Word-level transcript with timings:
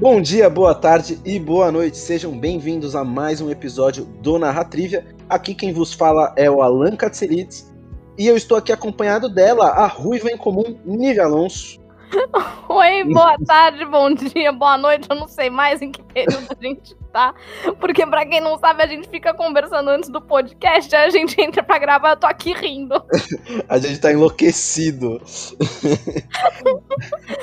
Bom 0.00 0.20
dia, 0.20 0.50
boa 0.50 0.74
tarde 0.74 1.20
e 1.24 1.38
boa 1.38 1.70
noite. 1.70 1.96
Sejam 1.96 2.36
bem-vindos 2.36 2.96
a 2.96 3.04
mais 3.04 3.40
um 3.40 3.48
episódio 3.48 4.04
do 4.04 4.40
Narratrivia. 4.40 5.06
Aqui 5.28 5.54
quem 5.54 5.72
vos 5.72 5.92
fala 5.92 6.34
é 6.36 6.50
o 6.50 6.60
Alan 6.60 6.96
Katselides 6.96 7.72
e 8.18 8.26
eu 8.26 8.36
estou 8.36 8.58
aqui 8.58 8.72
acompanhado 8.72 9.28
dela, 9.28 9.68
a 9.68 9.86
ruiva 9.86 10.28
em 10.28 10.36
comum, 10.36 10.76
Nívia 10.84 11.24
Alonso. 11.24 11.80
Oi, 12.68 13.04
boa 13.04 13.36
tarde, 13.46 13.84
bom 13.84 14.12
dia, 14.12 14.50
boa 14.50 14.76
noite. 14.76 15.06
Eu 15.08 15.16
não 15.16 15.28
sei 15.28 15.48
mais 15.48 15.80
em 15.80 15.92
que 15.92 16.02
período 16.02 16.48
a 16.50 16.60
gente 16.60 16.96
tá. 17.12 17.32
Porque, 17.78 18.04
pra 18.04 18.26
quem 18.26 18.40
não 18.40 18.58
sabe, 18.58 18.82
a 18.82 18.86
gente 18.88 19.08
fica 19.08 19.32
conversando 19.32 19.90
antes 19.90 20.10
do 20.10 20.20
podcast, 20.20 20.94
aí 20.94 21.06
a 21.06 21.10
gente 21.10 21.40
entra 21.40 21.62
pra 21.62 21.78
gravar, 21.78 22.10
eu 22.10 22.16
tô 22.16 22.26
aqui 22.26 22.52
rindo. 22.52 23.00
a 23.68 23.78
gente 23.78 24.00
tá 24.00 24.12
enlouquecido. 24.12 25.20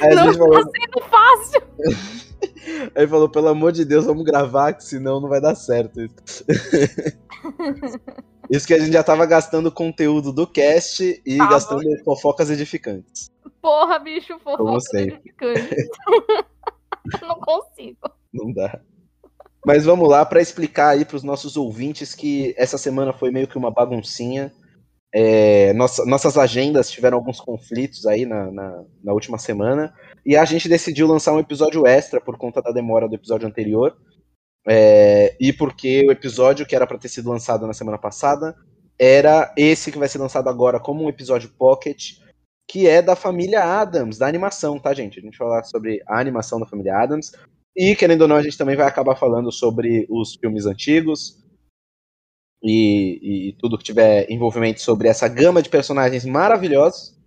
não 0.01 0.31
tá 0.31 0.33
falou... 0.33 0.63
sendo 0.63 1.01
fácil. 1.09 1.61
Aí 2.95 3.07
falou, 3.07 3.29
pelo 3.29 3.47
amor 3.47 3.71
de 3.71 3.85
Deus, 3.85 4.05
vamos 4.05 4.23
gravar, 4.23 4.73
que 4.73 4.83
senão 4.83 5.19
não 5.19 5.29
vai 5.29 5.39
dar 5.41 5.55
certo. 5.55 5.99
Isso 8.49 8.67
que 8.67 8.73
a 8.73 8.79
gente 8.79 8.91
já 8.93 9.03
tava 9.03 9.25
gastando 9.25 9.71
conteúdo 9.71 10.33
do 10.33 10.45
cast 10.45 11.21
e 11.25 11.37
tava. 11.37 11.51
gastando 11.51 12.03
fofocas 12.03 12.49
edificantes. 12.49 13.31
Porra, 13.61 13.99
bicho, 13.99 14.37
fofocas 14.39 14.93
edificantes. 14.93 15.87
não 17.21 17.35
consigo. 17.39 18.11
Não 18.33 18.51
dá. 18.51 18.81
Mas 19.65 19.85
vamos 19.85 20.09
lá 20.09 20.25
para 20.25 20.41
explicar 20.41 20.89
aí 20.89 21.05
para 21.05 21.15
os 21.15 21.23
nossos 21.23 21.55
ouvintes 21.55 22.15
que 22.15 22.53
essa 22.57 22.77
semana 22.77 23.13
foi 23.13 23.31
meio 23.31 23.47
que 23.47 23.57
uma 23.57 23.71
baguncinha. 23.71 24.51
É, 25.13 25.73
nossa, 25.73 26.05
nossas 26.05 26.37
agendas 26.37 26.89
tiveram 26.89 27.17
alguns 27.17 27.39
conflitos 27.39 28.05
aí 28.05 28.25
na, 28.25 28.49
na, 28.51 28.83
na, 29.03 29.13
última 29.13 29.37
semana 29.37 29.93
e 30.25 30.35
a 30.35 30.45
gente 30.45 30.69
decidiu 30.69 31.07
lançar 31.07 31.33
um 31.33 31.39
episódio 31.39 31.85
extra 31.87 32.21
por 32.21 32.37
conta 32.37 32.61
da 32.61 32.71
demora 32.71 33.07
do 33.07 33.15
episódio 33.15 33.47
anterior. 33.47 33.97
É, 34.67 35.35
e 35.39 35.51
porque 35.51 36.05
o 36.05 36.11
episódio 36.11 36.65
que 36.65 36.75
era 36.75 36.85
para 36.85 36.97
ter 36.97 37.09
sido 37.09 37.29
lançado 37.29 37.65
na 37.65 37.73
semana 37.73 37.97
passada 37.97 38.55
era 38.99 39.51
esse 39.57 39.91
que 39.91 39.97
vai 39.97 40.07
ser 40.07 40.19
lançado 40.19 40.47
agora 40.47 40.79
como 40.79 41.03
um 41.03 41.09
episódio 41.09 41.49
pocket, 41.57 42.19
que 42.69 42.87
é 42.87 43.01
da 43.01 43.15
família 43.15 43.63
Adams, 43.63 44.19
da 44.19 44.27
animação, 44.27 44.77
tá, 44.79 44.93
gente? 44.93 45.19
A 45.19 45.21
gente 45.23 45.37
vai 45.37 45.49
falar 45.49 45.63
sobre 45.63 46.01
a 46.07 46.19
animação 46.19 46.59
da 46.59 46.67
família 46.67 46.95
Adams. 46.95 47.31
E, 47.75 47.95
querendo 47.95 48.21
ou 48.21 48.27
não, 48.27 48.35
a 48.35 48.43
gente 48.43 48.57
também 48.57 48.75
vai 48.75 48.85
acabar 48.85 49.15
falando 49.15 49.51
sobre 49.51 50.05
os 50.09 50.35
filmes 50.35 50.67
antigos 50.67 51.41
e, 52.61 53.49
e 53.49 53.53
tudo 53.53 53.77
que 53.77 53.83
tiver 53.83 54.29
envolvimento 54.29 54.81
sobre 54.81 55.07
essa 55.07 55.27
gama 55.27 55.63
de 55.63 55.69
personagens 55.69 56.23
maravilhosos. 56.23 57.17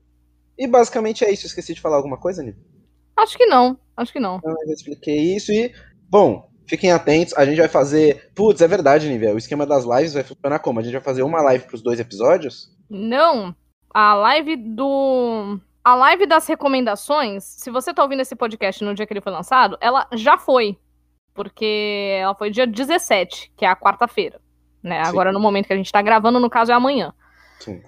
E 0.56 0.68
basicamente 0.68 1.24
é 1.24 1.32
isso. 1.32 1.46
Esqueci 1.46 1.74
de 1.74 1.80
falar 1.80 1.96
alguma 1.96 2.16
coisa, 2.16 2.42
Nico? 2.42 2.73
Acho 3.16 3.36
que 3.36 3.46
não. 3.46 3.78
Acho 3.96 4.12
que 4.12 4.20
não. 4.20 4.40
Eu 4.44 4.72
expliquei 4.72 5.36
isso 5.36 5.52
e, 5.52 5.72
bom, 6.08 6.48
Fiquem 6.66 6.90
atentos, 6.90 7.34
a 7.36 7.44
gente 7.44 7.58
vai 7.58 7.68
fazer. 7.68 8.30
Putz, 8.34 8.60
é 8.60 8.68
verdade, 8.68 9.08
Nível. 9.08 9.34
O 9.34 9.38
esquema 9.38 9.66
das 9.66 9.84
lives 9.84 10.14
vai 10.14 10.22
funcionar 10.22 10.58
como? 10.60 10.80
A 10.80 10.82
gente 10.82 10.94
vai 10.94 11.02
fazer 11.02 11.22
uma 11.22 11.42
live 11.42 11.66
pros 11.66 11.82
dois 11.82 12.00
episódios? 12.00 12.70
Não. 12.88 13.54
A 13.92 14.14
live 14.14 14.56
do. 14.56 15.60
A 15.84 15.94
live 15.94 16.26
das 16.26 16.46
recomendações, 16.46 17.44
se 17.44 17.70
você 17.70 17.92
tá 17.92 18.02
ouvindo 18.02 18.20
esse 18.22 18.34
podcast 18.34 18.82
no 18.82 18.94
dia 18.94 19.06
que 19.06 19.12
ele 19.12 19.20
foi 19.20 19.32
lançado, 19.32 19.76
ela 19.80 20.08
já 20.14 20.38
foi. 20.38 20.78
Porque 21.34 22.18
ela 22.18 22.34
foi 22.34 22.50
dia 22.50 22.66
17, 22.66 23.52
que 23.54 23.66
é 23.66 23.68
a 23.68 23.76
quarta-feira. 23.76 24.40
Né? 24.82 25.02
Agora, 25.02 25.32
no 25.32 25.40
momento 25.40 25.66
que 25.66 25.72
a 25.72 25.76
gente 25.76 25.92
tá 25.92 26.00
gravando, 26.00 26.40
no 26.40 26.48
caso, 26.48 26.72
é 26.72 26.74
amanhã. 26.74 27.12
Sim. 27.60 27.82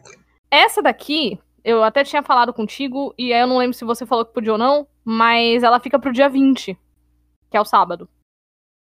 Essa 0.50 0.82
daqui, 0.82 1.38
eu 1.66 1.82
até 1.82 2.04
tinha 2.04 2.22
falado 2.22 2.54
contigo, 2.54 3.12
e 3.18 3.32
aí 3.32 3.40
eu 3.40 3.46
não 3.48 3.58
lembro 3.58 3.76
se 3.76 3.84
você 3.84 4.06
falou 4.06 4.24
que 4.24 4.32
podia 4.32 4.52
ou 4.52 4.58
não, 4.58 4.86
mas 5.04 5.64
ela 5.64 5.80
fica 5.80 5.98
pro 5.98 6.12
dia 6.12 6.28
20, 6.28 6.78
que 7.50 7.56
é 7.56 7.60
o 7.60 7.64
sábado. 7.64 8.08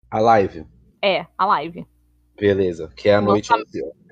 A 0.10 0.22
live. 0.22 0.66
É, 1.04 1.28
a 1.38 1.46
live. 1.46 1.86
Beleza, 2.40 2.90
que 2.96 3.10
é 3.10 3.16
a 3.16 3.22
noite, 3.22 3.52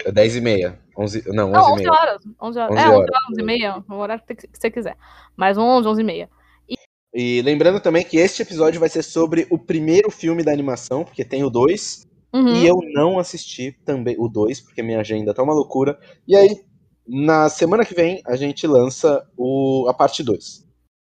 é 0.03 0.11
10 0.11 0.35
e 0.35 0.41
meia. 0.41 0.77
11, 0.97 1.23
não, 1.33 1.47
11 1.47 1.53
não, 1.53 1.73
11 1.73 1.89
horas. 1.89 2.21
11 2.41 2.59
horas. 2.59 2.71
11 2.71 2.81
é, 2.81 2.89
11 2.89 2.95
horas, 2.97 3.09
11 3.31 3.41
e 3.41 3.43
meia, 3.45 3.83
o 3.89 3.93
horário 3.95 4.23
que 4.27 4.49
você 4.51 4.69
quiser. 4.69 4.97
Mais 5.37 5.57
11, 5.57 5.87
11 5.87 6.01
e 6.01 6.03
meia. 6.03 6.29
E... 6.67 6.75
e 7.13 7.41
lembrando 7.41 7.79
também 7.79 8.03
que 8.03 8.17
este 8.17 8.41
episódio 8.41 8.77
vai 8.77 8.89
ser 8.89 9.03
sobre 9.03 9.47
o 9.49 9.57
primeiro 9.57 10.11
filme 10.11 10.43
da 10.43 10.51
animação, 10.51 11.05
porque 11.05 11.23
tem 11.23 11.45
o 11.45 11.49
2. 11.49 12.05
Uhum. 12.33 12.55
E 12.55 12.67
eu 12.67 12.77
não 12.93 13.17
assisti 13.17 13.71
também 13.85 14.17
o 14.19 14.27
2, 14.27 14.59
porque 14.59 14.83
minha 14.83 14.99
agenda 14.99 15.33
tá 15.33 15.41
uma 15.41 15.53
loucura. 15.53 15.97
E 16.27 16.35
aí, 16.35 16.61
na 17.09 17.49
semana 17.49 17.83
que 17.83 17.95
vem, 17.95 18.21
a 18.25 18.35
gente 18.35 18.67
lança 18.67 19.25
o, 19.35 19.87
a 19.89 19.93
parte 19.93 20.23
2. 20.23 20.67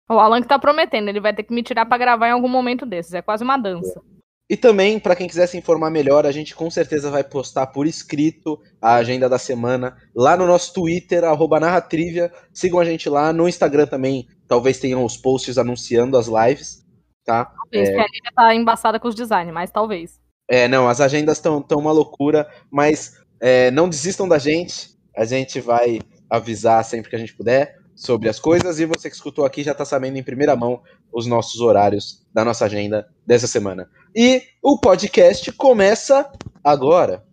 O 0.10 0.14
Alan 0.14 0.42
que 0.42 0.48
tá 0.48 0.58
prometendo, 0.58 1.10
ele 1.10 1.20
vai 1.20 1.36
ter 1.36 1.44
que 1.44 1.54
me 1.54 1.62
tirar 1.62 1.86
para 1.86 1.98
gravar 1.98 2.30
em 2.30 2.32
algum 2.32 2.48
momento 2.48 2.86
desses. 2.86 3.14
É 3.14 3.22
quase 3.22 3.44
uma 3.44 3.58
dança. 3.58 4.00
É. 4.00 4.20
E 4.52 4.58
também, 4.58 5.00
para 5.00 5.16
quem 5.16 5.28
quiser 5.28 5.46
se 5.46 5.58
informar 5.58 5.92
melhor, 5.92 6.26
a 6.26 6.32
gente 6.32 6.56
com 6.56 6.72
certeza 6.72 7.12
vai 7.12 7.24
postar 7.24 7.68
por 7.68 7.86
escrito 7.86 8.60
a 8.82 8.96
agenda 8.96 9.30
da 9.30 9.38
semana 9.38 9.96
lá 10.16 10.36
no 10.36 10.48
nosso 10.48 10.74
Twitter, 10.74 11.22
narratrivia. 11.60 12.32
Sigam 12.52 12.80
a 12.80 12.86
gente 12.86 13.08
lá. 13.08 13.32
No 13.32 13.48
Instagram 13.48 13.86
também, 13.86 14.28
talvez 14.48 14.80
tenham 14.80 15.06
os 15.06 15.16
posts 15.16 15.60
anunciando 15.60 16.18
as 16.18 16.28
lives, 16.28 16.84
tá? 17.24 17.46
Talvez, 17.46 17.90
é... 17.90 17.94
que 17.94 18.00
a 18.00 18.06
Lívia 18.06 18.32
tá 18.36 18.56
embaçada 18.56 19.00
com 19.00 19.08
os 19.08 19.14
designs, 19.14 19.54
mas 19.54 19.70
talvez. 19.70 20.20
É, 20.50 20.68
não, 20.68 20.90
as 20.90 21.00
agendas 21.00 21.38
estão 21.38 21.62
tão 21.62 21.78
uma 21.78 21.92
loucura, 21.92 22.50
mas 22.72 23.22
é, 23.40 23.70
não 23.70 23.88
desistam 23.88 24.28
da 24.28 24.40
gente. 24.40 24.98
A 25.16 25.26
gente 25.26 25.60
vai 25.60 26.00
avisar 26.30 26.84
sempre 26.84 27.10
que 27.10 27.16
a 27.16 27.20
gente 27.20 27.36
puder 27.36 27.78
sobre 27.96 28.30
as 28.30 28.40
coisas 28.40 28.80
e 28.80 28.86
você 28.86 29.10
que 29.10 29.16
escutou 29.16 29.44
aqui 29.44 29.62
já 29.62 29.74
está 29.74 29.84
sabendo 29.84 30.18
em 30.18 30.24
primeira 30.24 30.56
mão 30.56 30.82
os 31.12 31.26
nossos 31.26 31.60
horários 31.60 32.26
da 32.34 32.46
nossa 32.46 32.66
agenda 32.66 33.08
dessa 33.26 33.48
semana. 33.48 33.90
E 34.16 34.42
o 34.64 34.80
podcast 34.80 35.52
começa 35.52 36.32
agora. 36.64 37.24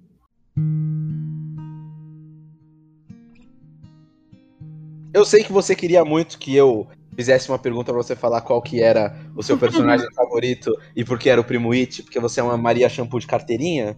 Eu 5.14 5.24
sei 5.24 5.44
que 5.44 5.52
você 5.52 5.74
queria 5.74 6.04
muito 6.04 6.38
que 6.38 6.54
eu 6.54 6.86
fizesse 7.14 7.48
uma 7.48 7.58
pergunta 7.58 7.92
pra 7.92 8.02
você 8.02 8.14
falar 8.14 8.42
qual 8.42 8.60
que 8.60 8.82
era 8.82 9.16
o 9.34 9.42
seu 9.42 9.56
personagem 9.56 10.06
favorito 10.14 10.70
e 10.94 11.04
por 11.04 11.18
que 11.18 11.30
era 11.30 11.40
o 11.40 11.44
Primo 11.44 11.72
It, 11.72 12.02
porque 12.02 12.20
você 12.20 12.40
é 12.40 12.42
uma 12.42 12.58
Maria 12.58 12.88
Shampoo 12.88 13.18
de 13.18 13.26
carteirinha. 13.26 13.96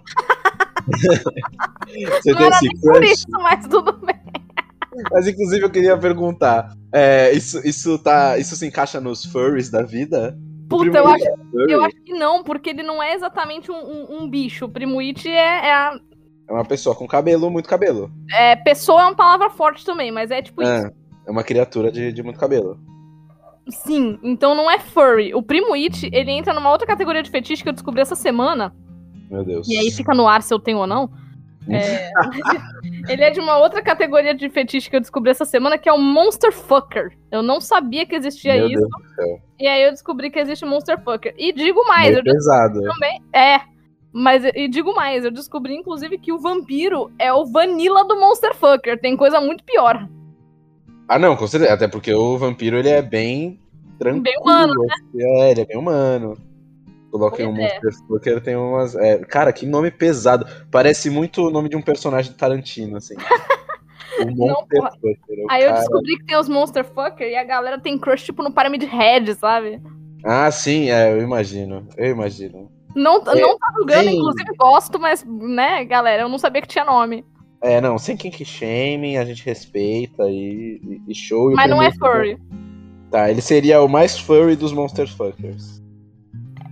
você 2.07 2.33
Não 2.33 2.39
tem 2.39 2.49
esse 2.49 2.69
crush? 2.69 2.81
Por 2.81 3.05
isso, 3.05 3.27
mas 3.31 3.67
tudo 3.67 3.93
bem. 4.05 4.17
Mas 5.13 5.29
inclusive 5.29 5.65
eu 5.65 5.71
queria 5.71 5.97
perguntar, 5.97 6.73
é, 6.93 7.33
isso, 7.33 7.61
isso, 7.67 7.99
tá, 7.99 8.37
isso 8.39 8.57
se 8.57 8.67
encaixa 8.67 9.01
nos 9.01 9.25
furries 9.25 9.71
da 9.71 9.83
vida? 9.83 10.37
Puta, 10.69 10.99
eu 10.99 11.07
acho, 11.07 11.25
eu 11.69 11.83
acho 11.83 11.97
que 12.03 12.13
não, 12.13 12.43
porque 12.43 12.71
ele 12.71 12.83
não 12.83 13.03
é 13.03 13.15
exatamente 13.15 13.71
um, 13.71 13.77
um, 13.77 14.23
um 14.23 14.31
bicho. 14.31 14.67
O 14.67 14.69
Primuit 14.69 15.29
é, 15.29 15.33
é 15.33 15.73
a... 15.73 15.99
É 16.49 16.53
uma 16.53 16.65
pessoa 16.65 16.95
com 16.95 17.07
cabelo, 17.07 17.51
muito 17.51 17.69
cabelo. 17.69 18.11
É, 18.31 18.57
pessoa 18.57 19.03
é 19.03 19.05
uma 19.05 19.15
palavra 19.15 19.51
forte 19.51 19.85
também, 19.85 20.11
mas 20.11 20.31
é 20.31 20.43
tipo 20.43 20.63
é, 20.63 20.79
isso. 20.79 20.93
É 21.27 21.31
uma 21.31 21.45
criatura 21.45 21.93
de, 21.93 22.13
de 22.13 22.23
muito 22.23 22.39
cabelo. 22.39 22.79
Sim, 23.71 24.19
então 24.23 24.55
não 24.55 24.71
é 24.71 24.79
furry. 24.79 25.35
O 25.35 25.43
Primo 25.43 25.75
It, 25.75 26.09
ele 26.13 26.31
entra 26.33 26.55
numa 26.55 26.71
outra 26.71 26.87
categoria 26.87 27.23
de 27.23 27.31
fetiche 27.31 27.63
que 27.63 27.69
eu 27.69 27.75
descobri 27.75 28.01
essa 28.01 28.15
semana. 28.15 28.75
Meu 29.31 29.45
Deus. 29.45 29.69
E 29.69 29.77
aí 29.77 29.91
fica 29.91 30.15
no 30.15 30.27
ar 30.27 30.43
se 30.43 30.53
eu 30.53 30.59
tenho 30.59 30.79
ou 30.79 30.87
não. 30.87 31.11
É, 31.71 32.11
ele 33.13 33.23
é 33.23 33.31
de 33.31 33.41
uma 33.41 33.59
outra 33.59 33.83
categoria 33.83 34.35
de 34.35 34.49
fetiche 34.49 34.89
que 34.89 34.97
eu 34.97 35.01
descobri 35.01 35.31
essa 35.31 35.45
semana, 35.45 35.79
que 35.79 35.89
é 35.89 35.93
o 35.93 35.99
Monster 35.99 36.53
Fucker. 36.53 37.13
Eu 37.31 37.43
não 37.43 37.61
sabia 37.61 38.07
que 38.07 38.15
existia 38.15 38.55
Meu 38.55 38.69
isso. 38.69 38.89
E 39.59 39.67
aí 39.67 39.83
eu 39.83 39.91
descobri 39.91 40.31
que 40.31 40.39
existe 40.39 40.65
Monster 40.65 41.03
Fucker. 41.03 41.35
E 41.37 41.53
digo 41.53 41.85
mais, 41.87 42.09
Meio 42.09 42.19
eu 42.19 42.25
pesado. 42.25 42.81
também. 42.83 43.23
É. 43.33 43.61
Mas 44.13 44.43
e 44.45 44.69
digo 44.69 44.95
mais, 44.95 45.25
eu 45.25 45.31
descobri 45.31 45.75
inclusive 45.75 46.19
que 46.19 46.33
o 46.33 46.39
vampiro 46.39 47.11
é 47.19 47.33
o 47.33 47.45
vanilla 47.45 48.05
do 48.05 48.19
Monster 48.19 48.55
Fucker. 48.55 49.01
Tem 49.01 49.17
coisa 49.17 49.41
muito 49.41 49.63
pior. 49.65 50.09
Ah, 51.07 51.19
não, 51.19 51.37
com 51.37 51.47
certeza. 51.47 51.73
Até 51.73 51.89
porque 51.89 52.13
o 52.13 52.37
vampiro 52.39 52.79
ele 52.79 52.89
é 52.89 53.03
bem 53.03 53.59
tranquilo. 53.99 54.23
Bem 54.23 54.39
humano, 54.41 54.75
né? 54.85 54.95
É, 55.23 55.51
ele 55.51 55.61
é 55.63 55.65
bem 55.67 55.77
humano. 55.77 56.37
Coloquei 57.11 57.47
um 57.47 57.57
é. 57.57 57.63
Monster 57.63 58.07
Fucker, 58.07 58.41
tem 58.43 58.57
umas. 58.57 58.95
É, 58.95 59.19
cara, 59.19 59.53
que 59.53 59.67
nome 59.67 59.91
pesado. 59.91 60.47
Parece 60.71 61.09
muito 61.09 61.47
o 61.47 61.51
nome 61.51 61.69
de 61.69 61.77
um 61.77 61.83
personagem 61.83 62.33
do 62.33 62.37
Tarantino, 62.37 62.97
assim. 62.99 63.15
o 64.21 64.31
Monster 64.31 64.83
Não, 64.83 64.91
Fucker. 64.91 65.45
Aí 65.49 65.65
cara... 65.65 65.65
eu 65.65 65.75
descobri 65.75 66.19
que 66.19 66.25
tem 66.27 66.37
os 66.37 66.49
Monster 66.49 66.85
Fucker 66.85 67.29
e 67.29 67.37
a 67.37 67.45
galera 67.45 67.81
tem 67.81 67.99
crush, 67.99 68.25
tipo, 68.25 68.43
no 68.43 68.53
Pyramid 68.53 68.85
Head, 68.85 69.35
sabe? 69.35 69.81
Ah, 70.25 70.51
sim, 70.51 70.91
é, 70.91 71.13
eu 71.13 71.23
imagino. 71.23 71.89
Eu 71.97 72.11
imagino. 72.11 72.71
Não, 72.95 73.23
é, 73.27 73.41
não 73.41 73.59
tá 73.59 73.73
julgando, 73.77 74.11
inclusive 74.11 74.57
gosto, 74.57 74.99
mas, 74.99 75.25
né, 75.25 75.85
galera, 75.85 76.23
eu 76.23 76.29
não 76.29 76.39
sabia 76.39 76.61
que 76.61 76.69
tinha 76.69 76.85
nome. 76.85 77.25
É, 77.61 77.81
não, 77.81 77.99
sem 77.99 78.17
quem 78.17 78.31
que 78.31 78.45
shame, 78.45 79.17
a 79.17 79.25
gente 79.25 79.45
respeita 79.45 80.25
e, 80.29 81.01
e 81.07 81.15
show. 81.15 81.53
Mas 81.53 81.71
não 81.71 81.83
é 81.83 81.93
furry. 81.93 82.39
Tá, 83.11 83.31
ele 83.31 83.41
seria 83.41 83.81
o 83.81 83.89
mais 83.89 84.19
furry 84.19 84.55
dos 84.55 84.73
Monster 84.73 85.09
Fuckers. 85.09 85.78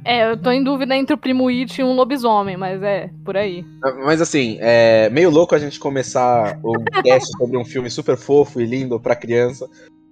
É, 0.07 0.31
eu 0.31 0.37
tô 0.37 0.53
em 0.53 0.63
dúvida 0.63 0.97
entre 0.97 1.13
o 1.15 1.19
Primo 1.19 1.49
It 1.49 1.81
e 1.81 1.85
um 1.85 1.93
lobisomem, 1.93 2.57
mas 2.57 2.81
é, 2.81 3.11
por 3.25 3.37
aí. 3.37 3.65
Mas 4.05 4.21
assim, 4.21 4.57
é 4.61 5.11
meio 5.11 5.29
louco 5.31 5.53
a 5.53 5.59
gente 5.59 5.81
começar 5.81 6.61
o 6.63 6.75
cast 7.03 7.29
sobre 7.37 7.59
um 7.59 7.65
filme 7.65 7.91
super 7.91 8.17
fofo 8.17 8.61
e 8.61 8.65
lindo 8.65 9.01
pra 9.01 9.17
criança, 9.17 9.69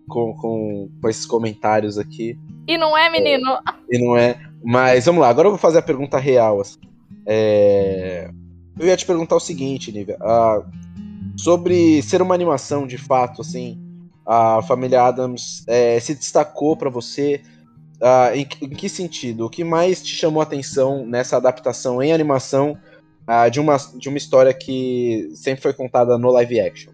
com, 0.08 0.34
com, 0.34 0.90
com 1.00 1.08
esses 1.08 1.24
comentários 1.24 1.96
aqui. 1.96 2.36
E 2.66 2.76
não 2.76 2.98
é, 2.98 3.08
menino? 3.08 3.52
É, 3.52 3.96
e 3.96 4.04
não 4.04 4.16
é. 4.16 4.36
Mas 4.64 5.06
vamos 5.06 5.20
lá, 5.20 5.28
agora 5.28 5.46
eu 5.46 5.52
vou 5.52 5.60
fazer 5.60 5.78
a 5.78 5.82
pergunta 5.82 6.18
real. 6.18 6.60
Assim. 6.60 6.80
É... 7.24 8.28
Eu 8.76 8.88
ia 8.88 8.96
te 8.96 9.06
perguntar 9.06 9.36
o 9.36 9.40
seguinte, 9.40 9.92
Nívia. 9.92 10.18
Sobre 11.36 12.02
ser 12.02 12.20
uma 12.20 12.34
animação 12.34 12.84
de 12.84 12.98
fato, 12.98 13.42
assim, 13.42 13.80
a 14.26 14.60
família 14.62 15.02
Adams 15.02 15.62
é, 15.68 16.00
se 16.00 16.16
destacou 16.16 16.76
para 16.76 16.90
você. 16.90 17.40
Uh, 18.00 18.34
em, 18.34 18.48
em, 18.62 18.68
que 18.70 18.88
sentido? 18.88 19.46
O 19.46 19.50
que 19.50 19.62
mais 19.64 20.02
te 20.02 20.14
chamou 20.14 20.40
a 20.40 20.44
atenção 20.44 21.06
nessa 21.06 21.36
adaptação 21.36 22.02
em 22.02 22.12
animação 22.12 22.76
uh, 23.28 23.50
de, 23.50 23.60
uma, 23.60 23.76
de 23.96 24.08
uma 24.08 24.18
história 24.18 24.52
que 24.52 25.30
sempre 25.34 25.62
foi 25.62 25.72
contada 25.72 26.18
no 26.18 26.30
live 26.30 26.60
action? 26.60 26.92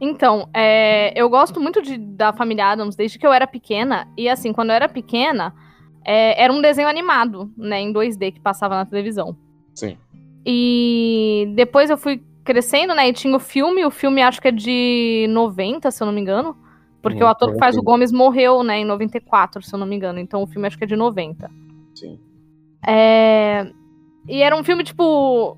Então, 0.00 0.48
é, 0.54 1.12
eu 1.20 1.28
gosto 1.28 1.60
muito 1.60 1.82
de, 1.82 1.98
da 1.98 2.32
família 2.32 2.66
Adams 2.66 2.94
desde 2.94 3.18
que 3.18 3.26
eu 3.26 3.32
era 3.32 3.46
pequena. 3.46 4.06
E 4.16 4.28
assim, 4.28 4.52
quando 4.52 4.70
eu 4.70 4.76
era 4.76 4.88
pequena, 4.88 5.52
é, 6.04 6.40
era 6.42 6.52
um 6.52 6.60
desenho 6.60 6.88
animado, 6.88 7.50
né, 7.56 7.80
em 7.80 7.92
2D 7.92 8.32
que 8.32 8.40
passava 8.40 8.76
na 8.76 8.86
televisão. 8.86 9.36
Sim. 9.74 9.96
E 10.46 11.52
depois 11.56 11.90
eu 11.90 11.98
fui 11.98 12.22
crescendo, 12.44 12.94
né, 12.94 13.08
e 13.08 13.12
tinha 13.12 13.34
o 13.34 13.40
filme. 13.40 13.84
O 13.84 13.90
filme 13.90 14.22
acho 14.22 14.40
que 14.40 14.48
é 14.48 14.52
de 14.52 15.26
90, 15.30 15.90
se 15.90 16.02
eu 16.02 16.06
não 16.06 16.12
me 16.12 16.20
engano. 16.20 16.56
Porque 17.00 17.22
hum, 17.22 17.26
o 17.26 17.30
ator 17.30 17.52
que 17.52 17.58
faz 17.58 17.76
o 17.76 17.82
Gomes 17.82 18.10
morreu, 18.10 18.62
né, 18.62 18.78
em 18.78 18.84
94, 18.84 19.62
se 19.62 19.72
eu 19.72 19.78
não 19.78 19.86
me 19.86 19.96
engano. 19.96 20.18
Então 20.18 20.42
o 20.42 20.46
filme 20.46 20.66
acho 20.66 20.76
que 20.76 20.84
é 20.84 20.86
de 20.86 20.96
90. 20.96 21.50
Sim. 21.94 22.18
É... 22.86 23.70
E 24.28 24.42
era 24.42 24.56
um 24.56 24.62
filme, 24.62 24.84
tipo. 24.84 25.56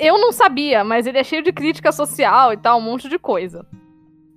Eu 0.00 0.18
não 0.18 0.32
sabia, 0.32 0.82
mas 0.82 1.06
ele 1.06 1.18
é 1.18 1.24
cheio 1.24 1.42
de 1.42 1.52
crítica 1.52 1.92
social 1.92 2.52
e 2.52 2.56
tal, 2.56 2.78
um 2.78 2.82
monte 2.82 3.08
de 3.08 3.18
coisa. 3.18 3.64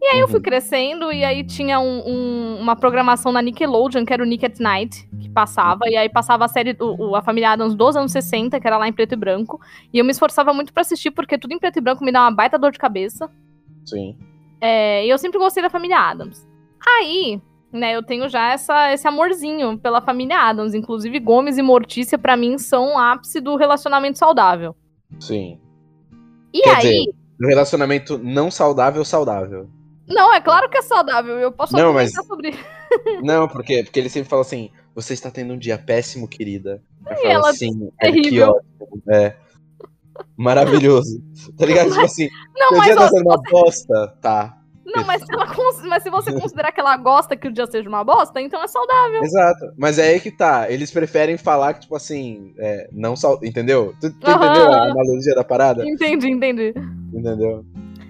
E 0.02 0.06
aí 0.06 0.16
uhum. 0.16 0.22
eu 0.22 0.28
fui 0.28 0.38
uhum. 0.38 0.44
crescendo, 0.44 1.12
e 1.12 1.26
aí 1.26 1.44
tinha 1.44 1.80
um, 1.80 2.08
um, 2.08 2.58
uma 2.62 2.76
programação 2.76 3.32
na 3.32 3.42
Nickelodeon, 3.42 4.06
que 4.06 4.14
era 4.14 4.24
o 4.24 4.26
Nick 4.26 4.46
at 4.46 4.60
Night, 4.60 5.10
que 5.20 5.30
passava, 5.30 5.90
e 5.90 5.98
aí 5.98 6.08
passava 6.08 6.46
a 6.46 6.48
série, 6.48 6.78
o, 6.80 7.16
a 7.16 7.22
família 7.22 7.52
Adams 7.52 7.76
dos 7.76 7.98
anos 7.98 8.12
60, 8.12 8.60
que 8.60 8.68
era 8.68 8.78
lá 8.78 8.88
em 8.88 8.94
preto 8.94 9.14
e 9.14 9.18
branco. 9.18 9.60
E 9.92 10.00
eu 10.00 10.06
me 10.06 10.12
esforçava 10.12 10.54
muito 10.54 10.72
para 10.72 10.82
assistir, 10.82 11.12
porque 11.12 11.38
tudo 11.38 11.54
em 11.54 11.60
preto 11.60 11.78
e 11.78 11.82
branco 11.82 12.06
me 12.06 12.12
dá 12.12 12.22
uma 12.22 12.32
baita 12.32 12.58
dor 12.58 12.72
de 12.72 12.80
cabeça. 12.80 13.30
Sim. 13.86 14.16
É, 14.62 15.06
e 15.06 15.10
eu 15.10 15.18
sempre 15.18 15.40
gostei 15.40 15.64
da 15.64 15.70
família 15.70 15.98
Adams. 15.98 16.48
Aí, 16.86 17.42
né, 17.72 17.96
eu 17.96 18.04
tenho 18.04 18.28
já 18.30 18.52
essa, 18.52 18.94
esse 18.94 19.08
amorzinho 19.08 19.78
pela 19.78 20.02
família 20.02 20.38
Adams. 20.38 20.74
Inclusive, 20.74 21.20
Gomes 21.20 21.58
e 21.58 21.62
Mortícia, 21.62 22.18
para 22.18 22.36
mim, 22.36 22.58
são 22.58 22.96
o 22.96 22.98
ápice 22.98 23.40
do 23.40 23.56
relacionamento 23.56 24.18
saudável. 24.18 24.76
Sim. 25.20 25.60
E 26.54 26.62
Quer 26.62 26.76
aí. 26.76 26.82
Dizer, 26.82 27.14
relacionamento 27.48 28.18
não 28.18 28.52
saudável, 28.52 29.04
saudável. 29.06 29.70
Não, 30.08 30.34
é 30.34 30.42
claro 30.42 30.70
que 30.70 30.78
é 30.78 30.82
saudável. 30.82 31.38
Eu 31.38 31.52
posso 31.52 31.76
não, 31.76 31.94
mas... 31.94 32.12
sobre 32.12 32.58
Não, 33.22 33.48
porque, 33.48 33.84
porque 33.84 34.00
ele 34.00 34.10
sempre 34.10 34.30
fala 34.30 34.42
assim: 34.42 34.72
você 34.96 35.14
está 35.14 35.30
tendo 35.30 35.54
um 35.54 35.58
dia 35.58 35.78
péssimo, 35.78 36.28
querida. 36.28 36.82
Eu 37.08 37.16
falo 37.16 37.28
ela 37.28 37.50
assim, 37.50 37.92
é 38.00 38.12
que 38.12 38.42
ótimo. 38.42 38.64
É. 39.12 39.36
Maravilhoso. 40.38 41.22
Tá 41.58 41.66
ligado? 41.66 41.90
Tipo 41.90 42.02
assim, 42.02 42.30
não, 42.56 42.78
mas, 42.78 42.86
dia 42.86 42.96
tá 42.96 43.10
sendo 43.10 43.26
uma 43.26 43.42
bosta, 43.50 44.16
tá. 44.22 44.60
Não, 44.96 45.06
mas 45.06 45.22
se, 45.22 45.34
ela, 45.34 45.46
mas 45.88 46.04
se 46.04 46.10
você 46.10 46.34
considerar 46.34 46.72
que 46.72 46.80
ela 46.80 46.98
gosta 46.98 47.36
que 47.36 47.48
o 47.48 47.52
dia 47.52 47.68
seja 47.68 47.88
uma 47.88 48.04
bosta, 48.04 48.42
então 48.42 48.62
é 48.62 48.68
saudável. 48.68 49.22
Exato. 49.24 49.74
Mas 49.78 50.00
é 50.00 50.10
aí 50.10 50.20
que 50.20 50.32
tá. 50.32 50.70
Eles 50.70 50.92
preferem 50.92 51.38
falar 51.38 51.74
que, 51.74 51.82
tipo 51.82 51.96
assim, 51.96 52.54
é, 52.58 52.90
não 52.92 53.16
saudável. 53.16 53.48
Entendeu? 53.48 53.94
Tu, 54.02 54.12
tu 54.12 54.32
entendeu 54.32 54.72
a 54.72 54.84
analogia 54.84 55.36
da 55.36 55.44
parada? 55.44 55.88
Entendi, 55.88 56.30
entendi. 56.30 56.74
Entendeu? 57.14 57.64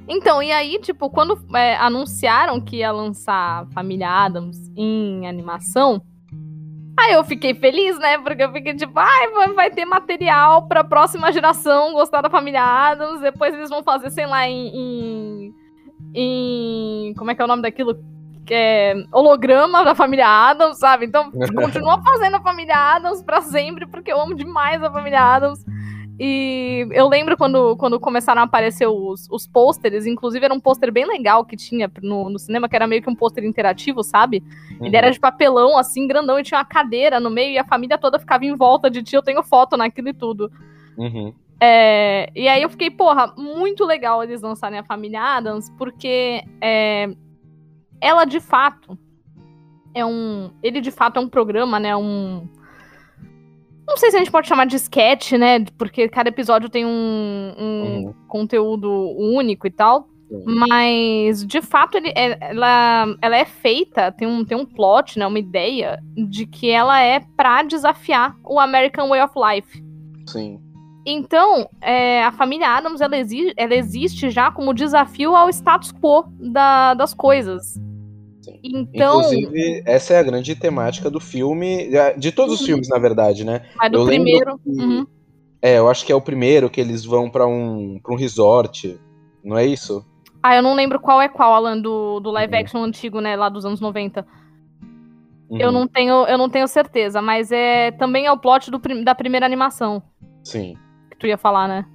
Então, 0.07 0.41
e 0.41 0.51
aí, 0.51 0.79
tipo, 0.79 1.09
quando 1.09 1.39
é, 1.55 1.75
anunciaram 1.75 2.59
que 2.59 2.77
ia 2.77 2.91
lançar 2.91 3.67
Família 3.73 4.09
Adams 4.09 4.57
em 4.75 5.27
animação, 5.27 6.01
aí 6.99 7.13
eu 7.13 7.23
fiquei 7.23 7.53
feliz, 7.53 7.97
né? 7.99 8.17
Porque 8.17 8.43
eu 8.43 8.51
fiquei 8.51 8.75
tipo, 8.75 8.97
ai, 8.97 9.53
vai 9.55 9.69
ter 9.69 9.85
material 9.85 10.67
pra 10.67 10.83
próxima 10.83 11.31
geração 11.31 11.93
gostar 11.93 12.21
da 12.21 12.29
Família 12.29 12.63
Adams. 12.63 13.21
Depois 13.21 13.53
eles 13.53 13.69
vão 13.69 13.83
fazer, 13.83 14.09
sei 14.11 14.25
lá, 14.25 14.47
em. 14.47 14.67
em, 14.75 15.55
em 16.13 17.13
como 17.15 17.31
é 17.31 17.35
que 17.35 17.41
é 17.41 17.45
o 17.45 17.47
nome 17.47 17.61
daquilo? 17.61 17.95
Que 18.45 18.53
é 18.53 18.93
holograma 19.11 19.83
da 19.83 19.93
família 19.93 20.27
Adams, 20.27 20.79
sabe? 20.79 21.05
Então, 21.05 21.31
continua 21.55 22.01
fazendo 22.01 22.35
a 22.35 22.41
família 22.41 22.75
Adams 22.75 23.21
pra 23.23 23.41
sempre, 23.41 23.85
porque 23.85 24.11
eu 24.11 24.19
amo 24.19 24.35
demais 24.35 24.83
a 24.83 24.91
família 24.91 25.21
Adams. 25.21 25.63
E 26.19 26.85
eu 26.91 27.07
lembro 27.07 27.37
quando, 27.37 27.77
quando 27.77 27.97
começaram 27.97 28.41
a 28.41 28.43
aparecer 28.43 28.85
os, 28.85 29.25
os 29.31 29.47
pôsteres, 29.47 30.05
inclusive 30.05 30.43
era 30.43 30.53
um 30.53 30.59
pôster 30.59 30.91
bem 30.91 31.05
legal 31.05 31.45
que 31.45 31.55
tinha 31.55 31.89
no, 32.03 32.29
no 32.29 32.37
cinema, 32.37 32.67
que 32.67 32.75
era 32.75 32.85
meio 32.85 33.01
que 33.01 33.09
um 33.09 33.15
pôster 33.15 33.45
interativo, 33.45 34.03
sabe? 34.03 34.43
Uhum. 34.77 34.87
Ele 34.87 34.97
era 34.97 35.09
de 35.09 35.19
papelão, 35.19 35.77
assim, 35.77 36.05
grandão, 36.05 36.37
e 36.37 36.43
tinha 36.43 36.57
uma 36.57 36.65
cadeira 36.65 37.21
no 37.21 37.29
meio, 37.29 37.53
e 37.53 37.57
a 37.57 37.63
família 37.63 37.97
toda 37.97 38.19
ficava 38.19 38.43
em 38.43 38.53
volta 38.53 38.89
de 38.89 39.01
ti, 39.01 39.15
eu 39.15 39.23
tenho 39.23 39.41
foto 39.41 39.77
naquilo 39.77 40.09
e 40.09 40.13
tudo. 40.13 40.51
Uhum. 40.97 41.33
É, 41.61 42.29
e 42.35 42.49
aí 42.49 42.61
eu 42.61 42.69
fiquei, 42.69 42.91
porra, 42.91 43.33
muito 43.37 43.85
legal 43.85 44.21
eles 44.21 44.41
lançarem 44.41 44.77
a 44.77 44.83
família 44.83 45.21
Adams, 45.21 45.69
porque 45.77 46.43
é, 46.61 47.09
ela 48.01 48.25
de 48.25 48.41
fato 48.41 48.97
é 49.93 50.05
um. 50.05 50.51
Ele 50.61 50.81
de 50.81 50.91
fato 50.91 51.17
é 51.17 51.19
um 51.19 51.29
programa, 51.29 51.79
né? 51.79 51.95
Um 51.95 52.47
não 53.89 53.97
sei 53.97 54.11
se 54.11 54.15
a 54.15 54.19
gente 54.19 54.31
pode 54.31 54.47
chamar 54.47 54.65
de 54.65 54.75
sketch, 54.75 55.33
né? 55.33 55.65
Porque 55.77 56.07
cada 56.07 56.29
episódio 56.29 56.69
tem 56.69 56.85
um, 56.85 57.53
um 57.57 58.05
uhum. 58.05 58.13
conteúdo 58.27 58.89
único 59.17 59.67
e 59.67 59.71
tal. 59.71 60.07
Mas, 60.45 61.43
de 61.43 61.59
fato, 61.59 61.97
ele, 61.97 62.09
é, 62.15 62.37
ela, 62.51 63.15
ela 63.19 63.35
é 63.35 63.45
feita, 63.45 64.11
tem 64.11 64.27
um, 64.27 64.45
tem 64.45 64.55
um 64.55 64.65
plot, 64.65 65.17
né, 65.17 65.25
uma 65.25 65.39
ideia 65.39 65.99
de 66.15 66.45
que 66.45 66.69
ela 66.69 67.01
é 67.01 67.19
pra 67.35 67.63
desafiar 67.63 68.35
o 68.45 68.59
American 68.59 69.09
Way 69.09 69.23
of 69.23 69.33
Life. 69.35 69.83
Sim. 70.27 70.61
Então, 71.03 71.67
é, 71.81 72.23
a 72.23 72.31
família 72.31 72.69
Adams, 72.69 73.01
ela, 73.01 73.17
exi 73.17 73.51
ela 73.57 73.73
existe 73.73 74.29
já 74.29 74.51
como 74.51 74.71
desafio 74.71 75.35
ao 75.35 75.49
status 75.49 75.91
quo 75.91 76.25
da, 76.39 76.93
das 76.93 77.15
coisas. 77.15 77.79
Então... 78.63 79.21
Inclusive, 79.21 79.83
essa 79.85 80.13
é 80.13 80.19
a 80.19 80.23
grande 80.23 80.55
temática 80.55 81.09
do 81.09 81.19
filme, 81.19 81.89
de 82.17 82.31
todos 82.31 82.55
os 82.55 82.61
uhum. 82.61 82.65
filmes, 82.67 82.89
na 82.89 82.97
verdade, 82.97 83.43
né? 83.43 83.63
Mas 83.75 83.91
do 83.91 83.99
eu 83.99 84.05
primeiro. 84.05 84.57
Que, 84.59 84.69
uhum. 84.69 85.07
É, 85.61 85.77
eu 85.77 85.89
acho 85.89 86.05
que 86.05 86.11
é 86.11 86.15
o 86.15 86.21
primeiro 86.21 86.69
que 86.69 86.79
eles 86.79 87.03
vão 87.03 87.29
para 87.29 87.45
um, 87.45 87.99
pra 88.01 88.13
um 88.13 88.17
resort, 88.17 88.99
não 89.43 89.57
é 89.57 89.65
isso? 89.65 90.05
Ah, 90.41 90.55
eu 90.55 90.63
não 90.63 90.73
lembro 90.73 90.99
qual 90.99 91.21
é 91.21 91.27
qual, 91.27 91.53
Alan, 91.53 91.79
do, 91.79 92.19
do 92.19 92.31
live 92.31 92.53
uhum. 92.53 92.59
action 92.59 92.83
antigo, 92.83 93.19
né, 93.19 93.35
lá 93.35 93.49
dos 93.49 93.65
anos 93.65 93.81
90. 93.81 94.25
Uhum. 95.49 95.57
Eu, 95.57 95.71
não 95.71 95.87
tenho, 95.87 96.25
eu 96.27 96.37
não 96.37 96.49
tenho 96.49 96.67
certeza, 96.67 97.21
mas 97.21 97.51
é 97.51 97.91
também 97.91 98.25
é 98.25 98.31
o 98.31 98.37
plot 98.37 98.71
do, 98.71 98.79
da 99.03 99.15
primeira 99.15 99.45
animação. 99.45 100.01
Sim. 100.43 100.77
Que 101.09 101.17
tu 101.17 101.27
ia 101.27 101.37
falar, 101.37 101.67
né? 101.67 101.85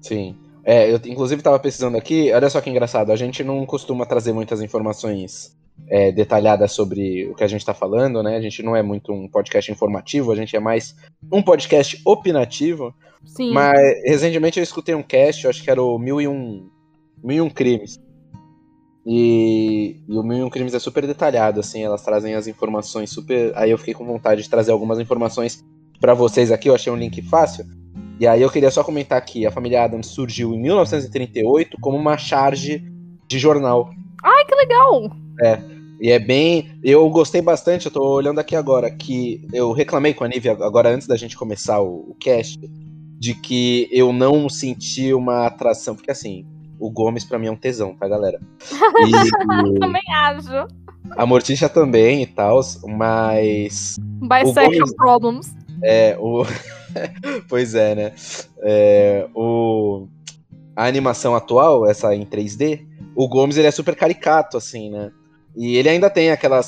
Sim. 0.00 0.36
É, 0.64 0.92
eu 0.92 1.00
inclusive 1.06 1.42
tava 1.42 1.60
pesquisando 1.60 1.96
aqui, 1.96 2.32
olha 2.32 2.50
só 2.50 2.60
que 2.60 2.68
engraçado, 2.68 3.12
a 3.12 3.16
gente 3.16 3.44
não 3.44 3.64
costuma 3.64 4.04
trazer 4.04 4.32
muitas 4.32 4.60
informações 4.60 5.56
é, 5.88 6.10
detalhada 6.10 6.66
sobre 6.66 7.28
o 7.28 7.34
que 7.34 7.44
a 7.44 7.48
gente 7.48 7.60
está 7.60 7.74
falando, 7.74 8.22
né? 8.22 8.36
A 8.36 8.40
gente 8.40 8.62
não 8.62 8.74
é 8.74 8.82
muito 8.82 9.12
um 9.12 9.28
podcast 9.28 9.70
informativo, 9.70 10.32
a 10.32 10.36
gente 10.36 10.56
é 10.56 10.60
mais 10.60 10.96
um 11.32 11.42
podcast 11.42 12.00
opinativo. 12.04 12.94
Sim. 13.24 13.52
Mas 13.52 13.78
recentemente 14.04 14.58
eu 14.58 14.62
escutei 14.62 14.94
um 14.94 15.02
cast, 15.02 15.44
eu 15.44 15.50
acho 15.50 15.62
que 15.62 15.70
era 15.70 15.82
o 15.82 15.98
Mil 15.98 16.20
e 16.20 16.28
Um, 16.28 16.68
Mil 17.22 17.36
e 17.36 17.40
um 17.40 17.50
Crimes. 17.50 18.00
E, 19.04 20.00
e 20.08 20.18
o 20.18 20.22
Mil 20.22 20.38
e 20.38 20.42
Um 20.42 20.50
Crimes 20.50 20.74
é 20.74 20.78
super 20.78 21.06
detalhado, 21.06 21.60
assim, 21.60 21.82
elas 21.82 22.02
trazem 22.02 22.34
as 22.34 22.46
informações 22.46 23.10
super. 23.10 23.52
Aí 23.56 23.70
eu 23.70 23.78
fiquei 23.78 23.94
com 23.94 24.04
vontade 24.04 24.42
de 24.42 24.50
trazer 24.50 24.72
algumas 24.72 24.98
informações 24.98 25.64
para 26.00 26.14
vocês 26.14 26.50
aqui, 26.50 26.68
eu 26.68 26.74
achei 26.74 26.92
um 26.92 26.96
link 26.96 27.22
fácil. 27.22 27.64
E 28.18 28.26
aí 28.26 28.40
eu 28.40 28.50
queria 28.50 28.70
só 28.70 28.82
comentar 28.82 29.22
que 29.24 29.46
a 29.46 29.50
família 29.50 29.84
Adams 29.84 30.06
surgiu 30.08 30.54
em 30.54 30.60
1938 30.60 31.76
como 31.80 31.96
uma 31.96 32.16
charge 32.16 32.82
de 33.28 33.38
jornal. 33.38 33.90
Ai, 34.24 34.44
que 34.46 34.54
legal! 34.54 35.25
É. 35.42 35.60
E 36.00 36.10
é 36.10 36.18
bem. 36.18 36.78
Eu 36.82 37.08
gostei 37.08 37.40
bastante, 37.40 37.86
eu 37.86 37.92
tô 37.92 38.02
olhando 38.02 38.38
aqui 38.38 38.54
agora, 38.54 38.90
que 38.90 39.46
eu 39.52 39.72
reclamei 39.72 40.12
com 40.12 40.24
a 40.24 40.28
Nívia 40.28 40.52
agora 40.52 40.90
antes 40.90 41.06
da 41.06 41.16
gente 41.16 41.36
começar 41.36 41.80
o, 41.80 42.10
o 42.10 42.16
cast, 42.18 42.58
de 43.18 43.34
que 43.34 43.88
eu 43.90 44.12
não 44.12 44.48
senti 44.48 45.12
uma 45.14 45.46
atração, 45.46 45.94
porque 45.94 46.10
assim, 46.10 46.46
o 46.78 46.90
Gomes 46.90 47.24
para 47.24 47.38
mim 47.38 47.46
é 47.46 47.50
um 47.50 47.56
tesão, 47.56 47.94
tá, 47.94 48.06
galera? 48.06 48.40
E, 49.06 49.10
também 49.80 50.02
acho. 50.14 50.66
A 51.10 51.24
Morticia 51.24 51.68
também 51.68 52.22
e 52.22 52.26
tal, 52.26 52.60
mas. 52.86 53.96
Bisexual 53.98 54.70
Gomes, 54.70 54.96
problems. 54.96 55.54
É, 55.82 56.16
o. 56.18 56.44
pois 57.48 57.74
é, 57.74 57.94
né? 57.94 58.12
É, 58.62 59.28
o... 59.34 60.08
A 60.74 60.86
animação 60.86 61.34
atual, 61.34 61.86
essa 61.86 62.14
em 62.14 62.26
3D, 62.26 62.86
o 63.14 63.26
Gomes 63.28 63.56
ele 63.56 63.66
é 63.66 63.70
super 63.70 63.96
caricato, 63.96 64.58
assim, 64.58 64.90
né? 64.90 65.10
E 65.56 65.76
ele 65.78 65.88
ainda 65.88 66.10
tem 66.10 66.30
aquela, 66.30 66.60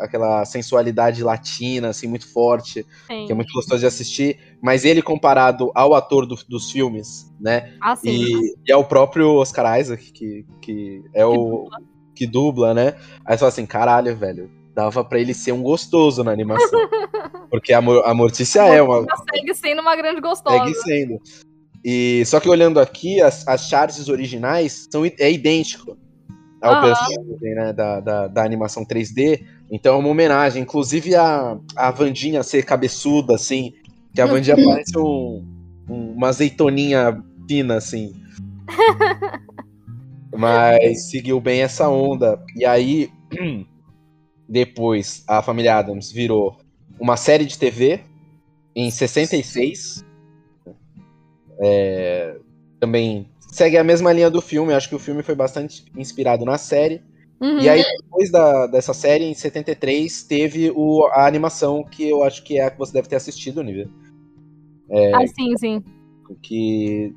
aquela 0.00 0.44
sensualidade 0.44 1.24
latina, 1.24 1.88
assim, 1.88 2.06
muito 2.06 2.32
forte, 2.32 2.86
sim. 3.08 3.26
que 3.26 3.32
é 3.32 3.34
muito 3.34 3.52
gostoso 3.52 3.80
de 3.80 3.86
assistir. 3.86 4.38
Mas 4.62 4.84
ele, 4.84 5.02
comparado 5.02 5.72
ao 5.74 5.92
ator 5.92 6.24
do, 6.24 6.36
dos 6.48 6.70
filmes, 6.70 7.28
né? 7.40 7.74
Ah, 7.80 7.96
sim. 7.96 8.08
E, 8.08 8.54
e 8.64 8.72
é 8.72 8.76
o 8.76 8.84
próprio 8.84 9.34
Oscar 9.34 9.80
Isaac, 9.80 10.12
que, 10.12 10.46
que 10.62 11.02
é 11.12 11.18
que 11.18 11.24
o. 11.24 11.34
Dubla. 11.34 11.78
Que 12.14 12.26
dubla, 12.26 12.74
né? 12.74 12.94
Aí 13.24 13.34
você 13.34 13.38
fala 13.38 13.48
assim: 13.48 13.66
caralho, 13.66 14.16
velho, 14.16 14.50
dava 14.72 15.04
para 15.04 15.18
ele 15.18 15.34
ser 15.34 15.50
um 15.50 15.62
gostoso 15.62 16.22
na 16.22 16.30
animação. 16.30 16.80
Porque 17.50 17.72
a, 17.72 17.78
a 17.78 18.14
Mortícia 18.14 18.62
é 18.62 18.80
uma. 18.80 19.04
Segue 19.34 19.54
sendo 19.54 19.80
uma 19.80 19.96
grande 19.96 20.20
gostosa. 20.20 20.58
Segue 20.58 20.74
sendo. 20.74 21.20
E, 21.84 22.24
só 22.26 22.38
que 22.38 22.48
olhando 22.48 22.78
aqui, 22.78 23.20
as, 23.20 23.46
as 23.46 23.68
Charges 23.68 24.08
originais 24.08 24.88
são, 24.90 25.04
é 25.04 25.30
idêntico 25.30 25.96
ao 26.60 26.72
Aham. 26.72 26.80
personagem 26.82 27.54
né, 27.54 27.72
da, 27.72 28.00
da, 28.00 28.28
da 28.28 28.44
animação 28.44 28.84
3D. 28.84 29.44
Então 29.70 29.94
é 29.94 29.98
uma 29.98 30.08
homenagem. 30.08 30.62
Inclusive 30.62 31.14
a, 31.14 31.58
a 31.76 31.90
Vandinha 31.90 32.42
ser 32.42 32.64
cabeçuda, 32.64 33.34
assim. 33.34 33.72
Que 34.14 34.20
a 34.20 34.26
Vandinha 34.28 34.56
parece 34.56 34.98
um, 34.98 35.44
um- 35.88 36.12
uma 36.12 36.28
azeitoninha 36.28 37.22
fina, 37.48 37.76
assim. 37.76 38.14
Mas 40.36 41.10
seguiu 41.10 41.40
bem 41.40 41.62
essa 41.62 41.88
onda. 41.88 42.38
E 42.54 42.64
aí, 42.64 43.10
depois, 44.48 45.24
a 45.26 45.42
família 45.42 45.76
Adams 45.76 46.12
virou 46.12 46.58
uma 46.98 47.16
série 47.16 47.44
de 47.44 47.58
TV 47.58 48.00
em 48.74 48.90
66. 48.90 50.04
É, 51.60 52.36
também 52.78 53.26
segue 53.48 53.76
a 53.76 53.84
mesma 53.84 54.12
linha 54.12 54.30
do 54.30 54.40
filme. 54.40 54.72
Acho 54.72 54.88
que 54.88 54.94
o 54.94 54.98
filme 54.98 55.22
foi 55.22 55.34
bastante 55.34 55.84
inspirado 55.96 56.44
na 56.44 56.58
série. 56.58 57.02
Uhum. 57.40 57.60
E 57.60 57.68
aí, 57.68 57.82
depois 58.02 58.30
da, 58.30 58.66
dessa 58.66 58.92
série, 58.92 59.24
em 59.24 59.34
73, 59.34 60.22
teve 60.24 60.72
o, 60.74 61.06
a 61.12 61.26
animação 61.26 61.84
que 61.84 62.08
eu 62.08 62.24
acho 62.24 62.42
que 62.42 62.58
é 62.58 62.64
a 62.64 62.70
que 62.70 62.78
você 62.78 62.92
deve 62.92 63.08
ter 63.08 63.16
assistido, 63.16 63.62
Nívia. 63.62 63.88
Ah, 65.14 65.26
sim, 65.26 65.56
sim. 65.56 65.84
Que. 66.42 67.14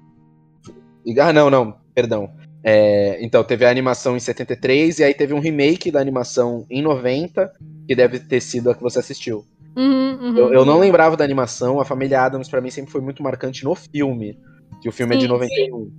Ah, 1.19 1.33
não, 1.33 1.49
não, 1.49 1.75
perdão. 1.95 2.29
É, 2.63 3.17
então, 3.23 3.43
teve 3.43 3.65
a 3.65 3.69
animação 3.69 4.15
em 4.15 4.19
73, 4.19 4.99
e 4.99 5.03
aí 5.03 5.13
teve 5.13 5.33
um 5.33 5.39
remake 5.39 5.89
da 5.89 5.99
animação 5.99 6.65
em 6.69 6.81
90, 6.81 7.51
que 7.87 7.95
deve 7.95 8.19
ter 8.19 8.39
sido 8.39 8.69
a 8.69 8.75
que 8.75 8.81
você 8.81 8.99
assistiu. 8.99 9.43
Uhum, 9.75 10.17
uhum. 10.21 10.37
Eu, 10.37 10.53
eu 10.53 10.65
não 10.65 10.79
lembrava 10.79 11.17
da 11.17 11.23
animação, 11.23 11.79
a 11.79 11.85
família 11.85 12.21
Adams 12.21 12.49
pra 12.49 12.61
mim 12.61 12.69
sempre 12.69 12.91
foi 12.91 13.01
muito 13.01 13.23
marcante 13.23 13.63
no 13.63 13.73
filme, 13.73 14.37
que 14.81 14.89
o 14.89 14.91
filme 14.91 15.15
é 15.15 15.17
de 15.17 15.23
Sim, 15.23 15.31
91, 15.31 15.91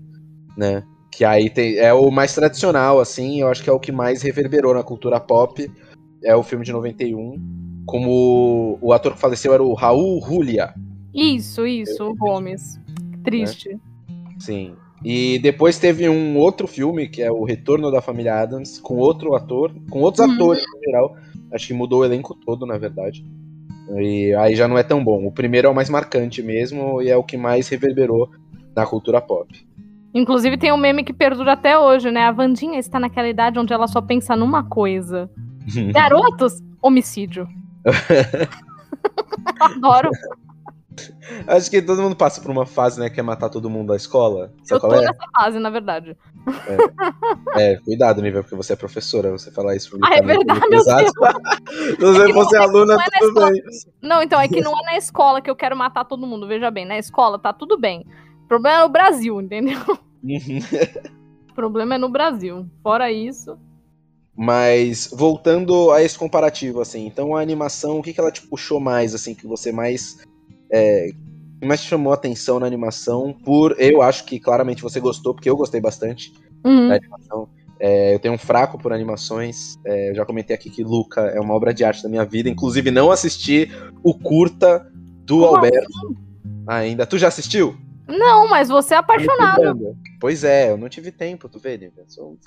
né? 0.56 0.82
Que 1.10 1.24
aí 1.24 1.50
tem, 1.50 1.76
é 1.76 1.92
o 1.92 2.10
mais 2.10 2.34
tradicional, 2.34 2.98
assim, 3.00 3.40
eu 3.40 3.48
acho 3.48 3.62
que 3.62 3.68
é 3.68 3.72
o 3.72 3.78
que 3.80 3.92
mais 3.92 4.22
reverberou 4.22 4.72
na 4.74 4.82
cultura 4.82 5.20
pop, 5.20 5.70
é 6.24 6.34
o 6.34 6.42
filme 6.42 6.64
de 6.64 6.72
91. 6.72 7.36
Como 7.86 8.78
o 8.80 8.92
ator 8.92 9.12
que 9.14 9.20
faleceu 9.20 9.52
era 9.52 9.62
o 9.62 9.74
Raul 9.74 10.20
Julia, 10.24 10.72
Isso, 11.12 11.66
isso, 11.66 12.04
o 12.04 12.14
Gomes. 12.14 12.78
Triste. 13.24 13.78
sim. 14.38 14.74
E 15.04 15.40
depois 15.40 15.80
teve 15.80 16.08
um 16.08 16.36
outro 16.38 16.68
filme, 16.68 17.08
que 17.08 17.20
é 17.22 17.30
o 17.30 17.42
Retorno 17.42 17.90
da 17.90 18.00
Família 18.00 18.36
Adams, 18.40 18.78
com 18.78 18.98
outro 18.98 19.34
ator, 19.34 19.74
com 19.90 19.98
outros 20.00 20.24
Uhum. 20.24 20.34
atores 20.34 20.62
no 20.72 20.80
geral. 20.80 21.16
Acho 21.52 21.66
que 21.66 21.74
mudou 21.74 22.00
o 22.00 22.04
elenco 22.04 22.36
todo, 22.46 22.64
na 22.64 22.78
verdade. 22.78 23.26
E 23.98 24.32
aí 24.34 24.54
já 24.54 24.68
não 24.68 24.78
é 24.78 24.84
tão 24.84 25.02
bom. 25.02 25.26
O 25.26 25.32
primeiro 25.32 25.66
é 25.66 25.70
o 25.70 25.74
mais 25.74 25.90
marcante 25.90 26.40
mesmo 26.40 27.02
e 27.02 27.10
é 27.10 27.16
o 27.16 27.24
que 27.24 27.36
mais 27.36 27.68
reverberou 27.68 28.30
na 28.76 28.86
cultura 28.86 29.20
pop. 29.20 29.48
Inclusive 30.14 30.58
tem 30.58 30.72
um 30.72 30.76
meme 30.76 31.04
que 31.04 31.12
perdura 31.12 31.52
até 31.52 31.78
hoje, 31.78 32.10
né? 32.10 32.24
A 32.24 32.32
Vandinha 32.32 32.78
está 32.78 33.00
naquela 33.00 33.28
idade 33.28 33.58
onde 33.58 33.72
ela 33.72 33.86
só 33.86 34.00
pensa 34.00 34.36
numa 34.36 34.62
coisa. 34.64 35.30
Garotos, 35.92 36.60
homicídio. 36.82 37.48
Adoro. 39.60 40.10
Acho 41.46 41.70
que 41.70 41.80
todo 41.80 42.02
mundo 42.02 42.14
passa 42.14 42.40
por 42.40 42.50
uma 42.50 42.66
fase, 42.66 43.00
né, 43.00 43.08
que 43.08 43.18
é 43.18 43.22
matar 43.22 43.48
todo 43.48 43.70
mundo 43.70 43.88
da 43.88 43.96
escola. 43.96 44.52
Eu 44.60 44.66
Sabe 44.66 44.80
tô 44.80 44.88
qual 44.88 45.00
é? 45.00 45.06
nessa 45.06 45.26
fase, 45.34 45.58
na 45.58 45.70
verdade. 45.70 46.16
É, 47.56 47.76
cuidado, 47.76 48.20
Nível, 48.20 48.42
porque 48.42 48.56
você 48.56 48.74
é 48.74 48.76
professora, 48.76 49.30
você 49.30 49.50
falar 49.50 49.74
isso 49.74 49.96
Ah, 50.02 50.14
é 50.14 50.22
verdade, 50.22 50.60
muito 50.60 50.74
eu 50.74 50.78
pesado. 50.78 51.06
Se 51.70 51.96
você 51.96 52.32
fosse 52.32 52.56
é 52.56 52.58
que 52.58 52.64
aluna, 52.64 52.94
é 52.94 53.18
tudo 53.18 53.28
escola. 53.28 53.50
bem. 53.50 53.62
Não, 54.02 54.22
então 54.22 54.40
é 54.40 54.48
que 54.48 54.60
não 54.60 54.78
é 54.78 54.82
na 54.82 54.96
escola 54.96 55.40
que 55.40 55.48
eu 55.50 55.56
quero 55.56 55.76
matar 55.76 56.04
todo 56.04 56.26
mundo. 56.26 56.46
Veja 56.46 56.70
bem, 56.70 56.84
na 56.84 56.98
escola 56.98 57.38
tá 57.38 57.52
tudo 57.52 57.78
bem. 57.78 58.04
O 58.44 58.48
problema 58.48 58.80
é 58.80 58.82
no 58.82 58.88
Brasil, 58.90 59.40
entendeu? 59.40 59.80
O 61.50 61.54
problema 61.54 61.96
é 61.96 61.98
no 61.98 62.08
Brasil. 62.08 62.66
Fora 62.82 63.10
isso. 63.12 63.58
Mas 64.34 65.10
voltando 65.12 65.90
a 65.90 66.02
esse 66.02 66.18
comparativo, 66.18 66.80
assim, 66.80 67.06
então 67.06 67.36
a 67.36 67.40
animação, 67.42 67.98
o 67.98 68.02
que, 68.02 68.14
que 68.14 68.20
ela 68.20 68.32
te 68.32 68.40
puxou 68.46 68.80
mais, 68.80 69.14
assim, 69.14 69.34
que 69.34 69.46
você 69.46 69.70
mais. 69.70 70.18
É, 70.72 71.10
que 71.60 71.66
mais 71.66 71.82
te 71.82 71.88
chamou 71.88 72.12
a 72.12 72.14
atenção 72.16 72.58
na 72.58 72.66
animação? 72.66 73.36
Por. 73.44 73.76
Eu 73.78 74.00
acho 74.00 74.24
que 74.24 74.40
claramente 74.40 74.82
você 74.82 74.98
gostou, 74.98 75.34
porque 75.34 75.50
eu 75.50 75.56
gostei 75.56 75.80
bastante 75.80 76.32
Uhum. 76.64 76.88
da 76.88 76.94
animação. 76.96 77.48
É, 77.78 78.14
eu 78.14 78.18
tenho 78.20 78.34
um 78.34 78.38
fraco 78.38 78.78
por 78.78 78.92
animações. 78.92 79.76
é, 79.84 80.10
eu 80.10 80.14
já 80.14 80.24
comentei 80.24 80.54
aqui 80.54 80.70
que 80.70 80.82
Luca 80.84 81.20
é 81.22 81.40
uma 81.40 81.52
obra 81.54 81.74
de 81.74 81.84
arte 81.84 82.02
da 82.02 82.08
minha 82.08 82.24
vida. 82.24 82.48
Inclusive, 82.48 82.90
não 82.90 83.10
assisti 83.10 83.68
o 84.02 84.14
curta 84.14 84.88
do 85.26 85.40
Como 85.40 85.56
Alberto 85.56 86.16
ainda. 86.66 87.04
Tu 87.04 87.18
já 87.18 87.28
assistiu? 87.28 87.76
Não, 88.12 88.48
mas 88.48 88.68
você 88.68 88.94
é 88.94 88.98
apaixonado. 88.98 89.96
Pois 90.20 90.44
é, 90.44 90.70
eu 90.70 90.76
não 90.76 90.88
tive 90.88 91.10
tempo, 91.10 91.48
tu 91.48 91.58
vê, 91.58 91.76
Lívia? 91.76 92.04
Sou- 92.08 92.38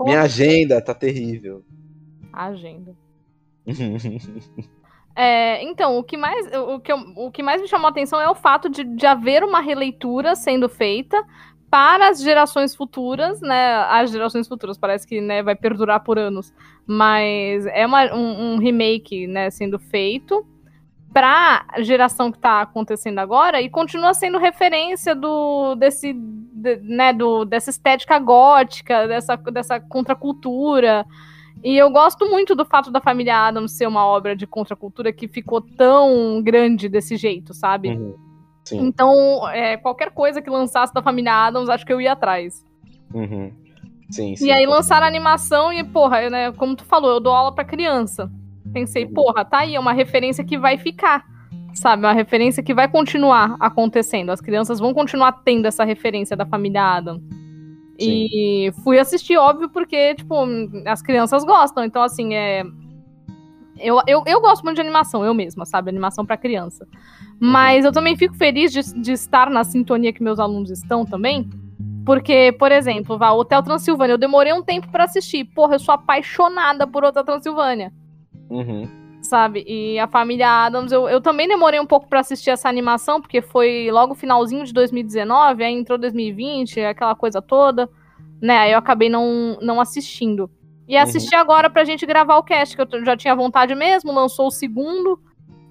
Minha 0.00 0.22
agenda 0.22 0.80
tá 0.82 0.94
terrível. 0.94 1.64
Agenda. 2.32 2.94
É, 5.14 5.62
então, 5.62 5.98
o 5.98 6.02
que, 6.02 6.16
mais, 6.16 6.46
o, 6.56 6.80
que 6.80 6.90
eu- 6.90 7.04
o 7.16 7.30
que 7.30 7.42
mais 7.42 7.60
me 7.60 7.68
chamou 7.68 7.86
a 7.86 7.90
atenção 7.90 8.18
é 8.18 8.30
o 8.30 8.34
fato 8.34 8.70
de, 8.70 8.82
de 8.82 9.06
haver 9.06 9.44
uma 9.44 9.60
releitura 9.60 10.34
sendo 10.34 10.70
feita 10.70 11.22
para 11.70 12.08
as 12.08 12.22
gerações 12.22 12.74
futuras, 12.74 13.38
né? 13.42 13.74
As 13.90 14.10
gerações 14.10 14.48
futuras, 14.48 14.78
parece 14.78 15.06
que 15.06 15.20
né, 15.20 15.42
vai 15.42 15.54
perdurar 15.54 16.02
por 16.02 16.18
anos. 16.18 16.52
Mas 16.86 17.66
é 17.66 17.84
uma- 17.86 18.14
um, 18.14 18.54
um 18.54 18.58
remake 18.58 19.26
né, 19.26 19.50
sendo 19.50 19.78
feito 19.78 20.46
para 21.12 21.64
a 21.68 21.82
geração 21.82 22.30
que 22.30 22.38
está 22.38 22.62
acontecendo 22.62 23.18
agora 23.18 23.60
e 23.60 23.68
continua 23.68 24.14
sendo 24.14 24.38
referência 24.38 25.14
do 25.14 25.74
desse 25.74 26.12
de- 26.14 26.76
né, 26.82 27.12
do, 27.12 27.44
dessa 27.44 27.70
estética 27.70 28.18
gótica, 28.18 29.06
dessa, 29.08 29.36
dessa 29.36 29.80
contracultura. 29.80 31.04
E 31.62 31.76
eu 31.76 31.90
gosto 31.90 32.28
muito 32.28 32.54
do 32.54 32.64
fato 32.64 32.90
da 32.90 33.00
família 33.00 33.36
Adams 33.48 33.72
ser 33.72 33.86
uma 33.86 34.06
obra 34.06 34.34
de 34.34 34.46
contracultura 34.46 35.12
que 35.12 35.28
ficou 35.28 35.60
tão 35.60 36.40
grande 36.42 36.88
desse 36.88 37.16
jeito, 37.16 37.52
sabe? 37.54 37.90
Uhum. 37.90 38.14
Sim. 38.64 38.80
Então, 38.86 39.48
é, 39.48 39.76
qualquer 39.76 40.10
coisa 40.12 40.40
que 40.40 40.48
lançasse 40.48 40.94
da 40.94 41.02
família 41.02 41.34
Adams, 41.34 41.68
acho 41.68 41.84
que 41.84 41.92
eu 41.92 42.00
ia 42.00 42.12
atrás. 42.12 42.64
Uhum. 43.12 43.52
Sim, 44.10 44.36
sim. 44.36 44.46
E 44.46 44.52
aí 44.52 44.66
lançaram 44.66 45.04
a 45.04 45.08
animação 45.08 45.72
e, 45.72 45.82
porra, 45.82 46.30
né, 46.30 46.52
como 46.52 46.76
tu 46.76 46.84
falou, 46.84 47.10
eu 47.12 47.20
dou 47.20 47.32
aula 47.32 47.52
pra 47.52 47.64
criança. 47.64 48.30
Pensei, 48.72 49.06
porra, 49.06 49.44
tá 49.44 49.58
aí, 49.58 49.74
é 49.74 49.80
uma 49.80 49.92
referência 49.92 50.42
que 50.42 50.58
vai 50.58 50.78
ficar. 50.78 51.24
Sabe, 51.74 52.04
uma 52.04 52.12
referência 52.12 52.62
que 52.62 52.74
vai 52.74 52.88
continuar 52.88 53.56
acontecendo. 53.58 54.30
As 54.30 54.40
crianças 54.40 54.78
vão 54.78 54.92
continuar 54.92 55.32
tendo 55.44 55.66
essa 55.66 55.84
referência 55.84 56.36
da 56.36 56.44
família 56.44 56.82
Adam. 56.82 57.22
E 57.98 58.72
fui 58.82 58.98
assistir, 58.98 59.36
óbvio, 59.36 59.70
porque, 59.70 60.14
tipo, 60.14 60.34
as 60.86 61.00
crianças 61.00 61.44
gostam. 61.44 61.84
Então, 61.84 62.02
assim, 62.02 62.34
é. 62.34 62.64
Eu, 63.78 64.00
eu, 64.06 64.22
eu 64.26 64.40
gosto 64.40 64.62
muito 64.62 64.76
de 64.76 64.82
animação, 64.82 65.24
eu 65.24 65.32
mesma, 65.32 65.64
sabe? 65.64 65.88
Animação 65.88 66.26
pra 66.26 66.36
criança. 66.36 66.86
Mas 67.40 67.84
eu 67.84 67.92
também 67.92 68.16
fico 68.16 68.34
feliz 68.34 68.70
de, 68.72 69.00
de 69.00 69.12
estar 69.12 69.48
na 69.48 69.64
sintonia 69.64 70.12
que 70.12 70.22
meus 70.22 70.38
alunos 70.38 70.70
estão 70.70 71.06
também. 71.06 71.48
Porque, 72.04 72.52
por 72.58 72.70
exemplo, 72.70 73.16
vá, 73.16 73.32
Hotel 73.32 73.62
Transilvânia, 73.62 74.14
eu 74.14 74.18
demorei 74.18 74.52
um 74.52 74.62
tempo 74.62 74.88
pra 74.90 75.04
assistir. 75.04 75.44
Porra, 75.44 75.76
eu 75.76 75.78
sou 75.78 75.94
apaixonada 75.94 76.86
por 76.86 77.02
Hotel 77.02 77.24
Transilvânia 77.24 77.92
Uhum. 78.52 78.88
sabe? 79.22 79.64
E 79.66 79.98
a 79.98 80.06
família 80.06 80.48
Adams, 80.48 80.92
eu, 80.92 81.08
eu 81.08 81.20
também 81.20 81.48
demorei 81.48 81.80
um 81.80 81.86
pouco 81.86 82.08
pra 82.08 82.20
assistir 82.20 82.50
essa 82.50 82.68
animação, 82.68 83.20
porque 83.20 83.40
foi 83.40 83.90
logo 83.90 84.14
finalzinho 84.14 84.64
de 84.64 84.72
2019, 84.72 85.64
aí 85.64 85.72
entrou 85.72 85.96
2020, 85.98 86.80
aquela 86.80 87.14
coisa 87.14 87.40
toda, 87.40 87.88
né? 88.40 88.58
Aí 88.58 88.72
eu 88.72 88.78
acabei 88.78 89.08
não, 89.08 89.58
não 89.60 89.80
assistindo. 89.80 90.50
E 90.88 90.96
assisti 90.96 91.34
agora 91.34 91.70
pra 91.70 91.84
gente 91.84 92.04
gravar 92.04 92.36
o 92.36 92.42
cast, 92.42 92.76
que 92.76 92.82
eu 92.82 93.04
já 93.04 93.16
tinha 93.16 93.34
vontade 93.34 93.74
mesmo, 93.74 94.12
lançou 94.12 94.48
o 94.48 94.50
segundo. 94.50 95.18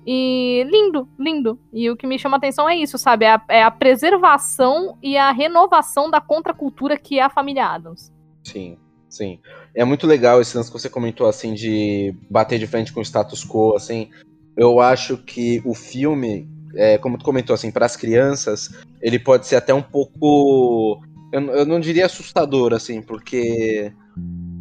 E 0.05 0.65
lindo, 0.67 1.07
lindo. 1.19 1.59
E 1.71 1.89
o 1.89 1.95
que 1.95 2.07
me 2.07 2.17
chama 2.17 2.37
a 2.37 2.39
atenção 2.39 2.67
é 2.67 2.75
isso, 2.75 2.97
sabe? 2.97 3.25
É 3.25 3.33
a, 3.33 3.41
é 3.49 3.63
a 3.63 3.69
preservação 3.69 4.97
e 5.01 5.15
a 5.15 5.31
renovação 5.31 6.09
da 6.09 6.19
contracultura 6.19 6.97
que 6.97 7.19
é 7.19 7.21
a 7.21 7.29
família 7.29 7.67
Adams. 7.67 8.11
Sim, 8.43 8.77
sim. 9.07 9.39
É 9.73 9.85
muito 9.85 10.05
legal 10.05 10.41
esse 10.41 10.55
lance 10.55 10.69
que 10.71 10.77
você 10.79 10.89
comentou, 10.89 11.27
assim, 11.27 11.53
de 11.53 12.13
bater 12.29 12.59
de 12.59 12.67
frente 12.67 12.91
com 12.91 12.99
o 12.99 13.03
status 13.03 13.45
quo, 13.45 13.75
assim. 13.75 14.09
Eu 14.57 14.79
acho 14.81 15.17
que 15.17 15.61
o 15.65 15.73
filme, 15.73 16.47
é, 16.75 16.97
como 16.97 17.17
tu 17.17 17.23
comentou, 17.23 17.53
assim, 17.53 17.71
para 17.71 17.85
as 17.85 17.95
crianças, 17.95 18.69
ele 19.01 19.17
pode 19.17 19.47
ser 19.47 19.55
até 19.55 19.73
um 19.73 19.81
pouco. 19.81 21.01
Eu, 21.31 21.41
eu 21.41 21.65
não 21.65 21.79
diria 21.79 22.05
assustador, 22.05 22.73
assim, 22.73 23.01
porque. 23.01 23.93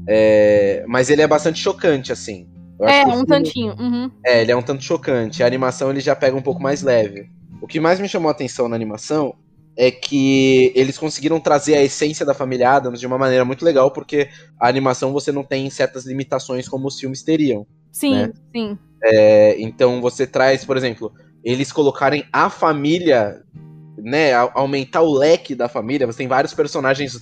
é, 0.06 0.84
mas 0.86 1.10
ele 1.10 1.22
é 1.22 1.26
bastante 1.26 1.58
chocante, 1.58 2.12
assim. 2.12 2.48
É, 2.80 3.06
um 3.06 3.10
filme- 3.10 3.26
tantinho. 3.26 3.74
Uhum. 3.78 4.10
É, 4.24 4.40
ele 4.40 4.52
é 4.52 4.56
um 4.56 4.62
tanto 4.62 4.82
chocante. 4.82 5.42
A 5.42 5.46
animação 5.46 5.90
ele 5.90 6.00
já 6.00 6.16
pega 6.16 6.36
um 6.36 6.42
pouco 6.42 6.62
mais 6.62 6.82
leve. 6.82 7.28
O 7.60 7.66
que 7.66 7.78
mais 7.78 8.00
me 8.00 8.08
chamou 8.08 8.28
a 8.28 8.32
atenção 8.32 8.68
na 8.68 8.76
animação 8.76 9.34
é 9.82 9.90
que 9.90 10.70
eles 10.74 10.98
conseguiram 10.98 11.40
trazer 11.40 11.74
a 11.74 11.82
essência 11.82 12.26
da 12.26 12.34
família 12.34 12.70
Adams 12.70 13.00
de 13.00 13.06
uma 13.06 13.16
maneira 13.16 13.46
muito 13.46 13.64
legal, 13.64 13.90
porque 13.90 14.28
a 14.60 14.68
animação 14.68 15.10
você 15.10 15.32
não 15.32 15.42
tem 15.42 15.70
certas 15.70 16.04
limitações 16.04 16.68
como 16.68 16.86
os 16.86 17.00
filmes 17.00 17.22
teriam. 17.22 17.66
Sim, 17.90 18.14
né? 18.14 18.32
sim. 18.54 18.78
É, 19.02 19.58
então 19.58 20.02
você 20.02 20.26
traz, 20.26 20.66
por 20.66 20.76
exemplo, 20.76 21.10
eles 21.42 21.72
colocarem 21.72 22.24
a 22.30 22.50
família, 22.50 23.42
né? 23.96 24.34
Aumentar 24.34 25.00
o 25.00 25.14
leque 25.14 25.54
da 25.54 25.66
família. 25.66 26.06
Você 26.06 26.18
tem 26.18 26.28
vários 26.28 26.52
personagens. 26.52 27.18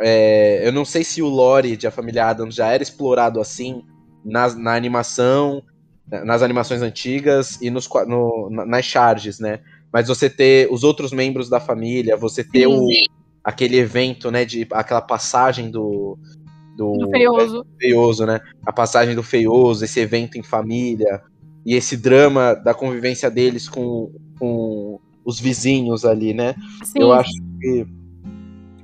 é, 0.00 0.66
eu 0.66 0.72
não 0.72 0.84
sei 0.84 1.04
se 1.04 1.22
o 1.22 1.28
lore 1.28 1.76
de 1.76 1.86
A 1.86 1.92
Família 1.92 2.26
Adams 2.26 2.56
já 2.56 2.66
era 2.66 2.82
explorado 2.82 3.40
assim 3.40 3.84
na, 4.24 4.52
na 4.56 4.74
animação, 4.74 5.62
na- 6.10 6.24
nas 6.24 6.42
animações 6.42 6.82
antigas 6.82 7.62
e 7.62 7.70
nos, 7.70 7.88
no- 8.08 8.50
na- 8.50 8.66
nas 8.66 8.84
charges, 8.84 9.38
né? 9.38 9.60
Mas 9.92 10.08
você 10.08 10.28
ter 10.28 10.68
os 10.70 10.82
outros 10.82 11.12
membros 11.12 11.48
da 11.48 11.60
família, 11.60 12.16
você 12.16 12.44
ter 12.44 12.66
o, 12.66 12.88
aquele 13.42 13.78
evento, 13.78 14.30
né? 14.30 14.44
De 14.44 14.66
aquela 14.72 15.00
passagem 15.00 15.70
do. 15.70 16.18
Do, 16.76 16.92
Do 16.98 17.10
feioso. 17.10 17.66
feioso, 17.80 18.26
né? 18.26 18.40
A 18.66 18.72
passagem 18.72 19.14
do 19.14 19.22
feioso, 19.22 19.84
esse 19.84 19.98
evento 19.98 20.36
em 20.36 20.42
família 20.42 21.22
e 21.64 21.74
esse 21.74 21.96
drama 21.96 22.54
da 22.54 22.74
convivência 22.74 23.30
deles 23.30 23.66
com, 23.66 24.12
com 24.38 25.00
os 25.24 25.40
vizinhos 25.40 26.04
ali, 26.04 26.34
né? 26.34 26.54
Sim, 26.84 27.00
Eu 27.00 27.12
acho 27.12 27.32
que 27.60 27.86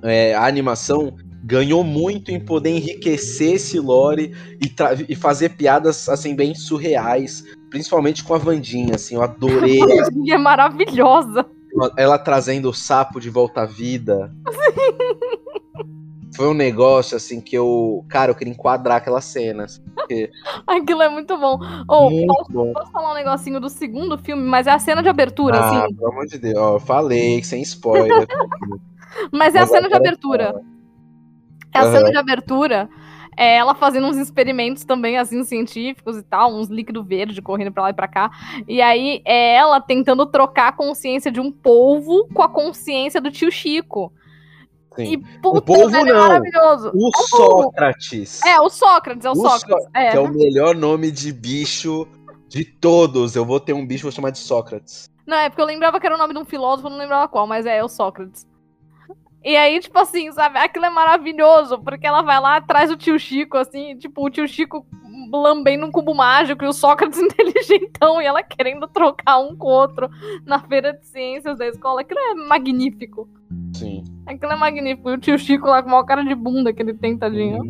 é, 0.03 0.35
a 0.35 0.47
animação 0.47 1.15
ganhou 1.43 1.83
muito 1.83 2.31
em 2.31 2.39
poder 2.39 2.71
enriquecer 2.71 3.55
esse 3.55 3.79
lore 3.81 4.33
e, 4.61 4.73
e 5.09 5.15
fazer 5.15 5.51
piadas 5.51 6.09
assim 6.09 6.35
bem 6.37 6.55
surreais, 6.55 7.45
principalmente 7.71 8.23
com 8.23 8.35
a 8.35 8.39
Vandinha, 8.39 8.95
assim, 8.95 9.15
eu 9.17 9.23
adorei 9.23 9.81
é 10.31 10.39
maravilhosa. 10.39 11.45
ela, 11.75 11.93
ela 11.97 12.19
trazendo 12.19 12.69
o 12.71 12.75
sapo 12.75 13.21
de 13.21 13.29
volta 13.31 13.63
à 13.63 13.67
vida. 13.67 14.31
Foi 16.35 16.49
um 16.49 16.55
negócio 16.55 17.15
assim 17.15 17.43
que 17.43 17.55
eu, 17.55 18.07
cara, 18.09 18.31
eu 18.31 18.35
queria 18.35 18.55
enquadrar 18.55 18.97
aquelas 18.97 19.27
cenas. 19.27 19.83
Aquilo 20.67 21.03
é 21.03 21.09
muito 21.11 21.37
bom. 21.37 21.59
Muito 22.11 22.47
bom. 22.51 22.73
posso 22.73 22.91
falar 22.91 23.13
um 23.13 23.15
negocinho 23.15 23.61
do 23.61 23.69
segundo 23.69 24.17
filme, 24.17 24.43
mas 24.43 24.67
é 24.67 24.71
a 24.71 24.79
cena 24.79 25.03
de 25.03 25.11
abertura, 25.11 25.59
Ah, 25.59 25.85
assim. 25.85 25.95
pelo 25.95 26.11
amor 26.11 26.27
de 26.27 26.39
Deus, 26.39 26.57
ó, 26.57 26.77
eu 26.77 26.81
falei, 26.81 27.43
sem 27.45 27.61
spoiler. 27.63 28.27
Mas 29.31 29.55
é 29.55 29.59
a 29.59 29.61
Mas 29.63 29.71
cena 29.71 29.89
de 29.89 29.95
abertura. 29.95 30.55
É 31.75 31.79
a 31.79 31.91
cena 31.91 32.11
de 32.11 32.17
abertura. 32.17 32.89
É 33.37 33.57
ela 33.57 33.75
fazendo 33.75 34.07
uns 34.07 34.17
experimentos 34.17 34.85
também, 34.85 35.17
assim, 35.17 35.43
científicos 35.43 36.19
e 36.19 36.23
tal, 36.23 36.55
uns 36.55 36.69
líquido 36.69 37.03
verde 37.03 37.41
correndo 37.41 37.73
pra 37.73 37.85
lá 37.85 37.91
e 37.91 37.95
pra 37.95 38.07
cá. 38.07 38.31
E 38.69 38.83
aí 38.83 39.23
é 39.25 39.55
ela 39.57 39.81
tentando 39.81 40.27
trocar 40.27 40.69
a 40.69 40.73
consciência 40.73 41.31
de 41.31 41.41
um 41.41 41.51
polvo 41.51 42.29
com 42.35 42.43
a 42.43 42.49
consciência 42.49 43.21
do 43.21 43.31
tio 43.31 43.51
Chico. 43.51 44.13
Sim. 44.95 45.05
E 45.05 45.19
puta, 45.41 45.63
polvo 45.63 45.89
velho, 45.89 46.11
é 46.11 46.13
não. 46.13 46.29
maravilhoso. 46.29 46.89
O 46.89 47.11
polvo. 47.11 47.63
Sócrates. 47.63 48.43
É, 48.43 48.61
o 48.61 48.69
Sócrates, 48.69 49.25
é 49.25 49.31
o, 49.31 49.33
O 49.33 49.37
Sócrates. 49.37 49.89
É. 49.95 50.11
Que 50.11 50.17
é 50.19 50.21
o 50.21 50.29
melhor 50.29 50.75
nome 50.75 51.11
de 51.11 51.33
bicho 51.33 52.07
de 52.49 52.65
todos. 52.65 53.35
Eu 53.35 53.47
vou 53.47 53.59
ter 53.59 53.73
um 53.73 53.87
bicho, 53.87 54.03
vou 54.03 54.13
chamar 54.13 54.31
de 54.31 54.39
Sócrates. 54.39 55.11
Não, 55.27 55.39
é 55.39 55.49
porque 55.49 55.63
eu 55.63 55.67
lembrava 55.67 55.99
que 55.99 56.07
era 56.07 56.15
o 56.15 56.19
nome 56.19 56.35
de 56.35 56.41
um 56.41 56.45
filósofo, 56.45 56.91
não 56.91 56.99
lembrava 56.99 57.29
qual, 57.29 57.47
mas 57.47 57.65
é, 57.65 57.79
é 57.79 57.85
o 57.85 57.89
Sócrates. 57.89 58.47
E 59.45 59.57
aí, 59.57 59.81
tipo 59.81 59.99
assim, 59.99 60.31
sabe, 60.33 60.59
aquilo 60.59 60.87
é 60.87 60.91
maravilhoso, 60.91 61.79
porque 61.79 62.07
ela 62.07 62.23
vai 62.23 62.41
lá, 62.41 62.61
traz 62.61 62.91
o 62.91 62.97
tio 62.97 63.19
Chico, 63.19 63.57
assim, 63.57 63.97
tipo, 63.97 64.25
o 64.25 64.31
tio 64.31 64.47
Chico 64.47 64.87
lambendo 65.33 65.87
um 65.87 65.91
cubo 65.91 66.15
mágico 66.15 66.65
e 66.65 66.69
o 66.69 66.73
Sócrates 66.73 67.19
inteligentão, 67.21 68.21
e 68.21 68.25
ela 68.25 68.43
querendo 68.43 68.87
trocar 68.87 69.39
um 69.39 69.57
com 69.57 69.67
o 69.67 69.71
outro 69.71 70.09
na 70.47 70.61
feira 70.61 70.93
de 70.93 71.05
ciências 71.07 71.59
da 71.59 71.67
escola. 71.67 72.03
Aquilo 72.03 72.21
é 72.21 72.35
magnífico. 72.35 73.29
Sim. 73.75 74.05
Aquilo 74.27 74.53
é 74.53 74.57
magnífico. 74.57 75.11
E 75.11 75.15
o 75.15 75.19
tio 75.19 75.39
Chico 75.39 75.67
lá 75.67 75.83
com 75.83 75.89
o 75.89 75.93
maior 75.93 76.05
cara 76.05 76.25
de 76.25 76.35
bunda 76.35 76.73
que 76.73 76.83
ele 76.83 76.95
tem, 76.95 77.17
tadinho. 77.17 77.61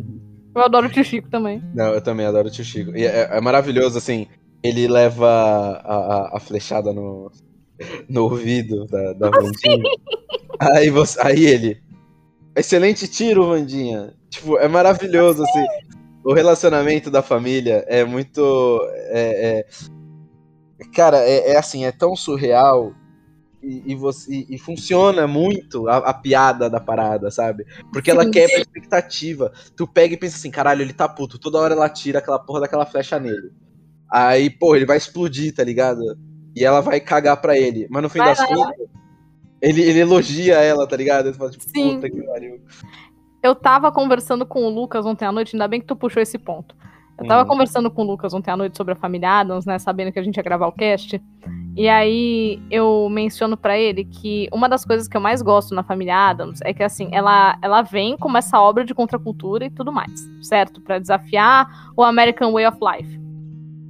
Eu 0.55 0.61
adoro 0.61 0.87
o 0.87 0.89
tio 0.89 1.03
Chico 1.03 1.29
também. 1.29 1.63
Não, 1.73 1.93
eu 1.93 2.01
também 2.01 2.25
adoro 2.25 2.47
o 2.47 2.51
tio 2.51 2.63
Chico. 2.63 2.95
E 2.95 3.05
é, 3.05 3.29
é 3.31 3.41
maravilhoso, 3.41 3.97
assim, 3.97 4.27
ele 4.61 4.87
leva 4.87 5.27
a, 5.27 5.95
a, 5.95 6.37
a 6.37 6.39
flechada 6.39 6.93
no, 6.93 7.31
no 8.09 8.23
ouvido 8.23 8.85
da, 8.87 9.13
da 9.13 9.29
Vandinha. 9.29 9.83
Aí, 10.59 10.89
você, 10.89 11.19
aí 11.21 11.45
ele. 11.45 11.81
Excelente 12.55 13.07
tiro, 13.07 13.47
Vandinha. 13.47 14.13
Tipo, 14.29 14.57
é 14.57 14.67
maravilhoso, 14.67 15.43
assim. 15.43 15.65
O 16.23 16.33
relacionamento 16.33 17.11
da 17.11 17.21
família 17.21 17.83
é 17.87 18.03
muito. 18.05 18.79
é- 19.09 19.65
é- 20.79 20.85
cara, 20.93 21.17
é, 21.17 21.51
é 21.51 21.57
assim, 21.57 21.85
é 21.85 21.91
tão 21.91 22.15
surreal. 22.15 22.93
E, 23.61 23.93
e 23.93 23.95
você, 23.95 24.45
e, 24.49 24.57
funciona 24.57 25.25
muito 25.25 25.87
a, 25.87 25.97
a 25.97 26.13
piada 26.13 26.69
da 26.69 26.81
parada, 26.81 27.31
sabe? 27.31 27.65
Porque 27.93 28.11
ela 28.11 28.29
quebra 28.29 28.57
a 28.57 28.59
expectativa. 28.59 29.53
Tu 29.73 29.87
pega 29.87 30.13
e 30.13 30.17
pensa 30.17 30.35
assim, 30.35 30.51
caralho, 30.51 30.81
ele 30.81 30.91
tá 30.91 31.07
puto. 31.07 31.39
Toda 31.39 31.59
hora 31.59 31.73
ela 31.73 31.87
tira 31.87 32.19
aquela 32.19 32.37
porra 32.39 32.59
daquela 32.59 32.85
flecha 32.85 33.17
nele. 33.19 33.53
Aí, 34.11 34.49
pô, 34.49 34.75
ele 34.75 34.85
vai 34.85 34.97
explodir, 34.97 35.55
tá 35.55 35.63
ligado? 35.63 36.03
E 36.55 36.63
ela 36.63 36.81
vai 36.81 36.99
cagar 36.99 37.37
pra 37.41 37.57
ele. 37.57 37.87
Mas 37.89 38.03
no 38.03 38.09
fim 38.09 38.19
Vai, 38.19 38.29
das 38.29 38.45
contas, 38.45 38.87
ele, 39.61 39.81
ele 39.81 39.99
elogia 39.99 40.55
ela, 40.55 40.87
tá 40.87 40.95
ligado? 40.95 41.27
Ele 41.27 41.37
fala, 41.37 41.49
tipo, 41.51 41.63
Sim. 41.63 41.95
puta 41.95 42.09
que 42.09 42.21
pariu. 42.21 42.61
Eu 43.41 43.55
tava 43.55 43.91
conversando 43.91 44.45
com 44.45 44.63
o 44.63 44.69
Lucas 44.69 45.05
ontem 45.05 45.25
à 45.25 45.31
noite, 45.31 45.55
ainda 45.55 45.67
bem 45.67 45.81
que 45.81 45.87
tu 45.87 45.95
puxou 45.95 46.21
esse 46.21 46.37
ponto. 46.37 46.75
Eu 47.19 47.27
tava 47.27 47.43
Hum. 47.43 47.47
conversando 47.47 47.91
com 47.91 48.01
o 48.01 48.05
Lucas 48.05 48.33
ontem 48.33 48.49
à 48.51 48.57
noite 48.57 48.75
sobre 48.75 48.93
a 48.93 48.95
família 48.95 49.39
Adams, 49.39 49.65
né? 49.65 49.77
Sabendo 49.77 50.11
que 50.11 50.19
a 50.19 50.23
gente 50.23 50.37
ia 50.37 50.43
gravar 50.43 50.67
o 50.67 50.71
cast. 50.71 51.21
E 51.75 51.87
aí 51.89 52.61
eu 52.71 53.07
menciono 53.09 53.55
pra 53.57 53.77
ele 53.77 54.05
que 54.05 54.47
uma 54.51 54.67
das 54.69 54.83
coisas 54.85 55.07
que 55.07 55.15
eu 55.17 55.21
mais 55.21 55.41
gosto 55.41 55.73
na 55.75 55.83
família 55.83 56.15
Adams 56.29 56.59
é 56.63 56.73
que 56.73 56.83
assim, 56.83 57.09
ela, 57.11 57.57
ela 57.61 57.81
vem 57.81 58.17
como 58.17 58.37
essa 58.37 58.59
obra 58.59 58.83
de 58.85 58.93
contracultura 58.93 59.65
e 59.65 59.69
tudo 59.69 59.91
mais, 59.91 60.11
certo? 60.41 60.81
Pra 60.81 60.99
desafiar 60.99 61.67
o 61.95 62.03
American 62.03 62.51
Way 62.51 62.67
of 62.67 62.77
Life. 62.81 63.22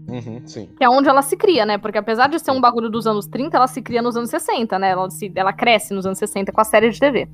Uhum. 0.07 0.41
Que 0.77 0.83
é 0.83 0.89
onde 0.89 1.07
ela 1.07 1.21
se 1.21 1.37
cria, 1.37 1.65
né? 1.65 1.77
Porque 1.77 1.97
apesar 1.97 2.27
de 2.27 2.37
ser 2.39 2.51
um 2.51 2.59
bagulho 2.61 2.89
dos 2.89 3.07
anos 3.07 3.25
30, 3.27 3.55
ela 3.55 3.67
se 3.67 3.81
cria 3.81 4.01
nos 4.01 4.17
anos 4.17 4.29
60, 4.29 4.77
né? 4.77 4.89
Ela, 4.91 5.09
se, 5.09 5.31
ela 5.35 5.53
cresce 5.53 5.93
nos 5.93 6.05
anos 6.05 6.17
60 6.17 6.51
com 6.51 6.61
a 6.61 6.65
série 6.65 6.89
de 6.89 6.99
TV. 6.99 7.27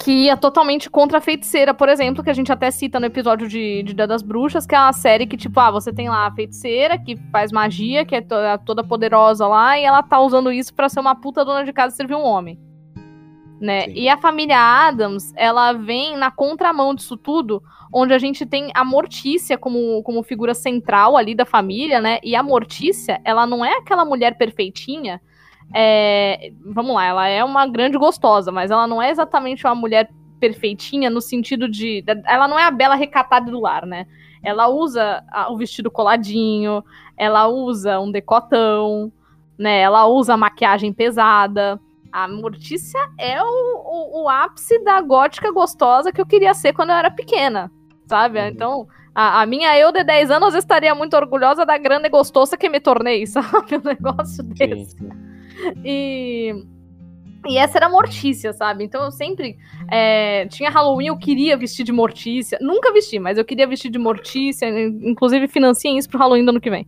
Que 0.00 0.12
ia 0.26 0.36
totalmente 0.36 0.88
contra 0.88 1.18
a 1.18 1.20
feiticeira, 1.20 1.74
por 1.74 1.88
exemplo, 1.88 2.22
que 2.22 2.30
a 2.30 2.32
gente 2.34 2.52
até 2.52 2.70
cita 2.70 3.00
no 3.00 3.06
episódio 3.06 3.48
de, 3.48 3.82
de 3.82 3.92
Dia 3.94 4.06
das 4.06 4.22
Bruxas, 4.22 4.64
que 4.64 4.74
é 4.74 4.78
uma 4.78 4.92
série 4.92 5.26
que, 5.26 5.36
tipo, 5.36 5.58
ah, 5.58 5.70
você 5.72 5.92
tem 5.92 6.08
lá 6.08 6.26
a 6.26 6.32
feiticeira 6.32 6.96
que 6.98 7.16
faz 7.32 7.50
magia, 7.50 8.04
que 8.04 8.14
é 8.14 8.20
to- 8.20 8.36
toda 8.64 8.84
poderosa 8.84 9.46
lá, 9.48 9.76
e 9.78 9.84
ela 9.84 10.02
tá 10.02 10.20
usando 10.20 10.52
isso 10.52 10.72
pra 10.72 10.88
ser 10.88 11.00
uma 11.00 11.16
puta 11.16 11.44
dona 11.44 11.64
de 11.64 11.72
casa 11.72 11.94
e 11.94 11.96
servir 11.96 12.14
um 12.14 12.22
homem. 12.24 12.58
Né? 13.60 13.82
Sim. 13.82 13.92
E 13.94 14.08
a 14.08 14.16
família 14.16 14.58
Adams, 14.58 15.32
ela 15.36 15.72
vem 15.72 16.16
na 16.16 16.30
contramão 16.30 16.94
disso 16.94 17.16
tudo, 17.16 17.62
onde 17.92 18.14
a 18.14 18.18
gente 18.18 18.46
tem 18.46 18.70
a 18.74 18.84
Mortícia 18.84 19.58
como, 19.58 20.02
como 20.02 20.22
figura 20.22 20.54
central 20.54 21.16
ali 21.16 21.34
da 21.34 21.44
família, 21.44 22.00
né? 22.00 22.18
E 22.22 22.36
a 22.36 22.42
Mortícia, 22.42 23.20
ela 23.24 23.46
não 23.46 23.64
é 23.64 23.76
aquela 23.78 24.04
mulher 24.04 24.36
perfeitinha. 24.38 25.20
é, 25.74 26.52
vamos 26.64 26.94
lá, 26.94 27.04
ela 27.04 27.28
é 27.28 27.44
uma 27.44 27.66
grande 27.66 27.98
gostosa, 27.98 28.52
mas 28.52 28.70
ela 28.70 28.86
não 28.86 29.02
é 29.02 29.10
exatamente 29.10 29.66
uma 29.66 29.74
mulher 29.74 30.08
perfeitinha 30.38 31.10
no 31.10 31.20
sentido 31.20 31.68
de. 31.68 32.04
Ela 32.24 32.48
não 32.48 32.58
é 32.58 32.64
a 32.64 32.70
bela 32.70 32.94
recatada 32.94 33.50
do 33.50 33.60
lar, 33.60 33.84
né? 33.84 34.06
Ela 34.42 34.68
usa 34.68 35.22
o 35.50 35.56
vestido 35.56 35.90
coladinho, 35.90 36.84
ela 37.16 37.48
usa 37.48 37.98
um 37.98 38.10
decotão, 38.10 39.12
né? 39.58 39.80
Ela 39.80 40.06
usa 40.06 40.36
maquiagem 40.36 40.92
pesada. 40.92 41.80
A 42.12 42.28
Mortícia 42.28 43.00
é 43.18 43.42
o, 43.42 43.46
o, 43.46 44.22
o 44.24 44.28
ápice 44.28 44.82
da 44.82 45.00
gótica 45.00 45.52
gostosa 45.52 46.12
que 46.12 46.20
eu 46.20 46.26
queria 46.26 46.54
ser 46.54 46.72
quando 46.72 46.90
eu 46.90 46.96
era 46.96 47.10
pequena, 47.10 47.70
sabe? 48.06 48.38
Uhum. 48.40 48.46
Então, 48.46 48.88
a, 49.14 49.42
a 49.42 49.46
minha 49.46 49.76
eu 49.78 49.92
de 49.92 50.04
10 50.04 50.30
anos 50.30 50.54
estaria 50.54 50.94
muito 50.94 51.14
orgulhosa 51.16 51.66
da 51.66 51.76
grande 51.76 52.08
gostosa 52.08 52.56
que 52.56 52.68
me 52.68 52.80
tornei, 52.80 53.24
sabe? 53.28 53.76
Um 53.76 53.82
negócio 53.84 54.42
desse. 54.44 54.96
sim. 54.96 55.10
E, 55.84 56.54
e 57.46 57.58
essa 57.58 57.78
era 57.78 57.86
a 57.86 57.90
Mortícia, 57.90 58.52
sabe? 58.52 58.84
Então 58.84 59.04
eu 59.04 59.10
sempre. 59.10 59.56
é, 59.90 60.46
tinha 60.46 60.70
Halloween, 60.70 61.08
eu 61.08 61.16
queria 61.16 61.56
vestir 61.56 61.84
de 61.84 61.92
Mortícia. 61.92 62.58
Nunca 62.60 62.92
vesti, 62.92 63.18
mas 63.18 63.38
eu 63.38 63.44
queria 63.44 63.66
vestir 63.66 63.90
de 63.90 63.98
Mortícia. 63.98 64.68
Inclusive, 64.68 65.48
financiem 65.48 65.98
isso 65.98 66.08
pro 66.08 66.18
Halloween 66.18 66.44
do 66.44 66.50
ano 66.50 66.60
que 66.60 66.70
vem. 66.70 66.86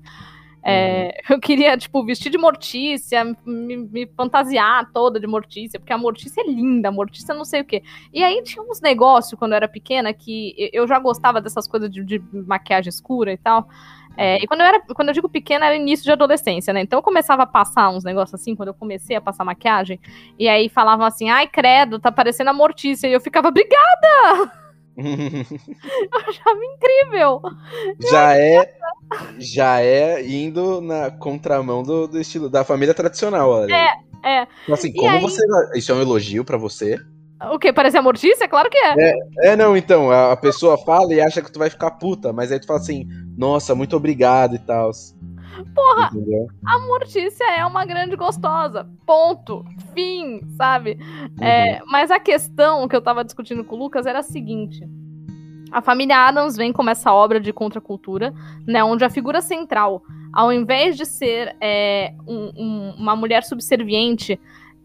É, 0.62 1.20
Eu 1.28 1.40
queria, 1.40 1.76
tipo, 1.76 2.04
vestir 2.04 2.30
de 2.30 2.38
Mortícia, 2.38 3.24
me, 3.44 3.76
me 3.76 4.06
fantasiar 4.16 4.90
toda 4.92 5.18
de 5.18 5.26
Mortícia, 5.26 5.78
porque 5.78 5.92
a 5.92 5.98
Mortícia 5.98 6.42
é 6.42 6.46
linda, 6.46 6.88
a 6.88 6.92
Mortícia 6.92 7.34
não 7.34 7.44
sei 7.44 7.60
o 7.60 7.64
quê. 7.64 7.82
E 8.12 8.22
aí 8.22 8.42
tinha 8.42 8.62
uns 8.62 8.80
negócios 8.80 9.38
quando 9.38 9.52
eu 9.52 9.56
era 9.56 9.68
pequena 9.68 10.12
que 10.12 10.54
eu 10.72 10.86
já 10.86 10.98
gostava 10.98 11.40
dessas 11.40 11.66
coisas 11.66 11.90
de, 11.90 12.04
de 12.04 12.22
maquiagem 12.32 12.88
escura 12.88 13.32
e 13.32 13.38
tal. 13.38 13.68
É, 14.16 14.42
e 14.42 14.46
quando 14.46 14.60
eu, 14.60 14.66
era, 14.66 14.80
quando 14.94 15.08
eu 15.08 15.14
digo 15.14 15.28
pequena, 15.28 15.66
era 15.66 15.76
início 15.76 16.04
de 16.04 16.12
adolescência, 16.12 16.74
né? 16.74 16.82
Então 16.82 16.98
eu 16.98 17.02
começava 17.02 17.44
a 17.44 17.46
passar 17.46 17.88
uns 17.90 18.04
negócios 18.04 18.38
assim, 18.38 18.54
quando 18.54 18.68
eu 18.68 18.74
comecei 18.74 19.16
a 19.16 19.20
passar 19.20 19.44
maquiagem, 19.44 19.98
e 20.38 20.48
aí 20.48 20.68
falavam 20.68 21.06
assim, 21.06 21.30
ai, 21.30 21.46
credo, 21.46 21.98
tá 21.98 22.12
parecendo 22.12 22.50
a 22.50 22.52
Mortícia. 22.52 23.08
E 23.08 23.12
eu 23.12 23.20
ficava, 23.20 23.48
obrigada! 23.48 24.52
Eu 24.96 26.18
achava 26.28 26.60
incrível! 26.64 27.40
já 28.10 28.36
é 28.36 28.74
já 29.38 29.80
é 29.80 30.24
indo 30.26 30.80
na 30.80 31.10
contramão 31.10 31.82
do, 31.82 32.06
do 32.06 32.20
estilo 32.20 32.48
da 32.48 32.64
família 32.64 32.94
tradicional, 32.94 33.50
olha. 33.50 33.74
É, 33.74 33.92
é. 34.42 34.46
Então, 34.64 34.74
assim, 34.74 34.88
E 34.88 34.94
como 34.94 35.08
aí- 35.10 35.20
você 35.20 35.42
isso 35.74 35.90
é 35.90 35.94
um 35.94 36.00
elogio 36.00 36.44
pra 36.44 36.56
você? 36.56 36.98
O 37.52 37.58
quê? 37.58 37.72
Parecia 37.72 38.00
a 38.00 38.02
Mortícia? 38.02 38.46
Claro 38.46 38.68
que 38.68 38.76
é. 38.76 39.14
É, 39.42 39.56
não, 39.56 39.74
então, 39.74 40.10
a, 40.10 40.32
a 40.32 40.36
pessoa 40.36 40.76
fala 40.76 41.14
e 41.14 41.20
acha 41.22 41.40
que 41.40 41.50
tu 41.50 41.58
vai 41.58 41.70
ficar 41.70 41.92
puta, 41.92 42.34
mas 42.34 42.52
aí 42.52 42.60
tu 42.60 42.66
fala 42.66 42.78
assim, 42.80 43.08
nossa, 43.34 43.74
muito 43.74 43.96
obrigado 43.96 44.56
e 44.56 44.58
tal. 44.58 44.90
Porra, 45.74 46.10
Entendeu? 46.14 46.48
a 46.64 46.78
Mortícia 46.80 47.44
é 47.56 47.64
uma 47.64 47.84
grande 47.84 48.16
gostosa. 48.16 48.88
Ponto. 49.06 49.64
Fim, 49.94 50.40
sabe? 50.56 50.98
Uhum. 51.00 51.44
É, 51.44 51.80
mas 51.86 52.10
a 52.10 52.18
questão 52.18 52.86
que 52.86 52.94
eu 52.94 53.02
tava 53.02 53.24
discutindo 53.24 53.64
com 53.64 53.76
o 53.76 53.78
Lucas 53.78 54.06
era 54.06 54.20
a 54.20 54.22
seguinte. 54.22 54.86
A 55.72 55.80
família 55.80 56.26
Adams 56.26 56.56
vem 56.56 56.72
como 56.72 56.90
essa 56.90 57.12
obra 57.12 57.40
de 57.40 57.52
contracultura, 57.52 58.34
né, 58.66 58.82
onde 58.82 59.04
a 59.04 59.10
figura 59.10 59.40
central, 59.40 60.02
ao 60.32 60.52
invés 60.52 60.96
de 60.96 61.06
ser 61.06 61.56
é, 61.60 62.12
um, 62.26 62.50
um, 62.56 62.94
uma 62.98 63.14
mulher 63.14 63.44
subserviente, 63.44 64.38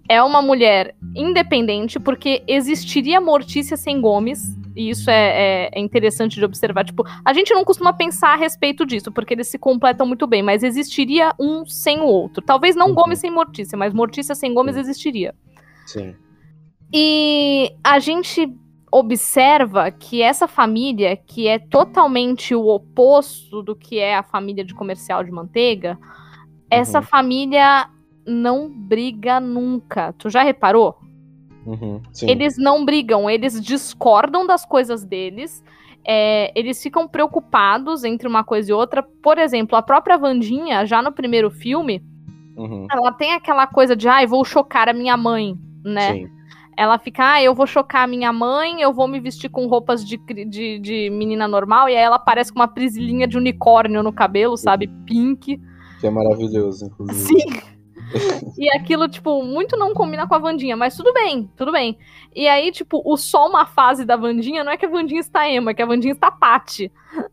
é 0.07 0.21
uma 0.21 0.41
mulher 0.41 0.95
independente, 1.15 1.99
porque 1.99 2.43
existiria 2.47 3.19
Mortícia 3.19 3.75
sem 3.75 3.99
Gomes, 3.99 4.55
e 4.75 4.89
isso 4.89 5.09
é, 5.09 5.13
é, 5.13 5.69
é, 5.73 5.79
interessante 5.79 6.35
de 6.35 6.43
observar. 6.43 6.83
Tipo, 6.83 7.03
a 7.23 7.33
gente 7.33 7.53
não 7.53 7.63
costuma 7.63 7.93
pensar 7.93 8.33
a 8.33 8.35
respeito 8.35 8.85
disso, 8.85 9.11
porque 9.11 9.33
eles 9.33 9.47
se 9.47 9.57
completam 9.57 10.05
muito 10.05 10.27
bem, 10.27 10.43
mas 10.43 10.63
existiria 10.63 11.33
um 11.39 11.65
sem 11.65 12.01
o 12.01 12.05
outro. 12.05 12.43
Talvez 12.43 12.75
não 12.75 12.89
uhum. 12.89 12.95
Gomes 12.95 13.19
sem 13.19 13.31
Mortícia, 13.31 13.77
mas 13.77 13.93
Mortícia 13.93 14.35
sem 14.35 14.53
Gomes 14.53 14.75
existiria. 14.75 15.33
Sim. 15.85 16.13
E 16.93 17.73
a 17.83 17.99
gente 17.99 18.53
observa 18.91 19.91
que 19.91 20.21
essa 20.21 20.47
família, 20.47 21.15
que 21.17 21.47
é 21.47 21.57
totalmente 21.59 22.53
o 22.53 22.67
oposto 22.67 23.61
do 23.61 23.75
que 23.75 23.99
é 23.99 24.15
a 24.15 24.23
família 24.23 24.63
de 24.63 24.73
comercial 24.73 25.23
de 25.23 25.31
manteiga, 25.31 25.97
uhum. 26.01 26.57
essa 26.69 27.01
família 27.01 27.89
não 28.25 28.69
briga 28.69 29.39
nunca. 29.39 30.13
Tu 30.13 30.29
já 30.29 30.43
reparou? 30.43 30.97
Uhum, 31.65 31.99
eles 32.21 32.57
não 32.57 32.85
brigam, 32.85 33.29
eles 33.29 33.59
discordam 33.59 34.45
das 34.45 34.65
coisas 34.65 35.03
deles. 35.03 35.63
É, 36.07 36.51
eles 36.57 36.81
ficam 36.83 37.07
preocupados 37.07 38.03
entre 38.03 38.27
uma 38.27 38.43
coisa 38.43 38.69
e 38.69 38.73
outra. 38.73 39.01
Por 39.01 39.39
exemplo, 39.39 39.75
a 39.75 39.81
própria 39.81 40.17
Vandinha, 40.17 40.85
já 40.85 41.01
no 41.01 41.11
primeiro 41.11 41.49
filme, 41.49 42.03
uhum. 42.55 42.85
ela 42.91 43.11
tem 43.11 43.33
aquela 43.33 43.65
coisa 43.65 43.95
de, 43.95 44.07
ai, 44.07 44.25
ah, 44.25 44.27
vou 44.27 44.45
chocar 44.45 44.87
a 44.87 44.93
minha 44.93 45.17
mãe, 45.17 45.57
né? 45.83 46.13
Sim. 46.13 46.29
Ela 46.77 46.99
fica, 46.99 47.33
ah, 47.33 47.41
eu 47.41 47.55
vou 47.55 47.65
chocar 47.65 48.03
a 48.03 48.07
minha 48.07 48.31
mãe, 48.31 48.81
eu 48.81 48.93
vou 48.93 49.07
me 49.07 49.19
vestir 49.19 49.49
com 49.49 49.65
roupas 49.65 50.05
de, 50.05 50.17
de, 50.17 50.77
de 50.77 51.09
menina 51.09 51.47
normal, 51.47 51.89
e 51.89 51.95
aí 51.95 52.03
ela 52.03 52.19
parece 52.19 52.51
com 52.51 52.59
uma 52.59 52.67
prisilinha 52.67 53.25
de 53.25 53.37
unicórnio 53.37 54.03
no 54.03 54.13
cabelo, 54.13 54.57
sabe? 54.57 54.87
Pink. 55.05 55.59
Que 55.99 56.07
é 56.07 56.09
maravilhoso, 56.11 56.85
inclusive. 56.85 57.41
Sim. 57.41 57.74
e 58.57 58.69
aquilo, 58.75 59.07
tipo, 59.07 59.43
muito 59.43 59.77
não 59.77 59.93
combina 59.93 60.27
com 60.27 60.35
a 60.35 60.39
Vandinha, 60.39 60.75
mas 60.75 60.95
tudo 60.95 61.13
bem, 61.13 61.49
tudo 61.55 61.71
bem. 61.71 61.97
E 62.35 62.47
aí, 62.47 62.71
tipo, 62.71 63.01
o 63.05 63.17
só 63.17 63.47
uma 63.47 63.65
fase 63.65 64.05
da 64.05 64.15
Vandinha 64.15 64.63
não 64.63 64.71
é 64.71 64.77
que 64.77 64.85
a 64.85 64.89
Vandinha 64.89 65.19
está 65.19 65.49
emo, 65.49 65.69
é 65.69 65.73
que 65.73 65.81
a 65.81 65.85
Vandinha 65.85 66.13
está 66.13 66.31
pate, 66.31 66.91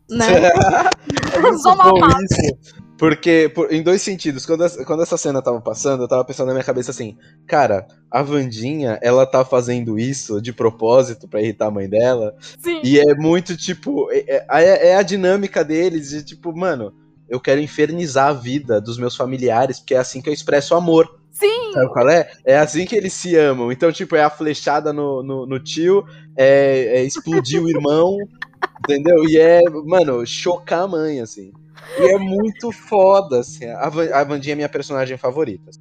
né? 0.09 0.25
é 1.33 1.57
só 1.57 1.73
uma 1.73 1.99
fase. 1.99 2.57
Porque, 2.97 3.51
por, 3.53 3.73
em 3.73 3.81
dois 3.81 4.01
sentidos, 4.01 4.45
quando, 4.45 4.63
quando 4.85 5.03
essa 5.03 5.17
cena 5.17 5.41
tava 5.41 5.59
passando, 5.59 6.03
eu 6.03 6.07
tava 6.07 6.23
pensando 6.23 6.47
na 6.47 6.53
minha 6.53 6.63
cabeça 6.63 6.91
assim, 6.91 7.17
cara, 7.45 7.85
a 8.09 8.21
Vandinha, 8.21 8.99
ela 9.01 9.25
tá 9.25 9.43
fazendo 9.43 9.99
isso 9.99 10.41
de 10.41 10.53
propósito 10.53 11.27
para 11.27 11.41
irritar 11.41 11.67
a 11.67 11.71
mãe 11.71 11.89
dela. 11.89 12.33
Sim. 12.59 12.79
E 12.83 12.99
é 12.99 13.13
muito, 13.15 13.57
tipo, 13.57 14.09
é, 14.11 14.45
é, 14.49 14.87
é 14.89 14.95
a 14.95 15.01
dinâmica 15.01 15.65
deles, 15.65 16.11
de 16.11 16.23
tipo, 16.23 16.55
mano, 16.55 16.93
eu 17.29 17.39
quero 17.39 17.61
infernizar 17.61 18.29
a 18.29 18.33
vida 18.33 18.79
dos 18.79 18.97
meus 18.97 19.15
familiares, 19.15 19.79
porque 19.79 19.95
é 19.95 19.99
assim 19.99 20.21
que 20.21 20.29
eu 20.29 20.33
expresso 20.33 20.75
amor. 20.75 21.19
Sim! 21.31 21.71
Sabe 21.73 21.91
qual 21.91 22.09
é? 22.09 22.31
É 22.45 22.57
assim 22.57 22.85
que 22.85 22.95
eles 22.95 23.13
se 23.13 23.35
amam. 23.35 23.71
Então, 23.71 23.91
tipo, 23.91 24.15
é 24.15 24.23
a 24.23 24.29
flechada 24.29 24.93
no, 24.93 25.23
no, 25.23 25.45
no 25.45 25.59
tio, 25.59 26.05
é, 26.37 26.99
é 26.99 27.03
explodir 27.03 27.61
o 27.61 27.69
irmão, 27.69 28.17
entendeu? 28.83 29.27
E 29.27 29.37
é, 29.37 29.61
mano, 29.69 30.25
chocar 30.25 30.83
a 30.83 30.87
mãe, 30.87 31.21
assim. 31.21 31.51
E 31.99 32.03
é 32.03 32.17
muito 32.17 32.71
foda, 32.71 33.39
assim. 33.39 33.65
A, 33.65 33.85
a 33.87 34.23
Vandinha 34.23 34.53
é 34.53 34.55
minha 34.55 34.69
personagem 34.69 35.17
favorita. 35.17 35.71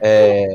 É, 0.00 0.46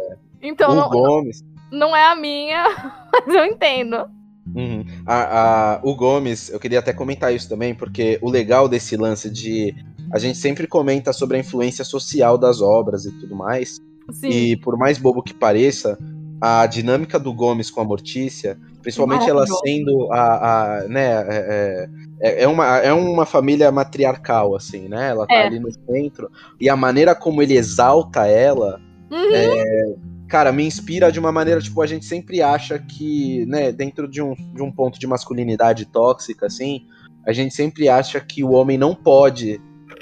então, 0.42 0.72
o 0.72 0.76
não, 0.76 0.90
Gomes. 0.90 1.44
Não 1.72 1.96
é 1.96 2.06
a 2.06 2.16
minha, 2.16 2.66
mas 3.12 3.36
eu 3.36 3.46
entendo. 3.46 4.10
Uhum. 4.56 4.86
A, 5.06 5.76
a, 5.76 5.80
o 5.84 5.94
Gomes, 5.96 6.50
eu 6.50 6.60
queria 6.60 6.80
até 6.80 6.94
comentar 6.94 7.34
isso 7.34 7.50
também, 7.50 7.76
porque 7.76 8.18
o 8.22 8.30
legal 8.30 8.68
desse 8.70 8.96
lance 8.96 9.30
de 9.30 9.76
a 10.12 10.20
gente 10.20 10.38
sempre 10.38 10.68
comenta 10.68 11.12
sobre 11.14 11.38
a 11.38 11.40
influência 11.40 11.84
social 11.84 12.38
das 12.38 12.62
obras 12.62 13.06
e 13.06 13.12
tudo 13.12 13.36
mais. 13.36 13.80
Sim. 14.12 14.30
E 14.30 14.58
por 14.58 14.78
mais 14.78 14.98
bobo 14.98 15.22
que 15.22 15.34
pareça, 15.34 15.98
a 16.40 16.66
dinâmica 16.66 17.20
do 17.20 17.34
Gomes 17.34 17.70
com 17.70 17.82
a 17.82 17.84
Mortícia, 17.84 18.58
principalmente 18.82 19.30
ela 19.30 19.46
sendo 19.66 20.12
a, 20.12 20.82
a 20.82 20.88
né, 20.88 21.26
é, 21.28 21.90
é, 22.22 22.44
é, 22.44 22.48
uma, 22.48 22.78
é 22.78 22.94
uma 22.94 23.26
família 23.26 23.72
matriarcal, 23.72 24.56
assim, 24.56 24.88
né? 24.88 25.10
Ela 25.10 25.26
tá 25.28 25.34
é. 25.34 25.48
ali 25.48 25.60
no 25.60 25.72
centro. 25.72 26.32
E 26.60 26.70
a 26.70 26.76
maneira 26.76 27.16
como 27.16 27.42
ele 27.42 27.58
exalta 27.58 28.28
ela, 28.28 28.80
uhum. 29.12 29.34
é, 29.34 29.96
cara, 30.28 30.52
me 30.52 30.64
inspira 30.64 31.12
de 31.12 31.20
uma 31.20 31.32
maneira, 31.32 31.60
tipo, 31.60 31.82
a 31.82 31.88
gente 31.88 32.06
sempre 32.06 32.42
acha 32.42 32.78
que, 32.78 33.46
né, 33.48 33.72
dentro 33.72 34.08
de 34.08 34.22
um, 34.22 34.36
de 34.36 34.62
um 34.62 34.72
ponto 34.72 35.00
de 35.00 35.08
masculinidade 35.08 35.86
tóxica, 35.86 36.46
assim, 36.46 36.86
a 37.26 37.34
gente 37.34 37.54
sempre 37.54 37.90
acha 37.90 38.20
que 38.20 38.44
o 38.44 38.52
homem 38.52 38.78
não 38.78 38.96
pode 38.96 39.60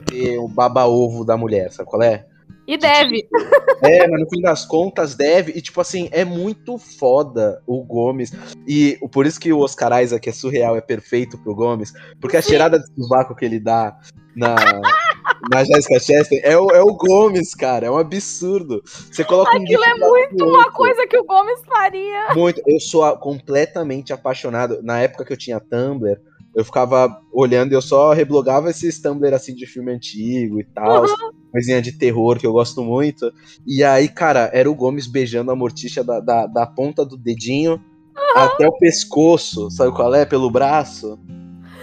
ser 0.10 0.38
o 0.38 0.48
baba-ovo 0.48 1.26
da 1.26 1.38
mulher, 1.38 1.72
sabe 1.72 1.89
qual 1.89 2.02
é? 2.02 2.26
E 2.68 2.78
deve. 2.78 3.28
É, 3.84 4.08
mas 4.08 4.20
no 4.20 4.30
fim 4.30 4.41
das 4.41 4.65
contas 4.65 5.15
deve. 5.15 5.52
E, 5.52 5.62
tipo 5.62 5.80
assim, 5.80 6.10
é 6.12 6.26
muito 6.26 6.78
foda 6.78 7.62
o 7.68 7.84
Gomes. 7.84 8.32
E 8.68 8.98
por 9.12 9.26
isso 9.26 9.39
que 9.39 9.54
o 9.54 9.60
Oscar 9.60 10.02
Isaac 10.02 10.28
é 10.28 10.32
surreal, 10.32 10.76
é 10.76 10.82
perfeito 10.82 11.38
pro 11.38 11.54
Gomes. 11.54 11.94
Porque 12.20 12.38
a 12.38 12.41
cheirada 12.41 12.80
de 12.80 12.88
sovaco 12.96 13.36
que 13.36 13.46
ele 13.46 13.60
dá 13.60 13.96
na, 14.36 14.56
na 15.52 15.63
Jessica 15.63 16.00
Chastain 16.00 16.39
é 16.44 16.58
o, 16.58 16.70
é 16.72 16.82
o 16.82 16.96
Gomes, 16.96 17.54
cara. 17.54 17.86
É 17.86 17.91
um 17.91 17.98
absurdo. 17.98 18.82
Você 18.84 19.24
coloca 19.24 19.56
Aquilo 19.56 19.82
um 19.82 19.86
é 19.86 19.94
muito 19.96 20.46
uma 20.46 20.72
coisa 20.72 21.06
que 21.06 21.18
o 21.18 21.24
Gomes 21.24 21.62
faria. 21.68 22.34
Muito. 22.34 22.62
Eu 22.65 22.80
sou 22.80 23.15
completamente 23.18 24.12
apaixonado. 24.12 24.82
Na 24.82 25.00
época 25.00 25.26
que 25.26 25.34
eu 25.34 25.38
tinha 25.38 25.60
Tumblr, 25.60 26.20
eu 26.56 26.63
ficava 26.63 27.22
olhando 27.34 27.74
e 27.74 27.76
eu 27.76 27.82
só 27.82 28.13
reblogava 28.13 28.70
esses 28.70 29.02
Tumblr 29.02 29.34
assim 29.34 29.54
de 29.54 29.65
filme 29.65 29.91
antigo 29.91 30.60
e 30.60 30.63
tal, 30.63 31.04
uhum. 31.04 31.32
coisinha 31.52 31.82
de 31.82 31.91
terror 31.91 32.39
que 32.39 32.48
eu 32.48 32.54
gosto 32.54 32.82
muito. 32.82 33.32
E 33.68 33.84
aí, 33.84 34.08
cara, 34.08 34.50
era 34.54 34.72
o 34.72 34.76
Gomes 34.76 35.06
beijando 35.06 35.52
a 35.52 35.56
Morticia 35.56 36.04
da, 36.04 36.22
da, 36.22 36.48
da 36.48 36.65
ponta 36.65 37.06
do 37.06 37.18
dedinho 37.18 37.74
uhum. 37.74 38.38
até 38.38 38.68
o 38.68 38.78
pescoço, 38.78 39.70
sabe 39.70 39.94
qual 39.94 40.15
é? 40.15 40.26
Pelo 40.26 40.50
braço. 40.50 41.20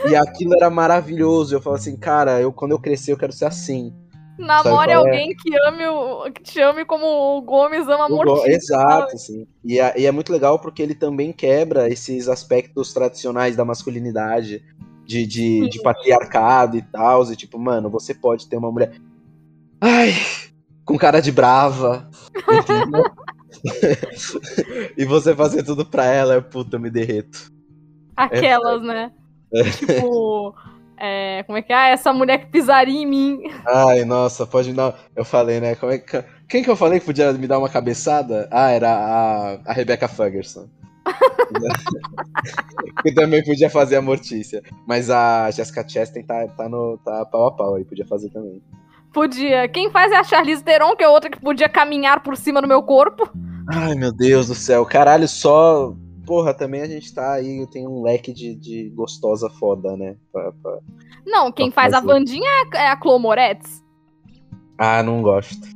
E 0.09 0.17
aquilo 0.17 0.55
era 0.55 0.71
maravilhoso. 0.71 1.55
Eu 1.55 1.61
falava 1.61 1.81
assim, 1.81 1.97
cara, 1.97 2.41
eu 2.41 2.53
quando 2.53 2.73
eu 2.73 2.79
crescer 2.79 3.13
eu 3.13 3.19
quero 3.19 3.33
ser 3.33 3.45
assim. 3.45 3.93
Namore 4.39 4.91
é? 4.91 4.95
alguém 4.95 5.31
é? 5.31 5.35
que 5.35 5.57
ame 5.67 5.87
o, 5.87 6.31
que 6.33 6.43
te 6.43 6.61
ame 6.61 6.85
como 6.85 7.07
o 7.07 7.43
Gomes 7.43 7.87
ama 7.87 8.07
a 8.07 8.09
Mortícia. 8.09 8.51
Exato, 8.51 9.19
sim. 9.19 9.47
E 9.65 9.79
é, 9.79 10.01
e 10.01 10.07
é, 10.07 10.11
muito 10.11 10.33
legal 10.33 10.59
porque 10.59 10.83
ele 10.83 10.95
também 10.95 11.33
quebra 11.33 11.89
esses 11.89 12.29
aspectos 12.29 12.93
tradicionais 12.93 13.57
da 13.57 13.65
masculinidade, 13.65 14.63
de, 15.05 15.27
de, 15.27 15.69
de 15.69 15.83
patriarcado 15.83 16.77
e 16.77 16.83
tal. 16.83 17.31
E 17.31 17.37
tipo, 17.37 17.59
mano, 17.59 17.91
você 17.91 18.15
pode 18.15 18.49
ter 18.49 18.57
uma 18.57 18.73
mulher. 18.73 18.93
Ai, 19.81 20.13
com 20.85 20.97
cara 20.97 21.21
de 21.21 21.31
brava. 21.31 22.09
e 24.97 25.05
você 25.05 25.35
fazer 25.35 25.63
tudo 25.63 25.85
pra 25.85 26.07
ela, 26.07 26.41
puta, 26.41 26.77
eu 26.77 26.81
me 26.81 26.91
derreto. 26.91 27.53
Aquelas, 28.17 28.83
é, 28.83 28.87
né? 28.87 29.13
É. 29.53 29.71
Tipo. 29.71 30.55
É, 31.05 31.43
como 31.43 31.59
é 31.59 31.63
que 31.63 31.73
é? 31.73 31.77
Ah, 31.77 31.89
essa 31.89 32.13
mulher 32.13 32.39
que 32.39 32.47
pisaria 32.47 33.03
em 33.03 33.05
mim. 33.05 33.43
Ai, 33.67 34.05
nossa, 34.05 34.47
pode 34.47 34.71
me 34.71 34.77
dar. 34.77 34.95
Eu 35.17 35.25
falei, 35.25 35.59
né? 35.59 35.75
Como 35.75 35.91
é 35.91 35.99
que... 35.99 36.25
Quem 36.49 36.63
que 36.63 36.71
eu 36.71 36.77
falei 36.77 37.01
que 37.01 37.07
podia 37.07 37.33
me 37.33 37.49
dar 37.49 37.59
uma 37.59 37.69
cabeçada? 37.69 38.49
Ah, 38.53 38.71
era 38.71 38.89
a, 38.89 39.59
a 39.67 39.73
Rebecca 39.73 40.07
Ferguson. 40.07 40.69
que 43.03 43.13
também 43.13 43.43
podia 43.43 43.69
fazer 43.69 43.97
a 43.97 44.03
Mortícia. 44.03 44.63
Mas 44.87 45.11
a 45.11 45.51
Jessica 45.51 45.85
Chastain 45.89 46.23
tá, 46.23 46.47
tá, 46.47 46.69
no, 46.69 46.97
tá 46.99 47.27
pau 47.27 47.49
a 47.49 47.53
pau 47.53 47.75
aí, 47.75 47.85
podia 47.85 48.07
fazer 48.07 48.31
também. 48.31 48.63
Podia. 49.13 49.67
Quem 49.67 49.91
faz 49.91 50.13
é 50.13 50.17
a 50.19 50.23
Charlize 50.23 50.63
Theron, 50.63 50.95
que 50.95 51.03
é 51.03 51.09
outra 51.09 51.31
que 51.31 51.41
podia 51.41 51.69
caminhar 51.69 52.23
por 52.23 52.37
cima 52.37 52.63
do 52.63 52.69
meu 52.69 52.81
corpo. 52.85 53.29
Ai, 53.69 53.97
meu 53.97 54.13
Deus 54.13 54.47
do 54.47 54.55
céu. 54.55 54.87
Caralho, 54.87 55.27
só 55.27 55.93
porra, 56.27 56.55
também 56.55 56.83
a 56.83 56.87
gente 56.87 57.13
tá 57.15 57.33
aí, 57.33 57.67
tem 57.71 57.87
um 57.87 58.03
leque 58.03 58.33
de, 58.33 58.55
de 58.55 58.91
gostosa 58.91 59.49
foda, 59.51 59.97
né? 59.97 60.17
Pra, 60.33 60.53
pra, 60.63 60.79
não, 61.27 61.53
quem 61.53 61.71
faz 61.71 61.93
fazer. 61.93 62.05
a 62.05 62.13
Vandinha 62.13 62.51
é, 62.75 62.79
é 62.79 62.89
a 62.89 63.01
Chloe 63.01 63.21
Moretz. 63.21 63.83
Ah, 64.77 65.03
não 65.03 65.23
gosto. 65.23 65.69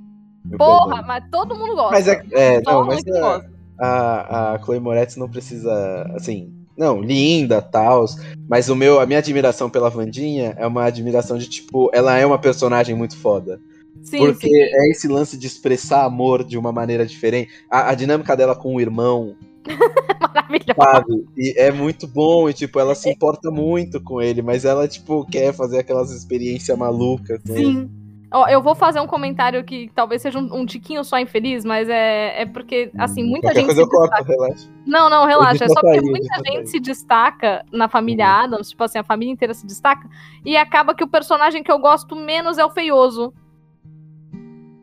Porra, 0.56 1.02
mas 1.02 1.24
todo 1.30 1.54
mundo 1.54 1.74
gosta. 1.74 1.92
Mas 1.92 2.08
é, 2.08 2.24
é 2.32 2.62
não, 2.62 2.84
mas 2.84 3.02
a, 3.08 3.42
a, 3.78 4.54
a 4.54 4.58
Chloe 4.58 4.80
Moretz 4.80 5.16
não 5.16 5.28
precisa, 5.28 6.10
assim, 6.14 6.52
não, 6.76 7.00
linda, 7.00 7.62
tal, 7.62 8.04
mas 8.48 8.68
o 8.68 8.76
meu, 8.76 9.00
a 9.00 9.06
minha 9.06 9.18
admiração 9.18 9.70
pela 9.70 9.88
Vandinha 9.88 10.54
é 10.58 10.66
uma 10.66 10.84
admiração 10.84 11.38
de 11.38 11.48
tipo, 11.48 11.90
ela 11.92 12.16
é 12.16 12.26
uma 12.26 12.38
personagem 12.38 12.94
muito 12.94 13.16
foda. 13.16 13.60
Sim, 14.06 14.18
porque 14.18 14.48
sim. 14.48 14.54
é 14.54 14.90
esse 14.90 15.08
lance 15.08 15.36
de 15.36 15.48
expressar 15.48 16.04
amor 16.04 16.44
de 16.44 16.56
uma 16.56 16.70
maneira 16.70 17.04
diferente. 17.04 17.50
A, 17.68 17.90
a 17.90 17.94
dinâmica 17.94 18.36
dela 18.36 18.54
com 18.54 18.76
o 18.76 18.80
irmão, 18.80 19.34
Maravilhoso. 20.20 20.74
sabe? 20.76 21.26
E 21.36 21.54
é 21.56 21.72
muito 21.72 22.06
bom, 22.06 22.48
e 22.48 22.54
tipo, 22.54 22.78
ela 22.78 22.94
se 22.94 23.10
importa 23.10 23.50
muito 23.50 24.00
com 24.00 24.22
ele, 24.22 24.42
mas 24.42 24.64
ela, 24.64 24.86
tipo, 24.86 25.26
quer 25.26 25.52
fazer 25.52 25.80
aquelas 25.80 26.12
experiências 26.12 26.78
malucas 26.78 27.42
com 27.42 27.52
ele. 27.52 27.64
Sim. 27.64 27.90
Ó, 28.32 28.46
eu 28.48 28.60
vou 28.62 28.74
fazer 28.74 29.00
um 29.00 29.06
comentário 29.06 29.64
que 29.64 29.90
talvez 29.94 30.20
seja 30.20 30.38
um, 30.38 30.60
um 30.60 30.66
tiquinho 30.66 31.02
só 31.04 31.18
infeliz, 31.18 31.64
mas 31.64 31.88
é, 31.88 32.42
é 32.42 32.46
porque, 32.46 32.90
assim, 32.98 33.22
muita 33.22 33.48
Qualquer 33.48 33.60
gente. 33.60 33.66
coisa 33.66 33.82
Se 33.82 33.86
eu 33.86 33.90
corto, 33.90 34.16
destaca... 34.16 34.32
relaxa. 34.32 34.68
Não, 34.84 35.10
não, 35.10 35.26
relaxa. 35.26 35.64
É 35.64 35.68
só 35.68 35.80
porque 35.80 35.98
eu 35.98 36.02
muita 36.02 36.42
gente 36.44 36.68
se 36.68 36.80
destaca 36.80 37.64
na 37.72 37.88
família 37.88 38.26
Uhum. 38.26 38.44
Adams, 38.44 38.70
tipo 38.70 38.82
assim, 38.84 38.98
a 38.98 39.04
família 39.04 39.32
inteira 39.32 39.54
se 39.54 39.66
destaca, 39.66 40.08
e 40.44 40.56
acaba 40.56 40.94
que 40.94 41.04
o 41.04 41.08
personagem 41.08 41.62
que 41.62 41.70
eu 41.70 41.78
gosto 41.78 42.14
menos 42.16 42.58
é 42.58 42.64
o 42.64 42.70
feioso. 42.70 43.32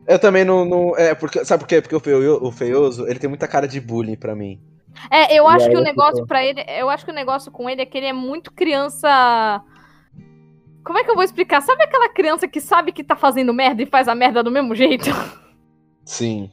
Eu 0.06 0.18
também 0.18 0.44
não. 0.44 0.64
não 0.64 0.96
é, 0.96 1.14
porque, 1.14 1.44
sabe 1.44 1.62
por 1.62 1.68
quê? 1.68 1.80
Porque 1.80 1.96
o, 1.96 2.00
feio, 2.00 2.42
o 2.44 2.50
feioso, 2.52 3.06
ele 3.06 3.18
tem 3.18 3.28
muita 3.28 3.48
cara 3.48 3.66
de 3.66 3.80
bullying 3.80 4.16
pra 4.16 4.34
mim. 4.34 4.60
É, 5.10 5.34
eu 5.38 5.44
E 5.44 5.46
acho 5.48 5.70
que 5.70 5.76
o 5.76 5.80
eu 5.80 5.82
negócio 5.82 6.26
pra 6.26 6.44
ele, 6.44 6.64
eu 6.78 6.88
acho 6.88 7.04
que 7.04 7.10
o 7.10 7.14
negócio 7.14 7.50
com 7.50 7.68
ele 7.68 7.82
é 7.82 7.86
que 7.86 7.98
ele 7.98 8.06
é 8.06 8.12
muito 8.12 8.52
criança. 8.52 9.62
Como 10.84 10.98
é 10.98 11.04
que 11.04 11.10
eu 11.10 11.14
vou 11.14 11.24
explicar? 11.24 11.62
Sabe 11.62 11.82
aquela 11.82 12.08
criança 12.10 12.46
que 12.46 12.60
sabe 12.60 12.92
que 12.92 13.02
tá 13.02 13.16
fazendo 13.16 13.54
merda 13.54 13.82
e 13.82 13.86
faz 13.86 14.06
a 14.06 14.14
merda 14.14 14.42
do 14.42 14.50
mesmo 14.50 14.74
jeito? 14.74 15.06
Sim. 16.04 16.50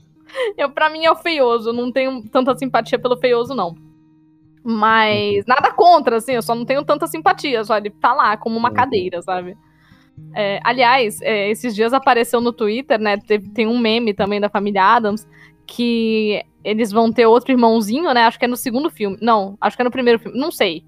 Eu, 0.57 0.71
pra 0.71 0.89
mim 0.89 1.03
é 1.05 1.11
o 1.11 1.15
feioso, 1.15 1.73
não 1.73 1.91
tenho 1.91 2.23
tanta 2.29 2.55
simpatia 2.57 2.97
pelo 2.97 3.17
feioso, 3.17 3.53
não. 3.53 3.75
Mas 4.63 5.45
nada 5.47 5.71
contra, 5.73 6.17
assim, 6.17 6.33
eu 6.33 6.41
só 6.41 6.55
não 6.55 6.65
tenho 6.65 6.85
tanta 6.85 7.07
simpatia, 7.07 7.63
só 7.63 7.77
ele 7.77 7.89
tá 7.89 8.13
lá 8.13 8.37
como 8.37 8.57
uma 8.57 8.69
Uhum. 8.69 8.75
cadeira, 8.75 9.21
sabe? 9.21 9.57
É, 10.33 10.59
aliás, 10.63 11.21
é, 11.21 11.49
esses 11.49 11.75
dias 11.75 11.93
apareceu 11.93 12.39
no 12.39 12.53
Twitter, 12.53 12.99
né? 12.99 13.17
tem 13.53 13.67
um 13.67 13.77
meme 13.77 14.13
também 14.13 14.39
da 14.39 14.49
família 14.49 14.83
Adams 14.83 15.27
que 15.65 16.43
eles 16.63 16.91
vão 16.91 17.11
ter 17.11 17.25
outro 17.25 17.51
irmãozinho, 17.51 18.13
né? 18.13 18.23
Acho 18.23 18.37
que 18.37 18.45
é 18.45 18.47
no 18.47 18.57
segundo 18.57 18.89
filme. 18.89 19.17
Não, 19.21 19.57
acho 19.59 19.75
que 19.75 19.81
é 19.81 19.85
no 19.85 19.91
primeiro 19.91 20.19
filme, 20.19 20.37
não 20.37 20.51
sei. 20.51 20.83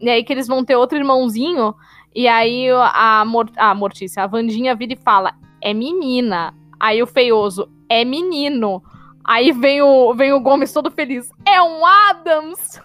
E 0.00 0.08
aí 0.08 0.24
que 0.24 0.32
eles 0.32 0.46
vão 0.46 0.64
ter 0.64 0.76
outro 0.76 0.98
irmãozinho, 0.98 1.74
e 2.14 2.28
aí 2.28 2.68
a, 2.70 3.24
Mor 3.26 3.50
a 3.56 3.74
Mortícia, 3.74 4.22
a 4.22 4.26
Vandinha 4.26 4.74
vira 4.74 4.92
e 4.92 4.96
fala: 4.96 5.34
é 5.60 5.74
menina. 5.74 6.54
Aí 6.78 7.02
o 7.02 7.06
feioso, 7.06 7.68
é 7.88 8.04
menino. 8.04 8.82
Aí 9.24 9.52
vem 9.52 9.80
o, 9.80 10.14
vem 10.14 10.32
o 10.32 10.40
Gomes 10.40 10.72
todo 10.72 10.90
feliz. 10.90 11.30
É 11.46 11.62
um 11.62 11.84
Adams! 11.84 12.80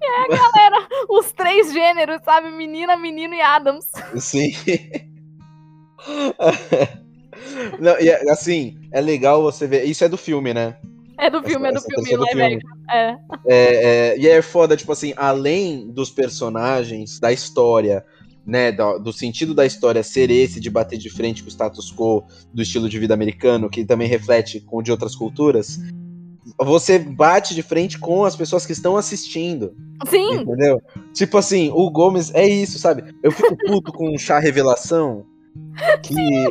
E 0.00 0.04
aí 0.04 0.24
a 0.24 0.28
galera, 0.28 0.88
os 1.08 1.32
três 1.32 1.72
gêneros, 1.72 2.20
sabe? 2.24 2.50
Menina, 2.50 2.96
menino 2.96 3.34
e 3.34 3.40
Adams. 3.40 3.86
Sim. 4.18 4.52
Não, 7.78 7.98
e 8.00 8.08
é, 8.08 8.30
assim, 8.30 8.76
é 8.92 9.00
legal 9.00 9.42
você 9.42 9.66
ver. 9.66 9.84
Isso 9.84 10.04
é 10.04 10.08
do 10.08 10.16
filme, 10.16 10.54
né? 10.54 10.76
É 11.18 11.28
do 11.30 11.42
filme, 11.42 11.68
é 11.68 11.72
do 11.72 11.78
Essa 11.78 11.86
filme, 11.86 12.08
terceira 12.08 12.22
live 12.22 12.40
filme. 12.40 12.56
action. 12.56 12.70
É. 12.90 13.16
É, 13.46 13.54
é, 13.54 14.18
e 14.18 14.26
é 14.28 14.42
foda, 14.42 14.76
tipo 14.76 14.90
assim, 14.92 15.12
além 15.16 15.88
dos 15.90 16.10
personagens, 16.10 17.18
da 17.20 17.32
história, 17.32 18.04
né? 18.44 18.72
Do, 18.72 18.98
do 18.98 19.12
sentido 19.12 19.54
da 19.54 19.64
história 19.64 20.02
ser 20.02 20.28
esse 20.30 20.58
de 20.60 20.68
bater 20.70 20.98
de 20.98 21.08
frente 21.10 21.42
com 21.42 21.48
o 21.48 21.52
status 21.52 21.92
quo 21.92 22.24
do 22.52 22.62
estilo 22.62 22.88
de 22.88 22.98
vida 22.98 23.14
americano, 23.14 23.70
que 23.70 23.84
também 23.84 24.08
reflete 24.08 24.60
com 24.60 24.78
o 24.78 24.82
de 24.82 24.90
outras 24.90 25.14
culturas. 25.14 25.78
Você 26.60 26.98
bate 26.98 27.54
de 27.54 27.62
frente 27.62 27.98
com 27.98 28.24
as 28.24 28.36
pessoas 28.36 28.66
que 28.66 28.72
estão 28.72 28.96
assistindo. 28.96 29.74
Sim, 30.08 30.40
Entendeu? 30.40 30.80
Tipo 31.12 31.38
assim, 31.38 31.70
o 31.72 31.90
Gomes 31.90 32.32
é 32.34 32.46
isso, 32.46 32.78
sabe? 32.78 33.04
Eu 33.22 33.30
fico 33.32 33.56
puto 33.56 33.92
com 33.92 34.14
um 34.14 34.18
chá 34.18 34.38
revelação 34.38 35.24
que 36.02 36.48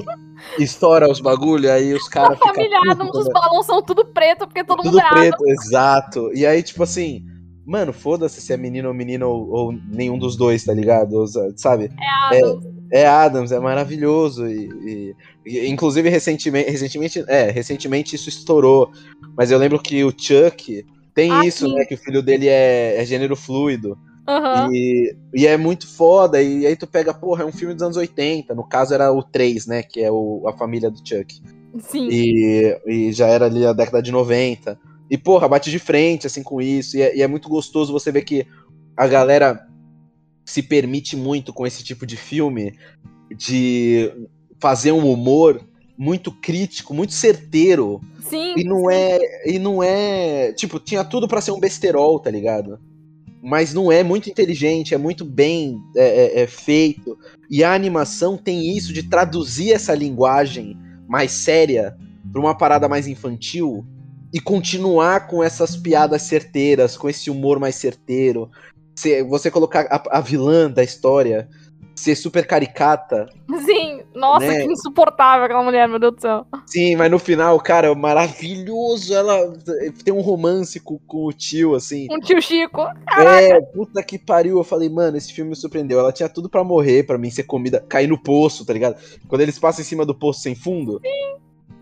estoura 0.60 1.10
os 1.10 1.20
bagulho, 1.20 1.72
aí 1.72 1.94
os 1.94 2.08
caras 2.08 2.38
ficam. 2.38 2.54
família 2.54 2.80
Adams, 2.90 3.16
os 3.16 3.28
balões 3.28 3.66
são 3.66 3.82
tudo 3.82 4.06
preto, 4.06 4.48
porque 4.48 4.64
todo 4.64 4.82
Tudo 4.82 4.94
mundo 4.94 5.00
é 5.00 5.10
preto, 5.10 5.48
exato. 5.48 6.32
E 6.34 6.46
aí, 6.46 6.62
tipo 6.64 6.84
assim, 6.84 7.26
mano, 7.66 7.94
foda-se 7.94 8.42
se 8.42 8.54
é 8.54 8.58
menino 8.58 8.88
ou 8.88 8.94
menina 8.94 9.26
ou, 9.26 9.50
ou 9.50 9.72
nenhum 9.72 10.18
dos 10.18 10.36
dois, 10.36 10.64
tá 10.64 10.74
ligado? 10.74 11.26
Sabe? 11.56 11.92
Adams. 12.32 12.66
É 12.66 12.81
Adams, 13.06 13.52
é 13.52 13.60
maravilhoso. 13.60 14.48
E, 14.48 14.70
e- 14.86 15.16
e, 15.46 15.68
inclusive, 15.70 16.10
recentemente, 16.10 16.70
recentemente, 16.70 17.24
é, 17.28 17.50
recentemente 17.50 18.16
isso 18.16 18.30
estourou. 18.30 18.92
Mas 19.38 19.50
eu 19.52 19.58
lembro 19.58 19.80
que 19.82 20.04
o 20.04 20.12
Chuck 20.16 20.86
tem 21.14 21.32
Ah, 21.32 21.46
isso, 21.46 21.68
né? 21.74 21.86
Que 21.86 21.96
o 21.96 21.98
filho 21.98 22.22
dele 22.22 22.48
é, 22.48 23.02
é 23.02 23.06
gênero 23.06 23.36
fluido. 23.36 23.98
Aham. 24.28 24.70
E, 24.72 25.16
e 25.34 25.48
é 25.48 25.58
muito 25.58 25.88
foda. 25.88 26.42
E 26.42 26.66
aí 26.66 26.76
tu 26.76 26.86
pega, 26.86 27.14
porra, 27.14 27.44
é 27.44 27.46
um 27.46 27.52
filme 27.52 27.74
dos 27.74 27.84
anos 27.84 27.98
80. 27.98 28.54
No 28.54 28.64
caso 28.64 28.94
era 28.94 29.12
o 29.12 29.24
3, 29.24 29.66
né? 29.66 29.82
Que 29.84 30.02
é 30.02 30.12
o, 30.12 30.44
a 30.48 30.54
família 30.54 30.90
do 30.92 30.98
Chuck. 30.98 31.42
Sim. 31.80 32.08
E, 32.12 32.78
e 32.86 33.14
já 33.14 33.28
era 33.28 33.46
ali 33.46 33.66
a 33.66 33.74
década 33.74 34.02
de 34.02 34.12
90. 34.12 34.78
E, 35.10 35.18
porra, 35.18 35.48
bate 35.48 35.72
de 35.72 35.80
frente, 35.80 36.28
assim, 36.28 36.44
com 36.44 36.62
isso. 36.62 36.98
E 36.98 37.02
é, 37.02 37.18
e 37.18 37.22
é 37.22 37.28
muito 37.28 37.50
gostoso 37.50 37.92
você 37.92 38.12
ver 38.12 38.22
que 38.24 38.46
a 38.96 39.08
galera 39.08 39.66
se 40.46 40.62
permite 40.62 41.16
muito 41.16 41.54
com 41.54 41.66
esse 41.66 41.84
tipo 41.84 42.06
de 42.06 42.18
filme 42.18 42.78
de 43.36 44.12
fazer 44.60 44.92
um 44.92 45.10
humor 45.12 45.62
muito 45.98 46.32
crítico, 46.32 46.94
muito 46.94 47.14
certeiro. 47.14 48.02
Sim. 48.22 48.56
E 48.58 48.64
não 48.64 48.90
é. 48.90 49.20
E 49.46 49.60
não 49.60 49.84
é. 49.84 50.52
Tipo, 50.54 50.80
tinha 50.80 51.04
tudo 51.04 51.28
pra 51.28 51.42
ser 51.42 51.52
um 51.52 51.60
besterol, 51.60 52.20
tá 52.20 52.32
ligado? 52.32 52.80
Mas 53.42 53.74
não 53.74 53.92
é 53.92 54.04
muito 54.04 54.30
inteligente, 54.30 54.94
é 54.94 54.98
muito 54.98 55.26
bem 55.26 55.80
é, 55.96 56.40
é, 56.40 56.42
é 56.42 56.48
feito. 56.48 57.18
E 57.50 57.64
a 57.64 57.74
animação 57.74 58.38
tem 58.38 58.76
isso 58.76 58.94
de 58.94 59.04
traduzir 59.04 59.74
essa 59.74 59.94
linguagem 59.94 60.78
mais 61.08 61.32
séria 61.32 61.96
pra 62.32 62.42
uma 62.42 62.56
parada 62.56 62.88
mais 62.88 63.08
infantil 63.08 63.86
e 64.34 64.40
continuar 64.40 65.28
com 65.28 65.44
essas 65.44 65.76
piadas 65.76 66.22
certeiras, 66.22 66.96
com 66.96 67.10
esse 67.10 67.30
humor 67.30 67.60
mais 67.60 67.76
certeiro. 67.76 68.50
Se- 69.02 69.24
Você 69.24 69.50
colocar 69.50 69.88
a, 69.90 70.18
a 70.18 70.22
vilã 70.22 70.70
da 70.70 70.84
história 70.84 71.50
ser 71.94 72.16
super 72.16 72.48
caricata, 72.48 73.28
Sim. 73.66 74.02
Nossa, 74.16 74.48
Né? 74.48 74.62
que 74.66 74.72
insuportável 74.72 75.46
aquela 75.46 75.62
mulher, 75.62 75.88
meu 75.88 76.00
Deus 76.00 76.16
do 76.16 76.22
céu. 76.22 76.46
Sim, 76.66 76.96
mas 76.96 77.12
no 77.12 77.20
final, 77.20 77.60
cara, 77.60 77.88
é 77.88 77.96
maravilhoso. 77.96 79.14
Ela 79.14 79.54
tem 80.04 80.14
um 80.14 80.22
romance 80.22 80.80
com, 80.80 80.98
com 81.00 81.26
o 81.28 81.34
tio, 81.34 81.76
assim. 81.76 82.08
Um 82.10 82.20
tio 82.20 82.42
Chico. 82.42 82.82
É, 83.20 83.60
puta 83.62 84.02
que 84.02 84.18
pariu. 84.18 84.58
Eu 84.58 84.64
falei, 84.64 84.90
mano, 84.90 85.18
esse 85.18 85.32
filme 85.34 85.50
me 85.52 85.56
surpreendeu. 85.56 86.00
Ela 86.00 86.12
tinha 86.14 86.30
tudo 86.30 86.50
pra 86.50 86.64
morrer, 86.64 87.04
pra 87.04 87.18
mim 87.18 87.30
ser 87.30 87.44
comida, 87.44 87.84
cair 87.88 88.08
no 88.08 88.18
poço, 88.22 88.66
tá 88.66 88.74
ligado? 88.74 88.96
Quando 89.28 89.42
eles 89.42 89.60
passam 89.60 89.82
em 89.82 89.86
cima 89.86 90.06
do 90.06 90.16
poço 90.16 90.42
sem 90.42 90.56
fundo, 90.56 91.00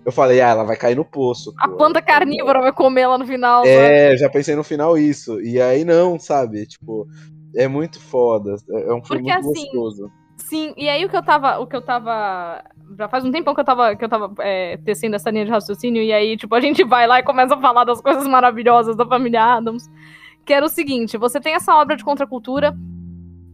eu 0.09 0.13
falei, 0.13 0.41
ah, 0.41 0.49
ela 0.49 0.63
vai 0.63 0.75
cair 0.75 0.95
no 0.95 1.05
poço. 1.05 1.53
A 1.57 1.67
pô. 1.67 1.77
planta 1.77 2.01
carnívora 2.01 2.61
vai 2.61 2.73
comer 2.73 3.07
lá 3.07 3.17
no 3.17 3.25
final. 3.25 3.65
É, 3.65 4.15
já 4.17 4.29
pensei 4.29 4.55
no 4.55 4.63
final 4.63 4.97
isso. 4.97 5.39
E 5.41 5.61
aí 5.61 5.85
não, 5.85 6.19
sabe? 6.19 6.65
Tipo, 6.65 7.07
é 7.55 7.67
muito 7.67 7.99
foda. 7.99 8.55
É 8.69 8.93
um 8.93 9.03
filme 9.03 9.23
Porque, 9.23 9.33
muito 9.33 9.49
assim, 9.49 9.65
gostoso. 9.71 10.11
Sim, 10.37 10.73
e 10.77 10.89
aí 10.89 11.05
o 11.05 11.09
que 11.09 11.15
eu 11.15 11.23
tava. 11.23 11.59
O 11.59 11.67
que 11.67 11.75
eu 11.75 11.81
tava. 11.81 12.63
Já 12.97 13.07
faz 13.07 13.23
um 13.23 13.31
tempão 13.31 13.53
que 13.53 13.61
eu 13.61 13.65
tava, 13.65 13.95
que 13.95 14.03
eu 14.03 14.09
tava 14.09 14.33
é, 14.39 14.77
tecendo 14.77 15.15
essa 15.15 15.29
linha 15.29 15.45
de 15.45 15.51
raciocínio, 15.51 16.01
e 16.01 16.11
aí, 16.11 16.35
tipo, 16.35 16.55
a 16.55 16.59
gente 16.59 16.83
vai 16.83 17.05
lá 17.05 17.19
e 17.19 17.23
começa 17.23 17.53
a 17.53 17.61
falar 17.61 17.83
das 17.83 18.01
coisas 18.01 18.27
maravilhosas 18.27 18.95
da 18.95 19.05
família 19.05 19.43
Adams. 19.43 19.89
Que 20.45 20.53
era 20.53 20.65
o 20.65 20.69
seguinte: 20.69 21.17
você 21.17 21.39
tem 21.39 21.53
essa 21.53 21.75
obra 21.75 21.95
de 21.95 22.03
contracultura 22.03 22.75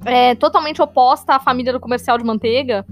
é, 0.06 0.36
totalmente 0.36 0.82
oposta 0.82 1.36
à 1.36 1.40
família 1.40 1.74
do 1.74 1.80
comercial 1.80 2.18
de 2.18 2.24
manteiga. 2.24 2.86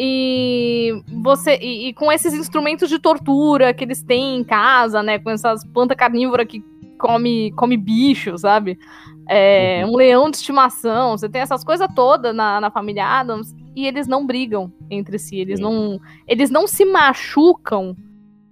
E 0.00 1.02
você. 1.08 1.58
E, 1.60 1.88
e 1.88 1.92
com 1.92 2.12
esses 2.12 2.32
instrumentos 2.32 2.88
de 2.88 3.00
tortura 3.00 3.74
que 3.74 3.82
eles 3.82 4.00
têm 4.00 4.36
em 4.36 4.44
casa, 4.44 5.02
né? 5.02 5.18
Com 5.18 5.30
essas 5.30 5.64
plantas 5.64 5.96
carnívoras 5.96 6.46
que 6.46 6.62
come, 6.98 7.50
come 7.52 7.76
bicho, 7.76 8.38
sabe? 8.38 8.78
É, 9.28 9.84
um 9.84 9.96
leão 9.96 10.30
de 10.30 10.36
estimação, 10.36 11.18
você 11.18 11.28
tem 11.28 11.42
essas 11.42 11.62
coisas 11.64 11.86
todas 11.94 12.34
na, 12.34 12.60
na 12.60 12.70
família 12.70 13.04
Adams 13.04 13.54
e 13.76 13.86
eles 13.86 14.06
não 14.06 14.26
brigam 14.26 14.72
entre 14.90 15.18
si, 15.18 15.36
eles 15.36 15.58
Sim. 15.58 15.64
não, 15.64 16.00
eles 16.26 16.48
não 16.48 16.66
se 16.66 16.84
machucam, 16.86 17.94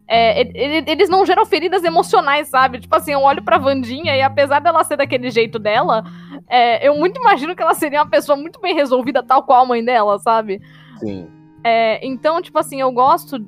é, 0.07 0.43
eles 0.91 1.09
não 1.09 1.25
geram 1.25 1.47
feridas 1.47 1.83
emocionais, 1.83 2.49
sabe? 2.49 2.81
Tipo 2.81 2.95
assim, 2.95 3.13
eu 3.13 3.23
olho 3.23 3.43
pra 3.43 3.57
Vandinha 3.57 4.15
e 4.15 4.21
apesar 4.21 4.61
dela 4.61 4.85
ser 4.85 4.97
daquele 4.99 5.31
jeito 5.31 5.59
dela, 5.59 6.05
é, 6.47 6.87
eu 6.87 6.95
muito 6.97 7.19
imagino 7.21 7.57
que 7.57 7.63
ela 7.63 7.75
seria 7.75 8.03
uma 8.03 8.11
pessoa 8.11 8.37
muito 8.37 8.61
bem 8.61 8.75
resolvida, 8.75 9.23
tal 9.23 9.45
qual 9.45 9.63
a 9.63 9.67
mãe 9.67 9.83
dela, 9.83 10.19
sabe? 10.19 10.61
Sim. 10.99 11.27
É, 11.69 11.99
então, 12.07 12.41
tipo 12.41 12.57
assim, 12.61 12.81
eu 12.81 12.93
gosto 12.93 13.41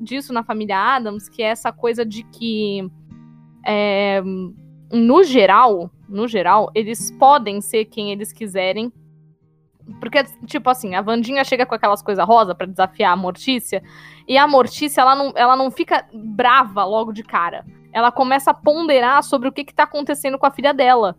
disso 0.00 0.32
na 0.32 0.44
família 0.44 0.78
Adams, 0.78 1.28
que 1.28 1.42
é 1.42 1.46
essa 1.46 1.72
coisa 1.72 2.06
de 2.06 2.22
que, 2.22 2.88
é, 3.66 4.22
no 4.92 5.24
geral, 5.24 5.90
no 6.08 6.28
geral, 6.28 6.70
eles 6.72 7.10
podem 7.18 7.60
ser 7.60 7.86
quem 7.86 8.12
eles 8.12 8.32
quiserem. 8.32 8.92
Porque, 9.98 10.22
tipo 10.46 10.70
assim, 10.70 10.94
a 10.94 11.02
Vandinha 11.02 11.42
chega 11.42 11.66
com 11.66 11.74
aquelas 11.74 12.00
coisas 12.00 12.24
rosa 12.24 12.54
pra 12.54 12.64
desafiar 12.64 13.12
a 13.12 13.16
Mortícia, 13.16 13.82
e 14.28 14.38
a 14.38 14.46
Mortícia, 14.46 15.00
ela 15.00 15.16
não, 15.16 15.32
ela 15.34 15.56
não 15.56 15.68
fica 15.68 16.06
brava 16.14 16.84
logo 16.84 17.12
de 17.12 17.24
cara. 17.24 17.66
Ela 17.92 18.12
começa 18.12 18.52
a 18.52 18.54
ponderar 18.54 19.20
sobre 19.24 19.48
o 19.48 19.52
que, 19.52 19.64
que 19.64 19.74
tá 19.74 19.82
acontecendo 19.82 20.38
com 20.38 20.46
a 20.46 20.52
filha 20.52 20.72
dela. 20.72 21.16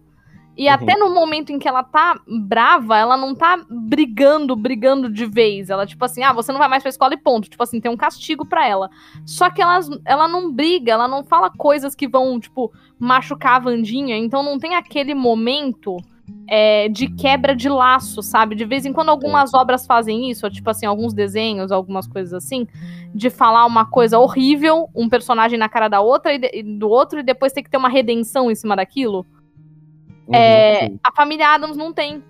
E 0.58 0.68
uhum. 0.68 0.74
até 0.74 0.96
no 0.96 1.14
momento 1.14 1.52
em 1.52 1.60
que 1.60 1.68
ela 1.68 1.84
tá 1.84 2.20
brava, 2.28 2.98
ela 2.98 3.18
não 3.18 3.36
tá 3.36 3.64
brigando, 3.70 4.56
brigando 4.56 5.10
de 5.10 5.26
vez. 5.26 5.70
Ela, 5.70 5.86
tipo 5.86 6.04
assim, 6.06 6.24
ah, 6.24 6.32
você 6.32 6.52
não 6.52 6.60
vai 6.60 6.70
mais 6.70 6.82
pra 6.82 6.90
escola 6.90 7.14
e 7.14 7.18
ponto. 7.18 7.50
Tipo 7.50 7.64
assim, 7.64 7.82
tem 7.82 7.92
um 7.92 7.98
castigo 7.98 8.46
para 8.46 8.68
ela. 8.68 8.90
Só 9.26 9.50
que 9.50 9.62
ela, 9.62 9.80
ela 10.06 10.28
não 10.28 10.52
briga, 10.52 10.94
ela 10.94 11.08
não 11.08 11.24
fala 11.24 11.50
coisas 11.50 11.94
que 11.94 12.08
vão, 12.08 12.40
tipo, 12.40 12.72
machucar 12.98 13.56
a 13.56 13.60
Vandinha. 13.60 14.18
Então 14.18 14.42
não 14.42 14.58
tem 14.58 14.76
aquele 14.76 15.14
momento 15.14 15.98
é, 16.48 16.88
de 16.90 17.08
quebra 17.08 17.56
de 17.56 17.70
laço, 17.70 18.22
sabe? 18.22 18.56
De 18.56 18.66
vez 18.66 18.86
em 18.86 18.94
quando 18.94 19.10
algumas 19.10 19.54
obras 19.54 19.86
fazem 19.86 20.30
isso, 20.30 20.50
tipo 20.50 20.70
assim, 20.70 20.86
alguns 20.86 21.14
desenhos, 21.14 21.72
algumas 21.72 22.08
coisas 22.08 22.34
assim, 22.34 22.68
de 23.14 23.30
falar 23.30 23.66
uma 23.66 23.86
coisa 23.86 24.20
horrível, 24.20 24.90
um 24.96 25.10
personagem 25.10 25.58
na 25.58 25.70
cara 25.70 25.88
da 25.88 26.02
outra 26.02 26.34
e, 26.34 26.40
de, 26.40 26.50
e 26.54 26.64
do 26.64 26.90
outro, 26.90 27.20
e 27.20 27.24
depois 27.24 27.54
tem 27.54 27.64
que 27.64 27.70
ter 27.70 27.78
uma 27.78 27.90
redenção 27.90 28.50
em 28.50 28.56
cima 28.56 28.76
daquilo. 28.76 29.26
Uhum, 30.28 30.36
é, 30.36 30.92
a 31.04 31.12
família 31.12 31.50
Adams 31.50 31.78
não 31.78 31.94
tem. 31.94 32.24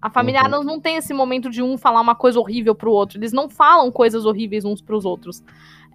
A 0.00 0.08
família 0.08 0.40
uhum. 0.40 0.46
Adams 0.46 0.66
não 0.66 0.80
tem 0.80 0.96
esse 0.96 1.12
momento 1.12 1.50
de 1.50 1.62
um 1.62 1.76
falar 1.76 2.00
uma 2.00 2.14
coisa 2.14 2.38
horrível 2.38 2.74
pro 2.74 2.92
outro. 2.92 3.18
Eles 3.18 3.32
não 3.32 3.48
falam 3.48 3.90
coisas 3.90 4.24
horríveis 4.24 4.64
uns 4.64 4.80
pros 4.80 5.04
outros. 5.04 5.42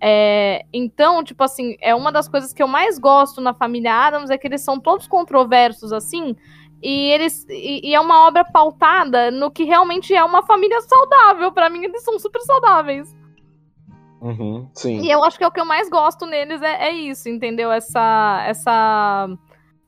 É, 0.01 0.65
então, 0.73 1.23
tipo 1.23 1.41
assim, 1.43 1.77
é 1.79 1.95
uma 1.95 2.11
das 2.11 2.27
coisas 2.27 2.51
que 2.51 2.61
eu 2.61 2.67
mais 2.67 2.99
gosto 2.99 3.39
na 3.39 3.53
família 3.53 3.93
Adams 3.93 4.29
é 4.29 4.37
que 4.37 4.45
eles 4.45 4.59
são 4.59 4.77
todos 4.77 5.07
controversos, 5.07 5.93
assim, 5.93 6.35
e 6.81 7.09
eles 7.11 7.45
e, 7.47 7.87
e 7.87 7.95
é 7.95 7.99
uma 8.01 8.27
obra 8.27 8.43
pautada 8.43 9.31
no 9.31 9.49
que 9.49 9.63
realmente 9.63 10.13
é 10.13 10.21
uma 10.21 10.43
família 10.43 10.81
saudável. 10.81 11.53
para 11.53 11.69
mim, 11.69 11.85
eles 11.85 12.03
são 12.03 12.19
super 12.19 12.41
saudáveis. 12.41 13.15
Uhum, 14.19 14.69
sim. 14.73 14.99
E 14.99 15.09
eu 15.09 15.23
acho 15.23 15.37
que 15.37 15.43
é 15.45 15.47
o 15.47 15.51
que 15.51 15.61
eu 15.61 15.65
mais 15.65 15.89
gosto 15.89 16.25
neles 16.25 16.61
é, 16.61 16.87
é 16.87 16.91
isso, 16.91 17.29
entendeu? 17.29 17.71
Essa, 17.71 18.43
essa 18.45 19.29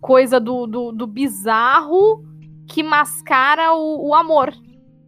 coisa 0.05 0.39
do, 0.39 0.67
do, 0.67 0.91
do 0.91 1.07
bizarro 1.07 2.23
que 2.67 2.83
mascara 2.83 3.73
o, 3.73 4.09
o 4.09 4.13
amor. 4.13 4.53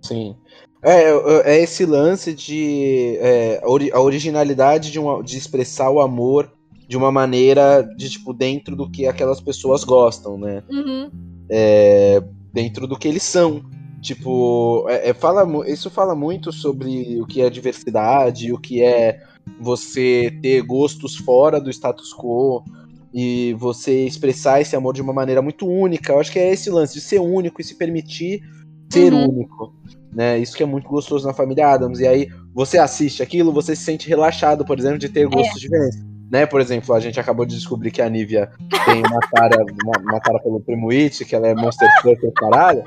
Sim. 0.01 0.35
É, 0.81 1.03
é, 1.03 1.57
é 1.57 1.63
esse 1.63 1.85
lance 1.85 2.33
de 2.33 3.15
é, 3.19 3.61
a 3.93 4.01
originalidade 4.01 4.91
de, 4.91 4.99
uma, 4.99 5.21
de 5.21 5.37
expressar 5.37 5.91
o 5.91 6.01
amor 6.01 6.51
de 6.87 6.97
uma 6.97 7.11
maneira 7.11 7.83
de 7.95 8.09
tipo 8.09 8.33
dentro 8.33 8.75
do 8.75 8.89
que 8.89 9.05
aquelas 9.05 9.39
pessoas 9.39 9.83
gostam, 9.83 10.35
né? 10.35 10.63
Uhum. 10.67 11.11
É, 11.47 12.23
dentro 12.51 12.87
do 12.87 12.97
que 12.97 13.07
eles 13.07 13.23
são. 13.23 13.61
Tipo, 14.01 14.85
é, 14.89 15.09
é, 15.09 15.13
fala, 15.13 15.45
isso 15.69 15.91
fala 15.91 16.15
muito 16.15 16.51
sobre 16.51 17.21
o 17.21 17.27
que 17.27 17.41
é 17.41 17.51
diversidade, 17.51 18.51
o 18.51 18.57
que 18.57 18.81
é 18.81 19.19
você 19.59 20.35
ter 20.41 20.61
gostos 20.61 21.15
fora 21.17 21.61
do 21.61 21.69
status 21.69 22.13
quo, 22.15 22.63
e 23.13 23.55
você 23.57 24.05
expressar 24.05 24.61
esse 24.61 24.75
amor 24.75 24.93
de 24.93 25.01
uma 25.01 25.13
maneira 25.13 25.41
muito 25.41 25.67
única. 25.67 26.13
Eu 26.13 26.19
acho 26.19 26.31
que 26.31 26.39
é 26.39 26.51
esse 26.51 26.69
lance 26.69 26.93
de 26.93 27.01
ser 27.01 27.19
único 27.19 27.61
e 27.61 27.63
se 27.63 27.75
permitir 27.75 28.41
ser 28.89 29.13
uhum. 29.13 29.29
único. 29.29 29.73
Né? 30.13 30.39
Isso 30.39 30.55
que 30.55 30.63
é 30.63 30.65
muito 30.65 30.87
gostoso 30.87 31.27
na 31.27 31.33
família 31.33 31.69
Adams. 31.69 31.99
E 31.99 32.07
aí 32.07 32.27
você 32.53 32.77
assiste 32.77 33.21
aquilo, 33.21 33.51
você 33.53 33.75
se 33.75 33.83
sente 33.83 34.07
relaxado, 34.07 34.65
por 34.65 34.77
exemplo, 34.79 34.97
de 34.97 35.09
ter 35.09 35.21
é. 35.21 35.25
gostos 35.25 35.57
é. 35.57 35.59
diferentes. 35.59 36.05
Né? 36.31 36.45
Por 36.45 36.59
exemplo, 36.59 36.93
a 36.93 36.99
gente 36.99 37.19
acabou 37.19 37.45
de 37.45 37.55
descobrir 37.55 37.91
que 37.91 38.01
a 38.01 38.09
Nívia 38.09 38.49
tem 38.85 38.99
uma 38.99 39.19
cara, 39.33 39.63
uma, 39.83 40.11
uma 40.11 40.19
cara 40.19 40.39
pelo 40.39 40.59
Primo 40.59 40.91
It, 40.91 41.23
que 41.23 41.35
ela 41.35 41.47
é 41.47 41.55
Monster 41.55 41.89
Trucker 42.01 42.31
caralho. 42.33 42.83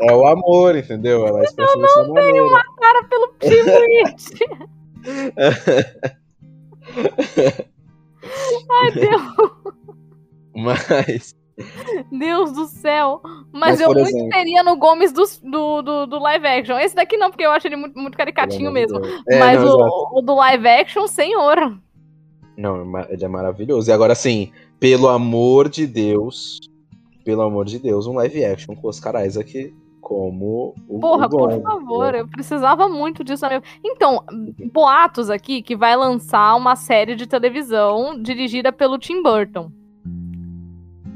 É 0.00 0.14
o 0.14 0.26
amor, 0.26 0.76
entendeu? 0.76 1.26
Ela 1.26 1.42
expressa 1.42 1.72
eu 1.74 1.82
dessa 1.82 2.04
maneira. 2.04 2.32
Tenho 2.32 2.46
uma 2.48 2.64
cara 2.76 3.04
pelo 3.04 3.28
Primo 3.38 3.70
It. 4.06 4.24
Ai, 8.70 8.90
Deus. 8.92 9.22
Mas. 10.54 11.34
Deus 12.10 12.52
do 12.52 12.66
céu. 12.66 13.20
Mas, 13.52 13.52
Mas 13.52 13.80
eu 13.80 13.88
muito 13.88 14.08
exemplo... 14.08 14.28
teria 14.30 14.62
no 14.62 14.76
Gomes 14.76 15.12
do, 15.12 15.24
do, 15.42 15.82
do, 15.82 16.06
do, 16.06 16.18
live 16.18 16.46
action. 16.46 16.78
Esse 16.78 16.94
daqui 16.94 17.16
não, 17.16 17.30
porque 17.30 17.44
eu 17.44 17.50
acho 17.50 17.66
ele 17.66 17.76
muito, 17.76 17.98
muito 17.98 18.16
caricatinho 18.16 18.70
mesmo. 18.70 19.00
É, 19.28 19.38
Mas 19.38 19.62
não, 19.62 19.76
o, 19.76 20.18
o, 20.18 20.22
do 20.22 20.34
live 20.34 20.68
action, 20.68 21.06
senhor. 21.06 21.78
Não, 22.56 23.00
ele 23.08 23.24
é 23.24 23.28
maravilhoso. 23.28 23.90
E 23.90 23.92
agora, 23.92 24.12
assim, 24.12 24.52
pelo 24.78 25.08
amor 25.08 25.68
de 25.68 25.86
Deus, 25.86 26.58
pelo 27.24 27.42
amor 27.42 27.64
de 27.64 27.78
Deus, 27.78 28.06
um 28.06 28.14
live 28.14 28.44
action 28.44 28.74
com 28.74 28.88
os 28.88 29.00
caras 29.00 29.36
aqui 29.36 29.74
como 30.06 30.72
o 30.88 31.00
Porra, 31.00 31.28
por 31.28 31.60
favor, 31.60 32.12
né? 32.12 32.20
eu 32.20 32.28
precisava 32.28 32.88
muito 32.88 33.24
disso. 33.24 33.44
Então, 33.84 34.22
boatos 34.72 35.28
aqui 35.28 35.62
que 35.62 35.74
vai 35.74 35.96
lançar 35.96 36.54
uma 36.54 36.76
série 36.76 37.16
de 37.16 37.26
televisão 37.26 38.16
dirigida 38.22 38.70
pelo 38.70 38.98
Tim 38.98 39.20
Burton. 39.20 39.68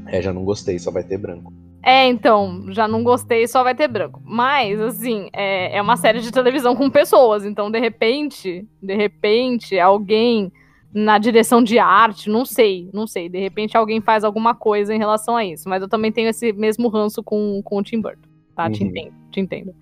É, 0.07 0.21
já 0.21 0.33
não 0.33 0.43
gostei, 0.43 0.77
só 0.77 0.91
vai 0.91 1.05
ter 1.05 1.17
branco. 1.17 1.53
É, 1.81 2.05
então, 2.05 2.65
já 2.73 2.85
não 2.85 3.01
gostei, 3.01 3.47
só 3.47 3.63
vai 3.63 3.73
ter 3.73 3.87
branco. 3.87 4.21
Mas, 4.25 4.77
assim, 4.81 5.29
é, 5.31 5.77
é 5.77 5.81
uma 5.81 5.95
série 5.95 6.19
de 6.19 6.29
televisão 6.29 6.75
com 6.75 6.89
pessoas. 6.89 7.45
Então, 7.45 7.71
de 7.71 7.79
repente, 7.79 8.67
de 8.83 8.93
repente, 8.93 9.79
alguém 9.79 10.51
na 10.93 11.17
direção 11.17 11.63
de 11.63 11.79
arte, 11.79 12.29
não 12.29 12.43
sei, 12.43 12.89
não 12.93 13.07
sei. 13.07 13.29
De 13.29 13.39
repente 13.39 13.77
alguém 13.77 14.01
faz 14.01 14.25
alguma 14.25 14.53
coisa 14.53 14.93
em 14.93 14.97
relação 14.97 15.37
a 15.37 15.45
isso. 15.45 15.69
Mas 15.69 15.81
eu 15.81 15.87
também 15.87 16.11
tenho 16.11 16.27
esse 16.27 16.51
mesmo 16.51 16.89
ranço 16.89 17.23
com, 17.23 17.61
com 17.63 17.77
o 17.77 17.83
Tim 17.83 18.01
Burton 18.01 18.30
tá? 18.55 18.65
Uhum. 18.65 18.71
Te 18.71 18.83
entendo, 18.83 19.13
te 19.31 19.39
entendo. 19.39 19.75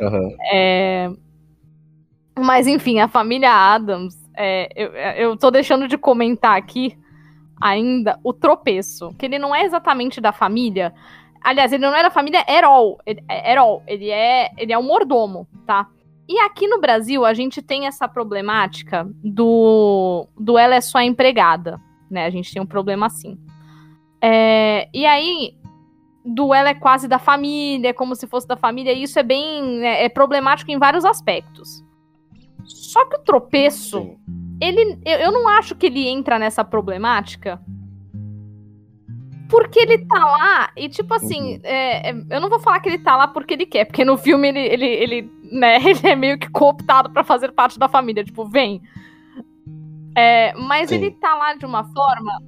Uhum. 0.00 0.36
É... 0.52 1.10
Mas 2.38 2.66
enfim, 2.66 2.98
a 3.00 3.08
família 3.08 3.52
Adams, 3.52 4.16
é, 4.36 4.68
eu, 4.74 4.92
eu 4.92 5.36
tô 5.36 5.50
deixando 5.50 5.86
de 5.86 5.96
comentar 5.96 6.56
aqui 6.56 6.98
ainda 7.60 8.18
o 8.24 8.32
tropeço, 8.32 9.14
que 9.18 9.26
ele 9.26 9.38
não 9.38 9.54
é 9.54 9.64
exatamente 9.64 10.20
da 10.20 10.32
família. 10.32 10.92
Aliás, 11.40 11.72
ele 11.72 11.84
não 11.84 11.94
é 11.94 12.02
da 12.02 12.10
família 12.10 12.44
Erol. 12.48 12.98
Erol, 13.46 13.82
ele 13.86 14.10
é, 14.10 14.50
ele 14.56 14.72
é 14.72 14.78
um 14.78 14.82
mordomo, 14.82 15.46
tá? 15.66 15.86
E 16.28 16.38
aqui 16.40 16.66
no 16.66 16.80
Brasil, 16.80 17.24
a 17.24 17.34
gente 17.34 17.60
tem 17.60 17.86
essa 17.86 18.08
problemática 18.08 19.06
do, 19.22 20.26
do 20.38 20.56
ela 20.56 20.74
é 20.74 20.80
só 20.80 21.00
empregada, 21.00 21.78
né? 22.10 22.24
A 22.24 22.30
gente 22.30 22.52
tem 22.52 22.62
um 22.62 22.66
problema 22.66 23.06
assim. 23.06 23.38
É, 24.22 24.88
e 24.92 25.04
aí, 25.04 25.54
do 26.24 26.54
ela 26.54 26.70
é 26.70 26.74
quase 26.74 27.06
da 27.06 27.18
família, 27.18 27.92
como 27.92 28.16
se 28.16 28.26
fosse 28.26 28.48
da 28.48 28.56
família, 28.56 28.92
e 28.92 29.02
isso 29.02 29.18
é 29.18 29.22
bem 29.22 29.84
é, 29.84 30.04
é 30.04 30.08
problemático 30.08 30.70
em 30.70 30.78
vários 30.78 31.04
aspectos. 31.04 31.84
Só 32.64 33.04
que 33.04 33.16
o 33.16 33.22
tropeço, 33.22 34.16
ele, 34.60 34.98
eu, 35.04 35.18
eu 35.18 35.32
não 35.32 35.48
acho 35.48 35.74
que 35.74 35.86
ele 35.86 36.08
entra 36.08 36.38
nessa 36.38 36.64
problemática, 36.64 37.60
porque 39.48 39.80
ele 39.80 39.98
tá 39.98 40.18
lá 40.18 40.70
e, 40.76 40.88
tipo 40.88 41.12
assim, 41.12 41.56
uhum. 41.56 41.60
é, 41.62 42.10
é, 42.10 42.14
eu 42.30 42.40
não 42.40 42.48
vou 42.48 42.58
falar 42.58 42.80
que 42.80 42.88
ele 42.88 42.98
tá 42.98 43.16
lá 43.16 43.28
porque 43.28 43.54
ele 43.54 43.66
quer, 43.66 43.84
porque 43.84 44.04
no 44.04 44.16
filme 44.16 44.48
ele, 44.48 44.60
ele, 44.60 44.86
ele, 44.86 45.32
né, 45.52 45.76
ele 45.84 46.08
é 46.08 46.16
meio 46.16 46.38
que 46.38 46.48
cooptado 46.48 47.10
para 47.10 47.22
fazer 47.22 47.52
parte 47.52 47.78
da 47.78 47.88
família, 47.88 48.24
tipo, 48.24 48.46
vem. 48.46 48.80
É, 50.16 50.54
mas 50.54 50.88
Sim. 50.88 50.96
ele 50.96 51.10
tá 51.10 51.34
lá 51.34 51.54
de 51.54 51.66
uma 51.66 51.84
forma. 51.84 52.42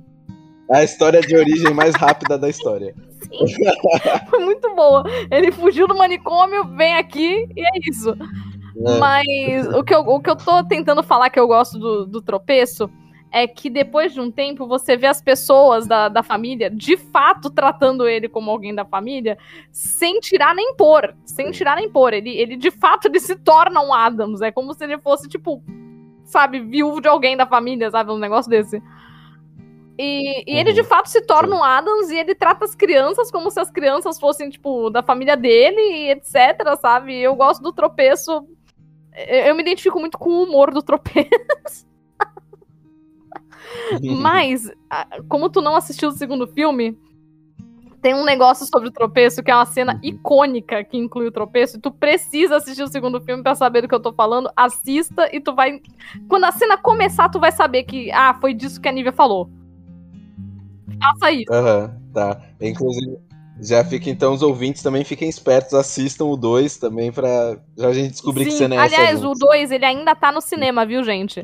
A 0.73 0.83
história 0.83 1.21
de 1.21 1.37
origem 1.37 1.75
mais 1.75 1.95
rápida 1.95 2.39
da 2.39 2.49
história. 2.49 2.95
Foi 4.31 4.39
muito 4.45 4.75
boa. 4.75 5.05
Ele 5.31 5.51
fugiu 5.53 5.87
do 5.87 5.97
manicômio, 5.97 6.65
vem 6.77 6.95
aqui 6.95 7.49
e 7.57 7.61
é 7.61 7.71
isso. 7.89 8.11
É. 8.11 8.99
Mas 8.99 9.67
o 9.69 9.83
que, 9.83 9.95
eu, 9.95 10.01
o 10.01 10.21
que 10.21 10.31
eu 10.31 10.37
tô 10.37 10.63
tentando 10.65 11.03
falar 11.03 11.31
que 11.31 11.41
eu 11.41 11.47
gosto 11.47 11.79
do, 11.79 12.07
do 12.07 12.23
tropeço 12.23 12.91
é 13.33 13.47
que 13.47 13.69
depois 13.69 14.15
de 14.15 14.21
um 14.21 14.31
tempo 14.31 14.67
você 14.67 14.97
vê 14.97 15.07
as 15.07 15.21
pessoas 15.21 15.87
da, 15.87 16.09
da 16.09 16.23
família 16.23 16.71
de 16.71 16.97
fato 16.97 17.51
tratando 17.51 18.09
ele 18.09 18.29
como 18.29 18.51
alguém 18.51 18.75
da 18.75 18.85
família 18.85 19.37
sem 19.71 20.21
tirar 20.21 20.55
nem 20.55 20.75
pôr. 20.75 21.15
Sem 21.25 21.51
tirar 21.51 21.77
nem 21.77 21.91
pôr. 21.91 22.15
Ele, 22.15 22.31
ele 22.31 22.57
de 22.57 22.71
fato 22.71 23.07
ele 23.09 23.21
se 23.21 23.37
torna 23.37 23.81
um 23.81 23.93
Adams. 23.93 24.41
É 24.41 24.51
como 24.51 24.73
se 24.73 24.85
ele 24.85 24.99
fosse, 24.99 25.29
tipo, 25.29 25.63
sabe, 26.25 26.61
viúvo 26.61 27.01
de 27.01 27.09
alguém 27.09 27.37
da 27.37 27.47
família, 27.47 27.91
sabe? 27.91 28.11
Um 28.11 28.19
negócio 28.19 28.51
desse. 28.51 28.83
E, 29.99 30.45
e 30.47 30.55
uhum. 30.55 30.61
ele 30.61 30.73
de 30.73 30.85
fato 30.85 31.09
se 31.09 31.23
torna 31.23 31.57
um 31.57 31.65
Adams 31.65 32.11
e 32.11 32.17
ele 32.17 32.35
trata 32.35 32.65
as 32.65 32.75
crianças 32.75 33.31
como 33.31 33.51
se 33.51 33.59
as 33.59 33.71
crianças 33.71 34.19
fossem, 34.19 34.51
tipo, 34.51 34.91
da 34.91 35.03
família 35.03 35.37
dele 35.37 35.81
e 35.81 36.11
etc, 36.11 36.77
sabe? 36.81 37.19
Eu 37.19 37.35
gosto 37.35 37.63
do 37.63 37.73
tropeço. 37.73 38.47
Eu, 39.15 39.47
eu 39.47 39.55
me 39.55 39.63
identifico 39.63 39.99
muito 39.99 40.19
com 40.19 40.31
o 40.31 40.43
humor 40.45 40.71
do 40.73 40.83
tropeço. 40.83 41.87
Mas, 44.21 44.71
como 45.29 45.49
tu 45.49 45.61
não 45.61 45.77
assistiu 45.77 46.11
o 46.11 46.13
segundo 46.13 46.47
filme, 46.47 46.99
tem 48.03 48.15
um 48.15 48.25
negócio 48.25 48.67
sobre 48.67 48.89
o 48.89 48.93
tropeço 48.93 49.43
que 49.43 49.51
é 49.51 49.55
uma 49.55 49.65
cena 49.65 49.95
uhum. 49.95 50.01
icônica 50.03 50.85
que 50.85 50.99
inclui 50.99 51.27
o 51.27 51.33
tropeço. 51.33 51.79
E 51.79 51.81
tu 51.81 51.91
precisa 51.91 52.57
assistir 52.57 52.83
o 52.83 52.89
segundo 52.89 53.21
filme 53.21 53.43
para 53.43 53.55
saber 53.55 53.81
do 53.81 53.89
que 53.89 53.95
eu 53.95 54.01
tô 54.01 54.13
falando. 54.13 54.51
Assista 54.55 55.29
e 55.35 55.41
tu 55.41 55.55
vai. 55.55 55.81
Quando 56.29 56.45
a 56.45 56.53
cena 56.53 56.77
começar, 56.77 57.31
tu 57.31 57.41
vai 57.41 57.51
saber 57.51 57.85
que, 57.85 58.13
ah, 58.13 58.35
foi 58.41 58.53
disso 58.53 58.81
que 58.81 58.89
a 58.89 58.93
Nívia 58.93 59.13
falou. 59.13 59.51
Faça 61.01 61.31
isso. 61.33 61.53
Uhum, 61.53 62.13
tá. 62.13 62.41
Inclusive, 62.61 63.19
já 63.61 63.85
fica 63.85 64.11
então 64.11 64.33
os 64.35 64.43
ouvintes 64.43 64.83
também 64.83 65.05
fiquem 65.05 65.29
espertos, 65.29 65.75
assistam 65.75 66.27
o 66.27 66.37
2 66.37 66.77
também 66.77 67.11
pra 67.11 67.57
já 67.77 67.89
a 67.89 67.93
gente 67.93 68.13
descobrir 68.13 68.45
Sim, 68.45 68.51
que 68.51 68.57
cena 68.57 68.75
é 68.75 68.79
essa. 68.79 68.97
Aliás, 68.97 69.25
o 69.25 69.33
2 69.33 69.71
ele 69.71 69.85
ainda 69.85 70.15
tá 70.15 70.31
no 70.31 70.41
cinema, 70.41 70.85
viu, 70.87 71.03
gente? 71.03 71.43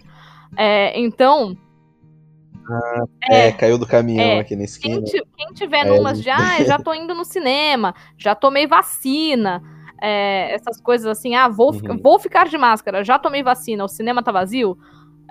É, 0.56 0.98
então. 1.00 1.56
É, 3.30 3.52
caiu 3.52 3.76
do 3.76 3.86
caminhão 3.86 4.24
É. 4.32 4.38
aqui 4.40 4.54
na 4.54 4.64
esquina. 4.64 5.02
Quem, 5.02 5.22
quem 5.36 5.54
tiver 5.54 5.84
É, 5.86 5.88
numas 5.88 6.22
de, 6.22 6.30
ah, 6.30 6.62
já 6.64 6.78
tô 6.78 6.94
indo 6.94 7.14
no 7.14 7.24
cinema, 7.24 7.94
já 8.16 8.34
tomei 8.34 8.66
vacina, 8.66 9.62
é, 10.00 10.54
essas 10.54 10.80
coisas 10.80 11.06
assim, 11.06 11.34
ah, 11.34 11.48
vou, 11.48 11.72
Uhum. 11.72 11.98
vou 12.02 12.18
ficar 12.18 12.46
de 12.48 12.56
máscara, 12.56 13.02
já 13.04 13.18
tomei 13.18 13.42
vacina, 13.42 13.84
o 13.84 13.88
cinema 13.88 14.22
tá 14.22 14.30
vazio. 14.30 14.78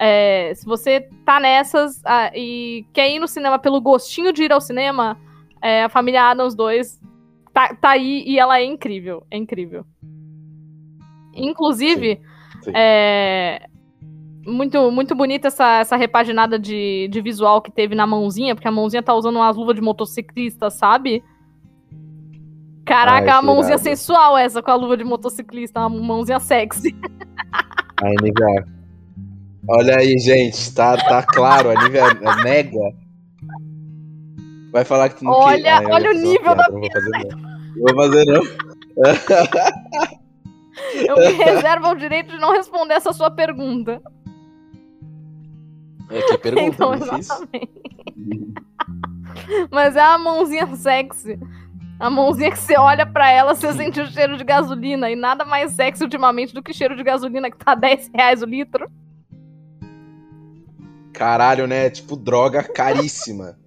É, 0.04 0.52
se 0.56 0.66
você 0.66 1.08
tá 1.24 1.40
nessas 1.40 2.02
ah, 2.04 2.32
e 2.34 2.88
quer 2.92 3.08
ir 3.12 3.20
no 3.20 3.28
cinema 3.28 3.60
pelo 3.60 3.80
gostinho 3.80 4.34
de 4.34 4.42
ir 4.46 4.52
ao 4.52 4.60
cinema, 4.60 5.16
é, 5.62 5.84
a 5.84 5.90
família 5.90 6.24
Adams 6.24 6.56
2 6.56 7.00
tá, 7.54 7.76
tá 7.76 7.90
aí 7.92 8.24
e 8.26 8.40
ela 8.40 8.58
é 8.60 8.66
incrível, 8.66 9.24
é 9.30 9.38
incrível. 9.38 9.86
Inclusive, 11.36 12.16
Sim, 12.16 12.64
sim. 12.64 12.72
é, 12.74 13.68
muito, 14.44 14.90
muito 14.90 15.14
bonita 15.14 15.50
essa, 15.50 15.82
essa 15.82 15.96
repaginada 15.96 16.58
de, 16.58 17.08
de 17.08 17.22
visual 17.22 17.62
que 17.62 17.72
teve 17.72 17.94
na 17.94 18.08
mãozinha, 18.08 18.56
porque 18.56 18.68
a 18.68 18.72
mãozinha 18.72 19.04
tá 19.04 19.14
usando 19.14 19.36
umas 19.36 19.56
luvas 19.56 19.76
de 19.76 19.82
motociclista, 19.82 20.72
sabe? 20.72 21.24
Caraca, 22.86 23.34
Ai, 23.34 23.38
a 23.38 23.42
mãozinha 23.44 23.76
irado. 23.76 23.84
sensual 23.84 24.36
essa 24.36 24.64
com 24.64 24.72
a 24.72 24.76
luva 24.76 24.98
de 24.98 25.04
motociclista, 25.04 25.80
uma 25.86 25.90
mãozinha 25.92 26.40
sexy. 26.40 26.96
Ai, 28.02 28.16
Nívia. 28.24 28.81
Olha 29.78 29.98
aí, 29.98 30.18
gente. 30.20 30.74
Tá, 30.74 30.98
tá 30.98 31.24
claro. 31.24 31.70
A 31.70 31.84
Nívia 31.84 32.02
é 32.02 32.44
mega. 32.44 32.80
Vai 34.72 34.84
falar 34.86 35.10
que 35.10 35.16
tu 35.20 35.26
não 35.26 35.32
Olha- 35.34 35.62
que- 35.62 35.68
Ai, 35.68 35.86
olha 35.92 36.10
o 36.12 36.14
nível 36.14 36.56
da 36.56 36.70
piada, 36.70 37.02
Não 37.76 37.96
vou 37.96 37.96
fazer, 37.96 38.26
não. 38.26 38.42
Vou 38.96 39.16
fazer, 39.16 39.46
não. 40.96 41.08
Eu 41.08 41.16
me 41.18 41.32
reservo 41.44 41.90
o 41.90 41.96
direito 41.96 42.32
de 42.32 42.38
não 42.40 42.52
responder 42.54 42.94
essa 42.96 43.12
sua 43.14 43.30
pergunta. 43.30 44.02
É 46.10 46.22
que 46.22 46.38
pergunta 46.38 46.66
Então, 46.66 46.92
difícil. 46.96 47.18
exatamente. 47.20 47.72
Mas 49.72 49.96
é 49.96 50.02
a 50.02 50.18
mãozinha 50.18 50.68
sexy. 50.76 51.40
A 52.00 52.10
mãozinha 52.10 52.52
que 52.52 52.58
você 52.60 52.78
olha 52.78 53.06
pra 53.06 53.30
ela, 53.32 53.54
você 53.56 53.72
sente 53.74 54.02
o 54.02 54.08
cheiro 54.08 54.36
de 54.38 54.44
gasolina. 54.44 55.10
E 55.12 55.16
nada 55.16 55.46
mais 55.46 55.72
sexy 55.74 56.04
ultimamente 56.04 56.54
do 56.54 56.64
que 56.64 56.74
cheiro 56.74 56.96
de 56.96 57.04
gasolina 57.04 57.50
que 57.52 57.58
tá 57.58 57.76
10 57.76 58.10
reais 58.14 58.42
o 58.42 58.46
litro. 58.46 58.90
Caralho, 61.14 61.68
né? 61.68 61.90
Tipo 61.90 62.16
droga 62.16 62.64
caríssima. 62.64 63.58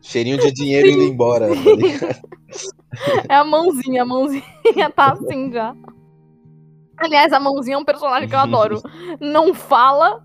Cheirinho 0.00 0.38
de 0.38 0.52
dinheiro 0.52 0.88
indo 0.88 1.02
embora. 1.04 1.48
tá? 1.48 1.54
É 3.26 3.36
a 3.36 3.44
mãozinha, 3.44 4.02
a 4.02 4.04
mãozinha 4.04 4.90
tá 4.94 5.12
assim 5.12 5.50
já. 5.50 5.74
Aliás, 6.98 7.32
a 7.32 7.40
mãozinha 7.40 7.76
é 7.76 7.78
um 7.78 7.84
personagem 7.84 8.28
que 8.28 8.34
eu 8.34 8.38
adoro. 8.38 8.82
Não 9.18 9.54
fala, 9.54 10.22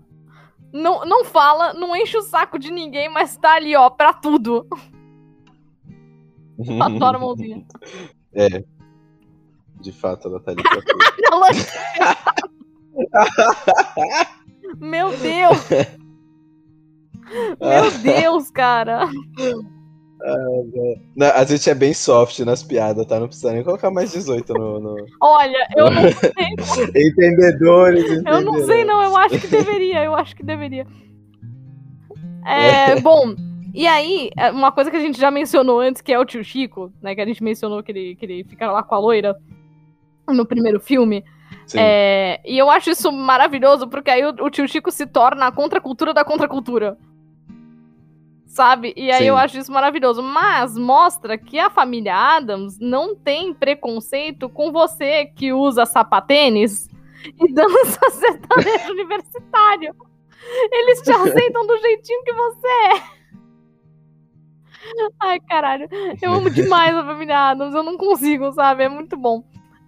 não, 0.70 1.04
não 1.06 1.24
fala, 1.24 1.72
não 1.72 1.96
enche 1.96 2.18
o 2.18 2.22
saco 2.22 2.58
de 2.58 2.70
ninguém, 2.70 3.08
mas 3.08 3.38
tá 3.38 3.54
ali, 3.54 3.74
ó, 3.74 3.88
pra 3.88 4.12
tudo. 4.12 4.66
Eu 6.58 6.82
adoro 6.82 7.16
a 7.16 7.20
mãozinha. 7.20 7.64
É. 8.34 8.64
De 9.80 9.92
fato, 9.92 10.28
ela 10.28 10.40
tá 10.40 10.50
ali 10.50 10.62
pra 10.62 10.82
tudo. 10.82 10.98
Meu 14.78 15.16
Deus! 15.16 15.58
Meu 17.60 17.90
Deus, 18.02 18.50
cara. 18.50 19.08
Não, 21.16 21.26
a 21.34 21.44
gente 21.44 21.70
é 21.70 21.74
bem 21.74 21.94
soft 21.94 22.40
nas 22.40 22.62
piadas, 22.62 23.06
tá? 23.06 23.20
Não 23.20 23.28
precisa 23.28 23.52
nem 23.52 23.62
colocar 23.62 23.90
mais 23.90 24.12
18 24.12 24.52
no. 24.52 24.80
no... 24.80 25.06
Olha, 25.20 25.68
eu 25.76 25.90
não 25.90 26.02
sei, 26.12 27.08
Entendedores, 27.08 28.22
eu 28.26 28.40
não 28.40 28.64
sei 28.64 28.84
não, 28.84 29.02
eu 29.02 29.16
acho 29.16 29.38
que 29.40 29.46
deveria, 29.46 30.04
eu 30.04 30.14
acho 30.14 30.34
que 30.34 30.42
deveria. 30.42 30.86
É, 32.50 32.98
bom, 33.00 33.34
e 33.74 33.86
aí, 33.86 34.30
é, 34.36 34.50
uma 34.50 34.72
coisa 34.72 34.90
que 34.90 34.96
a 34.96 35.00
gente 35.00 35.20
já 35.20 35.30
mencionou 35.30 35.80
antes, 35.80 36.00
que 36.00 36.12
é 36.12 36.18
o 36.18 36.24
tio 36.24 36.42
Chico, 36.42 36.90
né, 37.02 37.14
que 37.14 37.20
a 37.20 37.26
gente 37.26 37.44
mencionou 37.44 37.82
que 37.82 37.92
ele, 37.92 38.16
que 38.16 38.24
ele 38.24 38.44
fica 38.44 38.70
lá 38.72 38.82
com 38.82 38.94
a 38.94 38.98
loira 38.98 39.36
no 40.26 40.46
primeiro 40.46 40.80
filme. 40.80 41.22
É, 41.74 42.40
e 42.44 42.56
eu 42.56 42.70
acho 42.70 42.90
isso 42.90 43.12
maravilhoso, 43.12 43.86
porque 43.88 44.10
aí 44.10 44.24
o, 44.24 44.30
o 44.30 44.50
tio 44.50 44.66
Chico 44.66 44.90
se 44.90 45.06
torna 45.06 45.46
a 45.46 45.52
contracultura 45.52 46.14
da 46.14 46.24
contracultura. 46.24 46.96
Sabe? 48.58 48.92
E 48.96 49.08
aí 49.08 49.18
Sim. 49.18 49.26
eu 49.26 49.36
acho 49.36 49.56
isso 49.56 49.70
maravilhoso. 49.70 50.20
Mas 50.20 50.76
mostra 50.76 51.38
que 51.38 51.60
a 51.60 51.70
família 51.70 52.12
Adams 52.12 52.76
não 52.80 53.14
tem 53.14 53.54
preconceito 53.54 54.48
com 54.48 54.72
você 54.72 55.26
que 55.26 55.52
usa 55.52 55.86
sapatênis 55.86 56.88
e 57.38 57.52
dança 57.52 58.00
sertanejo 58.10 58.90
universitário. 58.90 59.94
Eles 60.72 61.00
te 61.02 61.12
aceitam 61.14 61.68
do 61.68 61.78
jeitinho 61.78 62.24
que 62.24 62.32
você 62.32 62.66
é. 62.66 63.02
Ai, 65.20 65.38
caralho. 65.38 65.88
Eu 66.20 66.32
amo 66.32 66.50
demais 66.50 66.96
a 66.96 67.04
família 67.04 67.50
Adams. 67.50 67.76
Eu 67.76 67.84
não 67.84 67.96
consigo, 67.96 68.50
sabe? 68.50 68.82
É 68.82 68.88
muito 68.88 69.16
bom. 69.16 69.44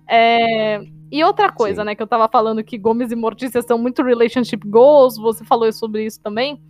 É, 0.08 0.80
E 1.10 1.24
outra 1.24 1.50
coisa, 1.50 1.82
Sim. 1.82 1.86
né, 1.86 1.96
que 1.96 2.02
eu 2.04 2.06
tava 2.06 2.28
falando 2.28 2.62
que 2.62 2.78
Gomes 2.78 3.10
e 3.10 3.16
Mortícia 3.16 3.62
são 3.62 3.78
muito 3.78 4.00
relationship 4.04 4.64
goals, 4.64 5.16
você 5.16 5.44
falou 5.44 5.72
sobre 5.72 6.04
isso 6.04 6.20
também. 6.22 6.62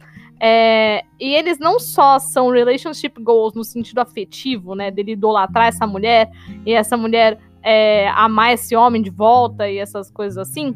É, 0.42 1.04
e 1.20 1.34
eles 1.34 1.58
não 1.58 1.78
só 1.78 2.18
são 2.18 2.50
relationship 2.50 3.12
goals 3.20 3.52
no 3.52 3.62
sentido 3.62 3.98
afetivo, 3.98 4.74
né, 4.74 4.90
dele 4.90 5.12
idolatrar 5.12 5.66
essa 5.66 5.86
mulher 5.86 6.30
e 6.64 6.72
essa 6.72 6.96
mulher 6.96 7.38
é, 7.62 8.08
amar 8.08 8.54
esse 8.54 8.74
homem 8.74 9.02
de 9.02 9.10
volta 9.10 9.68
e 9.68 9.76
essas 9.76 10.10
coisas 10.10 10.38
assim. 10.38 10.74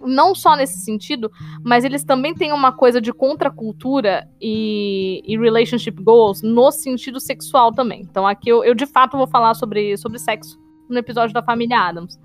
Não 0.00 0.34
só 0.34 0.56
nesse 0.56 0.80
sentido, 0.80 1.30
mas 1.64 1.84
eles 1.84 2.04
também 2.04 2.34
têm 2.34 2.52
uma 2.52 2.72
coisa 2.72 3.00
de 3.00 3.12
contracultura 3.12 4.28
e, 4.40 5.22
e 5.24 5.38
relationship 5.38 6.00
goals 6.02 6.42
no 6.42 6.70
sentido 6.70 7.20
sexual 7.20 7.72
também. 7.72 8.02
Então 8.02 8.26
aqui 8.26 8.48
eu, 8.48 8.64
eu 8.64 8.74
de 8.74 8.86
fato 8.86 9.16
vou 9.16 9.26
falar 9.26 9.54
sobre, 9.54 9.96
sobre 9.96 10.18
sexo 10.18 10.58
no 10.88 10.98
episódio 10.98 11.32
da 11.32 11.42
família 11.42 11.78
Adams. 11.78 12.18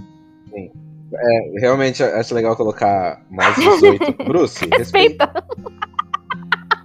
É, 1.14 1.60
realmente 1.60 2.04
acho 2.04 2.34
legal 2.34 2.56
colocar 2.56 3.24
mais 3.30 3.56
18. 3.56 4.14
Bruce, 4.26 4.66
respeita. 4.66 5.26
Respeita! 5.26 5.91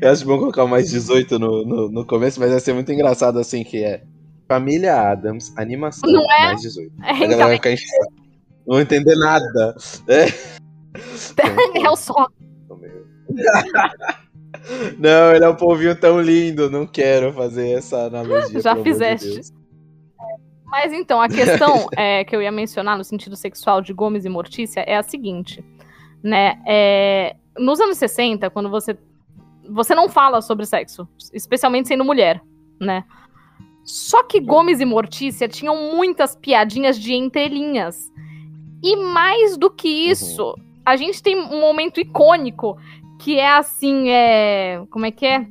Eu 0.00 0.12
acho 0.12 0.24
bom 0.24 0.38
colocar 0.38 0.66
mais 0.66 0.90
18 0.90 1.38
no, 1.38 1.64
no, 1.64 1.90
no 1.90 2.06
começo, 2.06 2.38
mas 2.38 2.50
vai 2.50 2.60
ser 2.60 2.72
muito 2.72 2.92
engraçado 2.92 3.38
assim 3.38 3.64
que 3.64 3.82
é 3.82 4.02
Família 4.46 5.10
Adams, 5.10 5.52
animação, 5.56 6.10
Não 6.10 6.22
é? 6.32 6.46
mais 6.46 6.60
18. 6.60 6.92
É, 7.02 7.02
A 7.02 7.12
galera 7.12 7.34
então, 7.34 7.46
vai 7.48 7.56
ficar 7.56 7.72
enchendo. 7.72 8.08
Não 8.66 8.80
entender 8.80 9.16
nada. 9.16 9.74
é 10.08 10.26
o 11.90 11.96
só. 11.96 12.28
Não, 14.98 15.34
ele 15.34 15.44
é 15.44 15.48
um 15.48 15.54
povinho 15.54 15.94
tão 15.94 16.20
lindo, 16.20 16.70
não 16.70 16.86
quero 16.86 17.32
fazer 17.32 17.72
essa 17.72 18.06
analogia. 18.06 18.60
Já 18.60 18.74
de 18.74 18.82
fizeste. 18.82 19.34
Deus. 19.34 19.52
Mas 20.64 20.92
então, 20.92 21.20
a 21.20 21.28
questão 21.28 21.86
é, 21.96 22.24
que 22.24 22.34
eu 22.34 22.42
ia 22.42 22.50
mencionar 22.50 22.98
no 22.98 23.04
sentido 23.04 23.36
sexual 23.36 23.80
de 23.80 23.92
Gomes 23.92 24.24
e 24.24 24.28
Mortícia 24.28 24.80
é 24.80 24.96
a 24.96 25.02
seguinte, 25.02 25.64
né? 26.26 26.60
É, 26.66 27.36
nos 27.56 27.78
anos 27.78 27.98
60, 27.98 28.50
quando 28.50 28.68
você 28.68 28.98
você 29.68 29.96
não 29.96 30.08
fala 30.08 30.40
sobre 30.40 30.64
sexo, 30.64 31.08
especialmente 31.32 31.88
sendo 31.88 32.04
mulher, 32.04 32.40
né? 32.80 33.04
Só 33.84 34.22
que 34.22 34.40
Gomes 34.40 34.80
e 34.80 34.84
Mortícia 34.84 35.48
tinham 35.48 35.92
muitas 35.92 36.36
piadinhas 36.36 36.98
de 36.98 37.14
entrelinhas. 37.14 38.12
E 38.82 38.94
mais 38.96 39.56
do 39.56 39.68
que 39.68 39.88
isso, 39.88 40.54
a 40.84 40.94
gente 40.96 41.20
tem 41.20 41.36
um 41.36 41.60
momento 41.60 42.00
icônico 42.00 42.76
que 43.20 43.38
é 43.40 43.56
assim, 43.56 44.08
é, 44.10 44.84
como 44.90 45.06
é 45.06 45.10
que 45.10 45.26
é? 45.26 45.46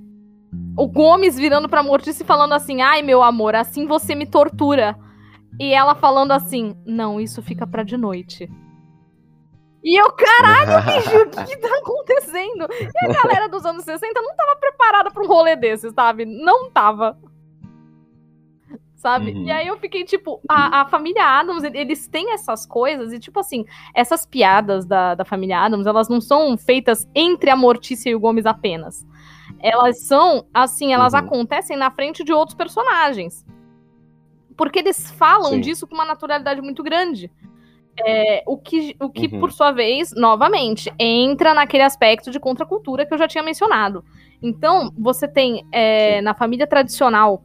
O 0.78 0.88
Gomes 0.88 1.38
virando 1.38 1.68
pra 1.68 1.84
Mortícia 1.84 2.24
e 2.24 2.28
falando 2.28 2.54
assim: 2.54 2.82
"Ai, 2.82 3.02
meu 3.02 3.22
amor, 3.24 3.56
assim 3.56 3.86
você 3.86 4.16
me 4.16 4.26
tortura". 4.26 4.98
E 5.60 5.74
ela 5.74 5.96
falando 5.96 6.32
assim: 6.32 6.76
"Não, 6.86 7.20
isso 7.20 7.42
fica 7.42 7.66
pra 7.68 7.84
de 7.84 7.98
noite". 7.98 8.50
E 9.86 9.96
eu, 9.96 10.12
caralho, 10.14 10.82
bicho, 10.92 11.16
o 11.16 11.46
que, 11.46 11.58
tá 11.58 11.78
acontecendo? 11.78 12.68
E 12.72 13.06
a 13.06 13.22
galera 13.22 13.48
dos 13.48 13.64
anos 13.68 13.84
60 13.84 14.20
não 14.20 14.36
tava 14.36 14.56
preparada 14.56 15.12
pra 15.12 15.22
um 15.24 15.28
rolê 15.28 15.56
desses, 15.56 15.94
sabe? 15.94 16.26
Não 16.26 16.72
tava. 16.72 17.16
Sabe? 18.96 19.32
Uhum. 19.32 19.44
E 19.44 19.52
aí 19.52 19.68
eu 19.68 19.78
fiquei, 19.78 20.04
tipo, 20.04 20.42
a, 20.50 20.82
a 20.82 20.86
família 20.88 21.24
Adams, 21.24 21.64
eles 21.64 22.08
têm 22.08 22.34
essas 22.34 22.66
coisas, 22.66 23.14
e 23.14 23.20
tipo 23.20 23.40
assim, 23.40 23.64
essas 23.94 24.26
piadas 24.26 24.88
da, 24.88 25.14
da 25.14 25.24
família 25.24 25.60
Adams, 25.60 25.86
elas 25.86 26.10
não 26.10 26.20
são 26.20 26.58
feitas 26.58 27.08
entre 27.14 27.52
a 27.52 27.56
Mortícia 27.56 28.10
e 28.10 28.16
o 28.16 28.20
Gomes 28.20 28.48
apenas. 28.48 29.06
Elas 29.60 30.02
são, 30.08 30.48
assim, 30.52 30.94
elas 30.94 31.14
Uhum. 31.14 31.20
acontecem 31.20 31.78
na 31.78 31.92
frente 31.92 32.24
de 32.24 32.34
outros 32.34 32.56
personagens. 32.58 33.46
Porque 34.58 34.80
eles 34.80 35.12
falam 35.12 35.52
Sim. 35.52 35.60
disso 35.62 35.86
com 35.86 35.94
uma 35.94 36.06
naturalidade 36.06 36.60
muito 36.60 36.82
grande. 36.82 37.30
É, 37.98 38.44
o 38.46 38.58
que, 38.58 38.96
o 39.00 39.10
que 39.10 39.28
Uhum. 39.28 39.40
por 39.40 39.52
sua 39.52 39.72
vez, 39.72 40.12
novamente, 40.14 40.92
entra 41.00 41.54
naquele 41.54 41.84
aspecto 41.84 42.30
de 42.30 42.40
contracultura 42.40 43.06
que 43.06 43.14
eu 43.14 43.18
já 43.18 43.28
tinha 43.28 43.44
mencionado. 43.44 44.04
Então, 44.42 44.92
você 44.98 45.28
tem 45.28 45.66
é, 45.72 46.22
na 46.22 46.34
família 46.34 46.68
tradicional 46.68 47.44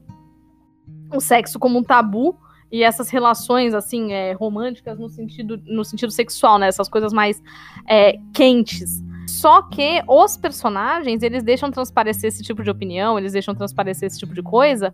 o 1.13 1.21
sexo 1.21 1.59
como 1.59 1.79
um 1.79 1.83
tabu, 1.83 2.37
e 2.73 2.85
essas 2.85 3.11
relações, 3.11 3.75
assim, 3.75 4.13
é, 4.13 4.33
românticas 4.33 4.99
no 4.99 5.09
sentido, 5.09 5.61
no 5.67 5.85
sentido 5.85 6.13
sexual, 6.13 6.59
né? 6.59 6.69
Essas 6.69 6.89
coisas 6.89 7.13
mais 7.13 7.43
é, 7.89 8.17
quentes. 8.33 9.03
Só 9.27 9.63
que 9.63 10.03
os 10.07 10.37
personagens, 10.37 11.23
eles 11.23 11.43
deixam 11.43 11.71
transparecer 11.71 12.29
esse 12.29 12.43
tipo 12.43 12.63
de 12.63 12.71
opinião, 12.71 13.19
eles 13.19 13.33
deixam 13.33 13.55
transparecer 13.55 14.07
esse 14.07 14.19
tipo 14.19 14.35
de 14.35 14.43
coisa 14.43 14.93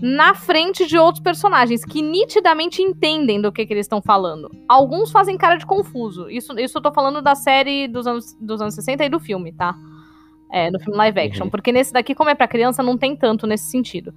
na 0.00 0.34
frente 0.34 0.86
de 0.86 0.98
outros 0.98 1.22
personagens 1.22 1.84
que 1.84 2.02
nitidamente 2.02 2.82
entendem 2.82 3.40
do 3.40 3.52
que, 3.52 3.64
que 3.64 3.72
eles 3.72 3.86
estão 3.86 4.02
falando. 4.02 4.50
Alguns 4.68 5.10
fazem 5.10 5.36
cara 5.36 5.56
de 5.56 5.66
confuso. 5.66 6.28
Isso, 6.28 6.58
isso 6.58 6.78
eu 6.78 6.82
tô 6.82 6.92
falando 6.92 7.22
da 7.22 7.34
série 7.34 7.86
dos 7.86 8.06
anos, 8.06 8.36
dos 8.40 8.60
anos 8.60 8.74
60 8.74 9.04
e 9.04 9.08
do 9.08 9.20
filme, 9.20 9.52
tá? 9.52 9.74
É, 10.50 10.70
do 10.70 10.78
filme 10.78 10.96
live 10.96 11.20
action. 11.20 11.44
Uhum. 11.44 11.50
Porque 11.50 11.72
nesse 11.72 11.92
daqui, 11.92 12.14
como 12.14 12.30
é 12.30 12.34
pra 12.34 12.48
criança, 12.48 12.82
não 12.82 12.98
tem 12.98 13.16
tanto 13.16 13.46
nesse 13.46 13.70
sentido. 13.70 14.12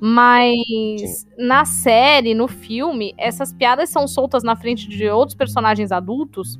Mas 0.00 0.54
Sim. 1.10 1.26
na 1.38 1.64
série, 1.64 2.32
no 2.32 2.48
filme, 2.48 3.14
essas 3.18 3.52
piadas 3.52 3.90
são 3.90 4.08
soltas 4.08 4.42
na 4.42 4.56
frente 4.56 4.88
de 4.88 5.08
outros 5.08 5.36
personagens 5.36 5.92
adultos. 5.92 6.58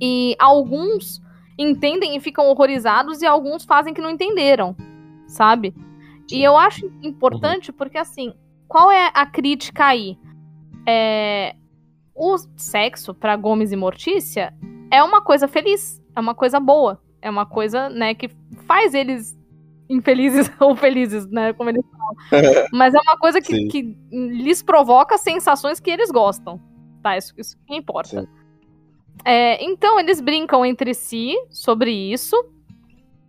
E 0.00 0.34
alguns 0.38 1.20
entendem 1.58 2.16
e 2.16 2.20
ficam 2.20 2.48
horrorizados, 2.48 3.20
e 3.20 3.26
alguns 3.26 3.64
fazem 3.64 3.92
que 3.92 4.00
não 4.00 4.10
entenderam, 4.10 4.74
sabe? 5.26 5.74
E 6.30 6.42
eu 6.42 6.56
acho 6.56 6.90
importante 7.02 7.70
uhum. 7.70 7.76
porque, 7.76 7.98
assim, 7.98 8.34
qual 8.68 8.90
é 8.90 9.10
a 9.12 9.26
crítica 9.26 9.86
aí? 9.86 10.18
É, 10.86 11.54
o 12.14 12.36
sexo 12.56 13.14
para 13.14 13.36
Gomes 13.36 13.72
e 13.72 13.76
Mortícia 13.76 14.54
é 14.90 15.02
uma 15.02 15.20
coisa 15.20 15.48
feliz, 15.48 16.02
é 16.14 16.20
uma 16.20 16.34
coisa 16.34 16.60
boa, 16.60 17.00
é 17.20 17.30
uma 17.30 17.46
coisa, 17.46 17.88
né, 17.88 18.14
que 18.14 18.28
faz 18.66 18.94
eles 18.94 19.38
infelizes 19.88 20.50
ou 20.60 20.76
felizes, 20.76 21.26
né, 21.30 21.52
como 21.52 21.70
eles 21.70 21.84
falam. 21.90 22.66
Mas 22.72 22.94
é 22.94 22.98
uma 23.00 23.16
coisa 23.16 23.40
que, 23.40 23.68
que, 23.68 23.96
lhes 24.10 24.62
provoca 24.62 25.18
sensações 25.18 25.80
que 25.80 25.90
eles 25.90 26.10
gostam, 26.10 26.60
tá? 27.02 27.16
Isso, 27.16 27.32
isso 27.36 27.56
que 27.66 27.74
importa. 27.74 28.28
É, 29.24 29.62
então 29.64 29.98
eles 30.00 30.20
brincam 30.20 30.64
entre 30.64 30.94
si 30.94 31.34
sobre 31.50 31.90
isso, 31.92 32.36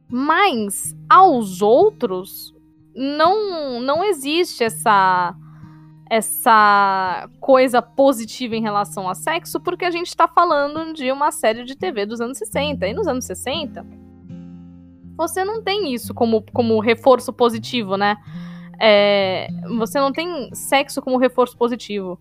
mas 0.10 0.96
aos 1.10 1.62
outros 1.62 2.53
não 2.96 3.80
não 3.80 4.04
existe 4.04 4.64
essa 4.64 5.36
essa 6.10 7.28
coisa 7.40 7.82
positiva 7.82 8.56
em 8.56 8.62
relação 8.62 9.10
a 9.10 9.16
sexo, 9.16 9.60
porque 9.60 9.84
a 9.84 9.90
gente 9.90 10.08
está 10.08 10.28
falando 10.28 10.94
de 10.94 11.12
uma 11.12 11.32
série 11.32 11.64
de 11.64 11.76
TV 11.76 12.06
dos 12.06 12.22
anos 12.22 12.38
60. 12.38 12.88
E 12.88 12.94
nos 12.94 13.08
anos 13.08 13.26
60, 13.26 13.84
você 15.18 15.44
não 15.44 15.64
tem 15.64 15.92
isso 15.92 16.14
como, 16.14 16.44
como 16.54 16.80
reforço 16.80 17.34
positivo, 17.34 17.98
né? 17.98 18.18
É, 18.80 19.48
você 19.78 20.00
não 20.00 20.12
tem 20.12 20.54
sexo 20.54 21.02
como 21.02 21.18
reforço 21.18 21.58
positivo. 21.58 22.20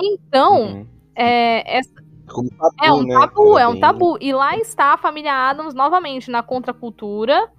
Então, 0.00 0.62
uhum. 0.62 0.86
é, 1.16 1.78
é, 1.78 1.80
tabu, 2.26 2.48
é 2.82 2.92
um 2.92 3.08
tabu, 3.08 3.54
né? 3.54 3.62
é 3.62 3.68
um 3.68 3.80
tabu. 3.80 4.18
E 4.20 4.32
lá 4.32 4.56
está 4.56 4.94
a 4.94 4.98
família 4.98 5.32
Adams 5.32 5.74
novamente 5.74 6.30
na 6.30 6.42
contracultura 6.42 7.50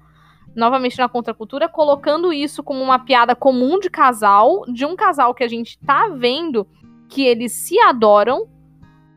novamente 0.56 0.98
na 0.98 1.10
contracultura, 1.10 1.68
colocando 1.68 2.32
isso 2.32 2.64
como 2.64 2.82
uma 2.82 3.00
piada 3.00 3.36
comum 3.36 3.80
de 3.80 3.90
casal, 3.90 4.64
de 4.68 4.86
um 4.86 4.96
casal 4.96 5.34
que 5.34 5.44
a 5.44 5.48
gente 5.48 5.78
tá 5.80 6.08
vendo 6.08 6.68
que 7.10 7.26
eles 7.26 7.52
se 7.52 7.80
adoram, 7.80 8.48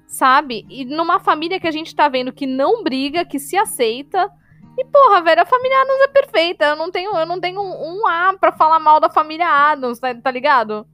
sabe? 0.07 0.67
E 0.69 0.85
numa 0.85 1.21
família 1.21 1.61
que 1.61 1.67
a 1.67 1.73
gente 1.73 1.95
tá 1.95 2.09
vendo 2.09 2.33
que 2.33 2.47
não 2.47 2.83
briga, 2.83 3.25
que 3.25 3.39
se 3.39 3.57
aceita. 3.57 4.31
E, 4.79 4.85
porra, 4.85 5.23
velho, 5.23 5.43
a 5.43 5.47
família 5.47 5.81
Adams 5.81 6.01
é 6.03 6.09
perfeita. 6.09 6.65
Eu 6.67 6.77
não 6.77 6.91
tenho, 6.91 7.17
eu 7.17 7.27
não 7.27 7.41
tenho 7.41 7.61
um, 7.61 8.01
um 8.01 8.07
A 8.07 8.35
pra 8.39 8.53
falar 8.53 8.79
mal 8.79 9.01
da 9.01 9.09
família 9.09 9.49
Adams, 9.49 9.99
tá, 9.99 10.15
tá 10.15 10.31
ligado? 10.31 10.87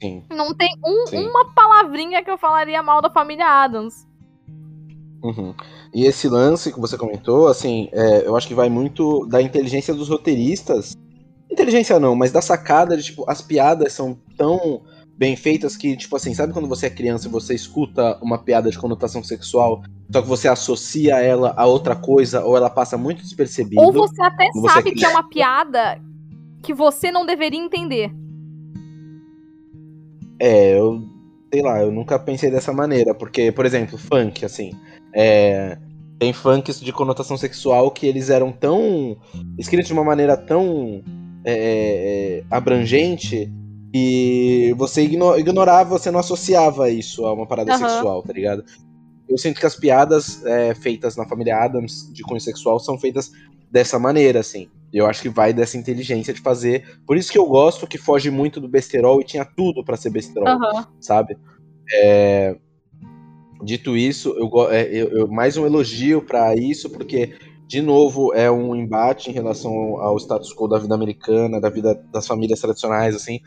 Sim. 0.00 0.24
Não 0.30 0.54
tem 0.54 0.70
um, 0.84 1.28
uma 1.28 1.52
palavrinha 1.54 2.22
que 2.22 2.30
eu 2.30 2.38
falaria 2.38 2.82
mal 2.82 3.02
da 3.02 3.10
família 3.10 3.46
Adams. 3.46 4.07
Uhum. 5.22 5.54
E 5.92 6.04
esse 6.04 6.28
lance 6.28 6.72
que 6.72 6.80
você 6.80 6.96
comentou, 6.96 7.48
assim, 7.48 7.88
é, 7.92 8.26
eu 8.26 8.36
acho 8.36 8.46
que 8.46 8.54
vai 8.54 8.68
muito 8.68 9.26
da 9.26 9.42
inteligência 9.42 9.94
dos 9.94 10.08
roteiristas. 10.08 10.96
Inteligência 11.50 11.98
não, 11.98 12.14
mas 12.14 12.30
da 12.30 12.42
sacada 12.42 12.96
de, 12.96 13.02
tipo, 13.02 13.28
as 13.28 13.42
piadas 13.42 13.92
são 13.92 14.16
tão 14.36 14.82
bem 15.16 15.34
feitas 15.34 15.76
que, 15.76 15.96
tipo 15.96 16.14
assim, 16.14 16.32
sabe 16.32 16.52
quando 16.52 16.68
você 16.68 16.86
é 16.86 16.90
criança 16.90 17.26
e 17.26 17.30
você 17.30 17.52
escuta 17.54 18.16
uma 18.22 18.38
piada 18.38 18.70
de 18.70 18.78
conotação 18.78 19.24
sexual, 19.24 19.82
só 20.12 20.22
que 20.22 20.28
você 20.28 20.46
associa 20.46 21.16
ela 21.16 21.52
a 21.56 21.66
outra 21.66 21.96
coisa, 21.96 22.44
ou 22.44 22.56
ela 22.56 22.70
passa 22.70 22.96
muito 22.96 23.22
despercebida. 23.22 23.82
Ou 23.82 23.92
você 23.92 24.22
até 24.22 24.48
sabe 24.52 24.90
você... 24.90 24.92
que 24.92 25.04
é 25.04 25.08
uma 25.08 25.28
piada 25.28 26.00
que 26.62 26.72
você 26.72 27.10
não 27.10 27.26
deveria 27.26 27.58
entender. 27.58 28.12
É, 30.40 30.78
eu 30.78 31.02
sei 31.52 31.62
lá, 31.62 31.80
eu 31.80 31.90
nunca 31.90 32.18
pensei 32.18 32.50
dessa 32.50 32.72
maneira, 32.72 33.14
porque, 33.14 33.50
por 33.52 33.64
exemplo, 33.64 33.96
funk, 33.98 34.44
assim, 34.44 34.72
é, 35.14 35.78
tem 36.18 36.32
funks 36.32 36.80
de 36.80 36.92
conotação 36.92 37.36
sexual 37.36 37.90
que 37.90 38.06
eles 38.06 38.28
eram 38.28 38.52
tão. 38.52 39.16
escritos 39.56 39.86
de 39.86 39.92
uma 39.92 40.04
maneira 40.04 40.36
tão 40.36 41.02
é, 41.44 41.52
é, 42.40 42.44
abrangente 42.50 43.50
que 43.92 44.74
você 44.76 45.02
ignorava, 45.02 45.98
você 45.98 46.10
não 46.10 46.20
associava 46.20 46.90
isso 46.90 47.24
a 47.24 47.32
uma 47.32 47.46
parada 47.46 47.72
uhum. 47.72 47.78
sexual, 47.78 48.22
tá 48.22 48.32
ligado? 48.32 48.64
Eu 49.28 49.38
sinto 49.38 49.60
que 49.60 49.66
as 49.66 49.76
piadas 49.76 50.44
é, 50.44 50.74
feitas 50.74 51.16
na 51.16 51.26
família 51.26 51.56
Adams 51.56 52.10
de 52.12 52.22
cunho 52.22 52.40
sexual 52.40 52.78
são 52.80 52.98
feitas 52.98 53.30
dessa 53.70 53.98
maneira, 53.98 54.40
assim. 54.40 54.68
Eu 54.92 55.06
acho 55.06 55.22
que 55.22 55.28
vai 55.28 55.52
dessa 55.52 55.76
inteligência 55.76 56.32
de 56.32 56.40
fazer. 56.40 56.98
Por 57.06 57.16
isso 57.16 57.30
que 57.30 57.38
eu 57.38 57.46
gosto 57.46 57.86
que 57.86 57.98
foge 57.98 58.30
muito 58.30 58.60
do 58.60 58.68
besterol 58.68 59.20
e 59.20 59.24
tinha 59.24 59.44
tudo 59.44 59.84
para 59.84 59.96
ser 59.96 60.10
besterol, 60.10 60.56
uhum. 60.56 60.84
sabe? 61.00 61.36
É, 61.92 62.56
Dito 63.62 63.96
isso, 63.96 64.34
eu, 64.38 64.70
é, 64.70 64.84
eu, 64.86 65.08
eu 65.08 65.28
mais 65.28 65.56
um 65.56 65.66
elogio 65.66 66.22
para 66.22 66.54
isso, 66.54 66.88
porque 66.90 67.34
de 67.66 67.82
novo 67.82 68.32
é 68.32 68.50
um 68.50 68.74
embate 68.74 69.30
em 69.30 69.32
relação 69.32 69.72
ao 70.00 70.16
status 70.16 70.54
quo 70.54 70.68
da 70.68 70.78
vida 70.78 70.94
americana, 70.94 71.60
da 71.60 71.68
vida 71.68 71.94
das 72.12 72.26
famílias 72.26 72.60
tradicionais, 72.60 73.16
assim. 73.16 73.40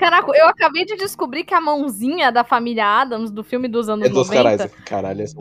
Caraca, 0.00 0.32
eu 0.34 0.46
acabei 0.48 0.86
de 0.86 0.96
descobrir 0.96 1.44
que 1.44 1.52
a 1.52 1.60
mãozinha 1.60 2.32
da 2.32 2.42
família 2.42 2.86
Adams 2.86 3.30
do 3.30 3.44
filme 3.44 3.68
dos 3.68 3.86
anos 3.86 4.06
é 4.06 4.08
dos 4.08 4.30
90... 4.30 4.34
Carais, 4.34 4.74
caralho, 4.86 5.22
essa... 5.22 5.36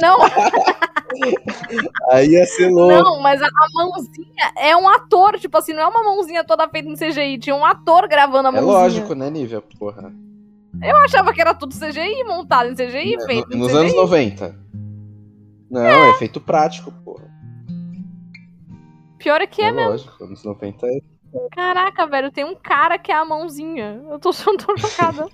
Não. 0.00 0.18
Aí 2.10 2.30
ia 2.30 2.46
ser 2.46 2.70
louco. 2.70 2.94
Não, 2.94 3.20
mas 3.20 3.42
a, 3.42 3.46
a, 3.46 3.66
mãozinha 3.74 4.52
é 4.56 4.74
um 4.74 4.88
ator, 4.88 5.38
tipo 5.38 5.58
assim, 5.58 5.74
não 5.74 5.82
é 5.82 5.86
uma 5.86 6.02
mãozinha 6.02 6.42
toda 6.42 6.66
feita 6.66 6.88
em 6.88 6.94
CGI, 6.94 7.38
tinha 7.38 7.54
um 7.54 7.64
ator 7.64 8.08
gravando 8.08 8.48
a 8.48 8.52
é 8.52 8.54
mãozinha. 8.54 8.72
É 8.72 8.82
lógico, 8.82 9.14
né, 9.14 9.28
Nívia, 9.28 9.60
porra. 9.78 10.10
Eu 10.82 10.96
achava 10.96 11.34
que 11.34 11.40
era 11.42 11.52
tudo 11.52 11.74
CGI, 11.74 12.24
montado 12.24 12.70
em 12.70 12.74
CGI, 12.74 13.16
é, 13.16 13.26
feito. 13.26 13.54
Nos 13.54 13.68
CGI. 13.68 13.78
anos 13.80 13.94
90. 13.96 14.58
Não, 15.70 15.84
é. 15.84 16.10
é 16.10 16.14
feito 16.14 16.40
prático, 16.40 16.90
porra. 17.04 17.28
Pior 19.18 19.42
é 19.42 19.46
que 19.46 19.60
é, 19.60 19.66
é 19.66 19.72
mesmo. 19.72 19.90
Lógico, 19.90 20.24
anos 20.24 20.42
90 20.42 20.86
é. 20.86 21.00
Caraca, 21.52 22.06
velho, 22.06 22.30
tem 22.30 22.44
um 22.44 22.54
cara 22.54 22.98
que 22.98 23.12
é 23.12 23.14
a 23.14 23.24
mãozinha. 23.24 24.02
Eu 24.10 24.18
tô, 24.18 24.30
tô 24.58 24.76
chocada. 24.76 25.28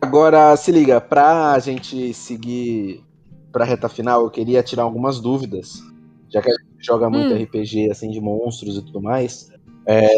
Agora, 0.00 0.56
se 0.56 0.70
liga, 0.70 1.00
pra 1.00 1.58
gente 1.58 2.12
seguir 2.12 3.02
pra 3.50 3.64
reta 3.64 3.88
final, 3.88 4.22
eu 4.22 4.30
queria 4.30 4.62
tirar 4.62 4.82
algumas 4.82 5.20
dúvidas. 5.20 5.82
Já 6.28 6.42
que 6.42 6.50
a 6.50 6.52
gente 6.52 6.84
joga 6.84 7.08
muito 7.08 7.32
hum. 7.32 7.42
RPG, 7.42 7.90
assim, 7.90 8.10
de 8.10 8.20
monstros 8.20 8.76
e 8.76 8.84
tudo 8.84 9.00
mais. 9.00 9.48
É, 9.86 10.08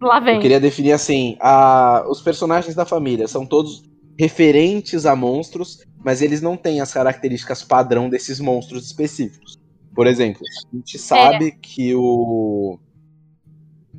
Lá 0.00 0.18
vem. 0.18 0.36
Eu 0.36 0.40
queria 0.40 0.60
definir 0.60 0.92
assim: 0.92 1.36
a, 1.40 2.04
os 2.08 2.20
personagens 2.20 2.74
da 2.74 2.84
família 2.84 3.28
são 3.28 3.44
todos 3.44 3.82
referentes 4.18 5.06
a 5.06 5.14
monstros, 5.14 5.84
mas 6.04 6.22
eles 6.22 6.40
não 6.40 6.56
têm 6.56 6.80
as 6.80 6.92
características 6.92 7.62
padrão 7.62 8.08
desses 8.08 8.40
monstros 8.40 8.86
específicos. 8.86 9.58
Por 9.94 10.06
exemplo, 10.06 10.42
a 10.72 10.76
gente 10.76 10.98
sabe 10.98 11.48
é. 11.48 11.50
que 11.50 11.94
o. 11.94 12.78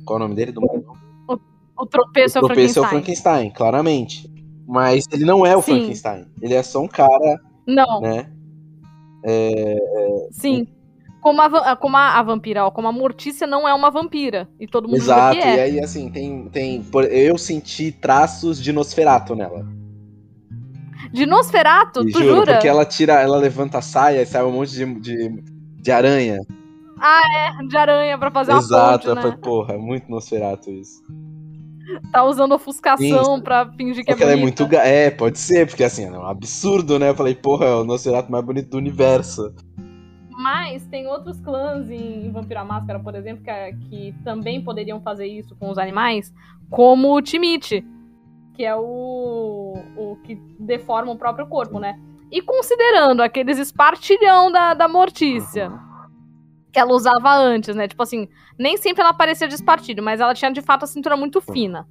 Qual 0.04 0.18
é 0.18 0.22
o 0.22 0.24
nome 0.24 0.34
dele? 0.34 0.52
Do 0.52 0.60
o, 0.62 1.38
o 1.78 1.86
tropeço, 1.86 2.38
o 2.38 2.42
tropeço 2.42 2.78
é 2.78 2.82
o 2.82 2.86
Frankenstein, 2.86 3.50
claramente. 3.50 4.30
Mas 4.66 5.06
ele 5.12 5.24
não 5.24 5.44
é 5.44 5.56
o 5.56 5.62
Sim. 5.62 5.76
Frankenstein. 5.76 6.26
Ele 6.40 6.54
é 6.54 6.62
só 6.62 6.80
um 6.80 6.88
cara. 6.88 7.40
Não. 7.66 8.00
Né? 8.00 8.30
É, 9.24 9.74
é 9.74 10.28
Sim. 10.30 10.66
Como 11.20 11.40
a, 11.40 11.76
como 11.76 11.96
a, 11.96 12.18
a, 12.18 12.22
vampira, 12.22 12.66
ó, 12.66 12.70
como 12.72 12.88
a 12.88 12.92
Mortícia 12.92 13.46
não 13.46 13.68
é 13.68 13.72
uma 13.72 13.90
vampira. 13.90 14.48
E 14.58 14.66
todo 14.66 14.88
mundo 14.88 14.96
Exato, 14.96 15.38
que 15.38 15.42
é. 15.42 15.56
e 15.56 15.60
aí 15.60 15.80
assim, 15.80 16.10
tem, 16.10 16.48
tem. 16.48 16.84
Eu 17.10 17.38
senti 17.38 17.92
traços 17.92 18.60
de 18.60 18.72
Nosferato 18.72 19.36
nela. 19.36 19.64
De 21.12 21.24
Nosferato? 21.24 22.04
tu 22.04 22.10
juro, 22.10 22.36
jura? 22.36 22.54
Porque 22.54 22.66
ela 22.66 22.84
tira, 22.84 23.20
ela 23.20 23.36
levanta 23.36 23.78
a 23.78 23.82
saia 23.82 24.22
e 24.22 24.26
sai 24.26 24.42
um 24.44 24.50
monte 24.50 24.72
de, 24.72 25.00
de, 25.00 25.42
de 25.76 25.92
aranha. 25.92 26.40
Ah, 27.04 27.20
é, 27.34 27.66
de 27.66 27.76
aranha 27.76 28.16
pra 28.16 28.30
fazer 28.30 28.52
Exato, 28.52 29.08
uma 29.08 29.16
ponte, 29.16 29.16
né? 29.16 29.22
foi, 29.22 29.36
porra, 29.36 29.74
é 29.74 29.76
muito 29.76 30.08
Nosferato 30.08 30.70
isso. 30.70 31.02
Tá 32.12 32.22
usando 32.22 32.54
ofuscação 32.54 33.36
Sim, 33.36 33.42
pra 33.42 33.66
fingir 33.72 34.04
que 34.04 34.12
é 34.12 34.14
bonita. 34.14 34.30
ela 34.30 34.38
é 34.38 34.40
muito... 34.40 34.62
É, 34.76 35.10
pode 35.10 35.36
ser, 35.36 35.66
porque 35.66 35.82
assim, 35.82 36.04
é 36.04 36.10
um 36.12 36.24
absurdo, 36.24 37.00
né? 37.00 37.08
Eu 37.08 37.14
falei, 37.16 37.34
porra, 37.34 37.66
é 37.66 37.74
o 37.74 37.82
Nosferato 37.82 38.30
mais 38.30 38.44
bonito 38.44 38.70
do 38.70 38.76
universo. 38.76 39.52
Mas 40.30 40.86
tem 40.86 41.08
outros 41.08 41.40
clãs 41.40 41.90
em, 41.90 42.30
Vampira 42.30 42.64
Máscara, 42.64 43.00
por 43.00 43.16
exemplo, 43.16 43.42
que, 43.42 43.88
que, 43.88 44.14
também 44.22 44.62
poderiam 44.62 45.00
fazer 45.00 45.26
isso 45.26 45.56
com 45.56 45.70
os 45.70 45.78
animais, 45.78 46.32
como 46.70 47.16
o 47.16 47.20
Timite. 47.20 47.84
que 48.54 48.64
é 48.64 48.76
o, 48.76 49.74
o 49.96 50.16
que 50.22 50.36
deforma 50.56 51.10
o 51.10 51.18
próprio 51.18 51.48
corpo, 51.48 51.80
né? 51.80 51.98
E 52.30 52.40
considerando 52.40 53.22
aqueles 53.22 53.58
espartilhão 53.58 54.52
da, 54.52 54.72
da 54.72 54.86
Mortícia 54.86 55.72
que 56.72 56.78
ela 56.78 56.92
usava 56.92 57.34
antes, 57.34 57.76
né? 57.76 57.86
Tipo 57.86 58.02
assim, 58.02 58.28
nem 58.58 58.76
sempre 58.76 59.02
ela 59.02 59.12
parecia 59.12 59.46
de 59.46 59.54
espartilho, 59.54 60.02
mas 60.02 60.20
ela 60.20 60.34
tinha 60.34 60.50
de 60.50 60.62
fato 60.62 60.84
a 60.84 60.86
cintura 60.86 61.16
muito 61.16 61.40
fina. 61.40 61.86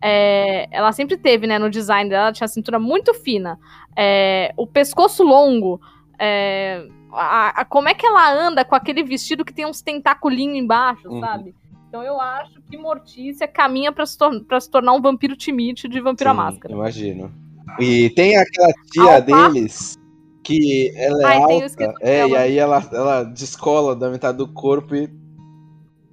É, 0.00 0.66
ela 0.72 0.90
sempre 0.90 1.16
teve, 1.16 1.46
né, 1.46 1.58
no 1.58 1.70
design 1.70 2.10
dela, 2.10 2.24
ela 2.24 2.32
tinha 2.32 2.46
a 2.46 2.48
cintura 2.48 2.78
muito 2.78 3.14
fina. 3.14 3.58
É, 3.96 4.52
o 4.56 4.66
pescoço 4.66 5.22
longo. 5.22 5.80
É, 6.18 6.88
a, 7.12 7.60
a, 7.60 7.64
como 7.64 7.88
é 7.88 7.94
que 7.94 8.06
ela 8.06 8.32
anda 8.32 8.64
com 8.64 8.74
aquele 8.74 9.04
vestido 9.04 9.44
que 9.44 9.52
tem 9.52 9.66
uns 9.66 9.82
tentaculinhos 9.82 10.56
embaixo, 10.56 11.08
uhum. 11.08 11.20
sabe? 11.20 11.54
Então 11.88 12.02
eu 12.02 12.18
acho 12.18 12.60
que 12.70 12.78
Mortícia 12.78 13.46
caminha 13.46 13.92
para 13.92 14.06
se, 14.06 14.16
se, 14.16 14.70
tornar 14.70 14.94
um 14.94 15.02
vampiro 15.02 15.36
timide 15.36 15.86
de 15.88 16.00
Vampiro 16.00 16.30
à 16.30 16.34
Máscara. 16.34 16.72
Imagino. 16.72 17.30
E 17.78 18.08
tem 18.10 18.34
aquela 18.36 18.72
tia 18.90 19.20
deles 19.20 19.98
que 20.42 20.92
ela 20.96 21.22
é 21.22 21.26
Ai, 21.26 21.36
alta, 21.38 21.94
é, 22.00 22.26
e 22.26 22.36
aí 22.36 22.58
ela, 22.58 22.82
ela 22.92 23.22
descola 23.22 23.94
da 23.94 24.10
metade 24.10 24.38
do 24.38 24.48
corpo 24.48 24.94
e 24.94 25.08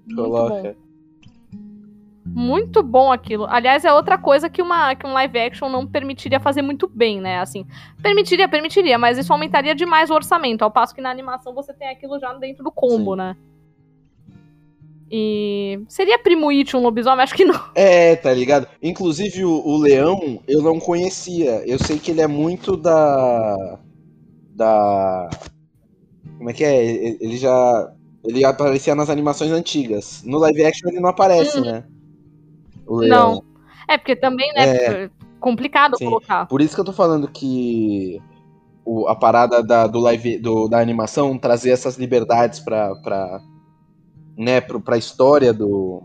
Muito 0.05 0.15
coloca. 0.15 0.75
Bom. 0.77 0.89
Muito 2.25 2.83
bom 2.83 3.11
aquilo. 3.11 3.47
Aliás, 3.49 3.83
é 3.83 3.91
outra 3.91 4.17
coisa 4.17 4.49
que, 4.49 4.61
uma, 4.61 4.93
que 4.93 5.05
um 5.05 5.13
live 5.13 5.39
action 5.39 5.67
não 5.67 5.87
permitiria 5.87 6.39
fazer 6.39 6.61
muito 6.61 6.87
bem, 6.87 7.19
né? 7.19 7.39
Assim, 7.39 7.65
permitiria, 8.03 8.47
permitiria, 8.47 8.99
mas 8.99 9.17
isso 9.17 9.33
aumentaria 9.33 9.73
demais 9.73 10.11
o 10.11 10.13
orçamento. 10.13 10.61
Ao 10.61 10.69
passo 10.69 10.93
que 10.93 11.01
na 11.01 11.09
animação 11.09 11.53
você 11.53 11.73
tem 11.73 11.89
aquilo 11.89 12.19
já 12.19 12.31
dentro 12.33 12.63
do 12.63 12.71
combo, 12.71 13.13
Sim. 13.13 13.17
né? 13.17 13.35
E. 15.11 15.81
Seria 15.87 16.19
Primo 16.19 16.49
It 16.49 16.75
um 16.77 16.81
lobisomem? 16.81 17.23
Acho 17.23 17.33
que 17.33 17.45
não. 17.45 17.59
É, 17.73 18.15
tá 18.15 18.31
ligado? 18.31 18.67
Inclusive 18.81 19.43
o, 19.43 19.65
o 19.65 19.77
leão 19.77 20.39
eu 20.47 20.61
não 20.61 20.79
conhecia. 20.79 21.63
Eu 21.65 21.79
sei 21.79 21.97
que 21.97 22.11
ele 22.11 22.21
é 22.21 22.27
muito 22.27 22.77
da. 22.77 23.79
Da. 24.59 25.29
Como 26.37 26.49
é 26.49 26.53
que 26.53 26.65
é? 26.65 26.85
Ele 27.21 27.37
já. 27.37 27.93
Ele 28.25 28.43
aparecia 28.43 28.93
nas 28.93 29.09
animações 29.09 29.51
antigas. 29.51 30.21
No 30.25 30.37
live 30.39 30.65
action 30.65 30.89
ele 30.89 30.99
não 30.99 31.09
aparece, 31.09 31.57
hum. 31.59 31.63
né? 31.63 31.85
Não. 33.07 33.41
É, 33.87 33.97
porque 33.97 34.15
também, 34.15 34.51
né? 34.53 34.75
É 34.75 35.09
complicado 35.39 35.97
Sim. 35.97 36.05
colocar. 36.05 36.45
Por 36.47 36.61
isso 36.61 36.75
que 36.75 36.81
eu 36.81 36.85
tô 36.85 36.91
falando 36.91 37.29
que 37.29 38.21
o, 38.85 39.07
a 39.07 39.15
parada 39.15 39.63
da, 39.63 39.87
do 39.87 39.99
live, 39.99 40.37
do, 40.39 40.67
da 40.67 40.79
animação 40.79 41.37
trazer 41.37 41.71
essas 41.71 41.97
liberdades 41.97 42.59
pra, 42.59 42.95
pra, 42.97 43.41
né, 44.37 44.59
pro, 44.59 44.81
pra 44.81 44.97
história 44.97 45.53
do, 45.53 46.03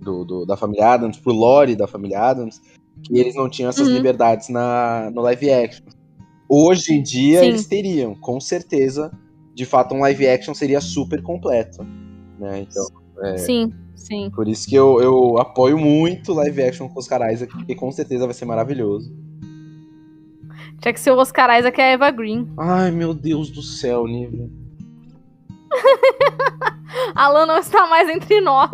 do, 0.00 0.24
do, 0.24 0.46
da 0.46 0.56
família 0.56 0.92
Adams, 0.92 1.18
pro 1.18 1.32
lore 1.32 1.74
da 1.74 1.86
família 1.86 2.20
Adams, 2.20 2.60
que 3.02 3.18
eles 3.18 3.34
não 3.34 3.48
tinham 3.48 3.68
essas 3.68 3.88
uhum. 3.88 3.94
liberdades 3.94 4.48
na, 4.48 5.10
no 5.12 5.22
live 5.22 5.50
action. 5.50 5.86
Hoje 6.52 6.94
em 6.94 7.00
dia 7.00 7.38
Sim. 7.38 7.46
eles 7.46 7.64
teriam, 7.64 8.12
com 8.12 8.40
certeza. 8.40 9.12
De 9.54 9.64
fato, 9.64 9.94
um 9.94 10.00
live 10.00 10.26
action 10.26 10.52
seria 10.52 10.80
super 10.80 11.22
completo. 11.22 11.86
Né? 12.40 12.66
Então, 12.68 12.84
é, 13.22 13.36
Sim, 13.38 13.72
sim. 13.94 14.32
Por 14.34 14.48
isso 14.48 14.68
que 14.68 14.74
eu, 14.74 15.00
eu 15.00 15.38
apoio 15.38 15.78
muito 15.78 16.32
live 16.32 16.60
action 16.60 16.88
com 16.88 16.98
os 16.98 17.06
carais, 17.06 17.46
porque 17.46 17.76
com 17.76 17.92
certeza 17.92 18.24
vai 18.24 18.34
ser 18.34 18.46
maravilhoso. 18.46 19.14
Tinha 20.80 20.92
que 20.92 20.98
ser 20.98 21.12
o 21.12 21.18
Oscar 21.18 21.56
Isaac 21.56 21.78
e 21.78 21.82
a 21.82 21.86
Eva 21.86 22.10
Green. 22.10 22.48
Ai, 22.58 22.90
meu 22.90 23.14
Deus 23.14 23.48
do 23.48 23.62
céu, 23.62 24.08
Nível. 24.08 24.50
Alan 27.14 27.46
não 27.46 27.58
está 27.58 27.86
mais 27.86 28.08
entre 28.08 28.40
nós. 28.40 28.70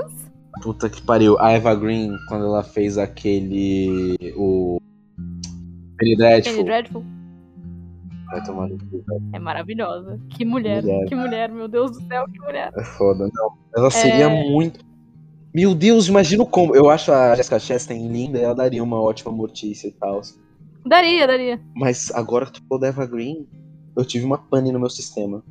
Puta 0.63 0.89
que 0.89 1.03
pariu. 1.03 1.39
A 1.39 1.51
Eva 1.51 1.75
Green, 1.75 2.11
quando 2.29 2.47
ela 2.47 2.63
fez 2.63 2.97
aquele. 2.97 4.17
O. 4.35 4.79
Penny 5.99 6.17
Dreadful. 6.17 6.53
Penny 6.55 6.65
Dreadful. 6.65 7.16
Vai 8.31 8.43
tomar 8.43 8.69
no 8.69 8.79
cu, 8.79 9.05
É 9.33 9.39
maravilhosa. 9.39 10.21
Que 10.31 10.45
mulher, 10.45 10.83
mulher, 10.83 11.07
que 11.07 11.15
mulher, 11.15 11.51
meu 11.51 11.69
Deus 11.69 11.93
do 11.93 12.07
céu, 12.07 12.27
que 12.27 12.41
mulher. 12.41 12.73
É 12.77 12.85
foda, 12.85 13.29
não. 13.33 13.53
Ela 13.77 13.91
seria 13.91 14.25
é... 14.25 14.51
muito. 14.51 14.85
Meu 15.55 15.75
Deus, 15.75 16.09
imagina 16.09 16.45
como. 16.45 16.75
Eu 16.75 16.91
acho 16.91 17.13
a 17.13 17.35
Jessica 17.35 17.59
Chastain 17.59 18.09
linda, 18.09 18.39
ela 18.39 18.55
daria 18.55 18.83
uma 18.83 19.01
ótima 19.01 19.31
mortícia 19.33 19.89
e 19.89 19.93
tal. 19.93 20.21
Daria, 20.85 21.27
daria. 21.27 21.61
Mas 21.75 22.11
agora 22.13 22.47
que 22.47 22.53
tu 22.53 22.63
falou 22.69 22.81
da 22.81 22.89
Eva 22.89 23.07
Green, 23.07 23.47
eu 23.97 24.05
tive 24.05 24.25
uma 24.25 24.39
pane 24.39 24.71
no 24.71 24.79
meu 24.79 24.91
sistema. 24.91 25.43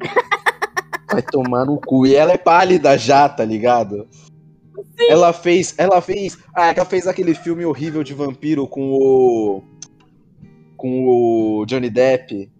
Vai 1.12 1.22
tomar 1.22 1.64
no 1.64 1.80
cu. 1.80 2.06
E 2.06 2.14
ela 2.14 2.32
é 2.32 2.38
pálida 2.38 2.96
já, 2.96 3.28
tá 3.28 3.44
ligado? 3.44 4.08
Sim. 4.98 5.10
Ela 5.10 5.32
fez. 5.32 5.74
Ela 5.76 6.00
fez. 6.00 6.38
Ah, 6.54 6.72
ela 6.74 6.84
fez 6.84 7.06
aquele 7.06 7.34
filme 7.34 7.64
horrível 7.64 8.02
de 8.02 8.14
vampiro 8.14 8.66
com 8.66 8.92
o. 8.92 9.62
Com 10.76 11.06
o 11.06 11.66
Johnny 11.66 11.90
Depp. 11.90 12.50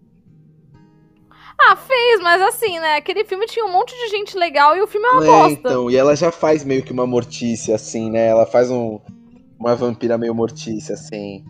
Ah, 1.59 1.75
fez, 1.75 2.21
mas 2.21 2.41
assim, 2.41 2.79
né? 2.79 2.95
Aquele 2.95 3.25
filme 3.25 3.45
tinha 3.47 3.65
um 3.65 3.71
monte 3.71 3.91
de 3.95 4.09
gente 4.09 4.37
legal 4.37 4.77
e 4.77 4.81
o 4.81 4.87
filme 4.87 5.07
é 5.07 5.11
uma 5.11 5.23
é, 5.23 5.27
bosta. 5.27 5.59
Então, 5.59 5.89
e 5.89 5.95
ela 5.95 6.15
já 6.15 6.31
faz 6.31 6.63
meio 6.63 6.83
que 6.83 6.91
uma 6.91 7.07
mortícia, 7.07 7.75
assim, 7.75 8.11
né? 8.11 8.27
Ela 8.27 8.45
faz 8.45 8.69
um, 8.69 8.99
uma 9.59 9.75
vampira 9.75 10.17
meio 10.17 10.35
mortícia, 10.35 10.93
assim. 10.93 11.43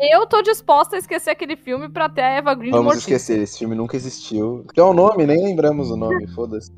Eu 0.00 0.26
tô 0.26 0.42
disposta 0.42 0.96
a 0.96 0.98
esquecer 0.98 1.30
aquele 1.30 1.56
filme 1.56 1.88
pra 1.88 2.08
ter 2.08 2.22
a 2.22 2.30
Eva 2.30 2.54
Green 2.54 2.70
Vamos 2.70 2.98
esquecer, 2.98 3.40
esse 3.40 3.58
filme 3.58 3.74
nunca 3.74 3.96
existiu. 3.96 4.64
Que 4.72 4.80
é 4.80 4.82
o 4.82 4.94
nome, 4.94 5.26
nem 5.26 5.44
lembramos 5.44 5.90
o 5.90 5.96
nome, 5.96 6.26
foda-se. 6.34 6.72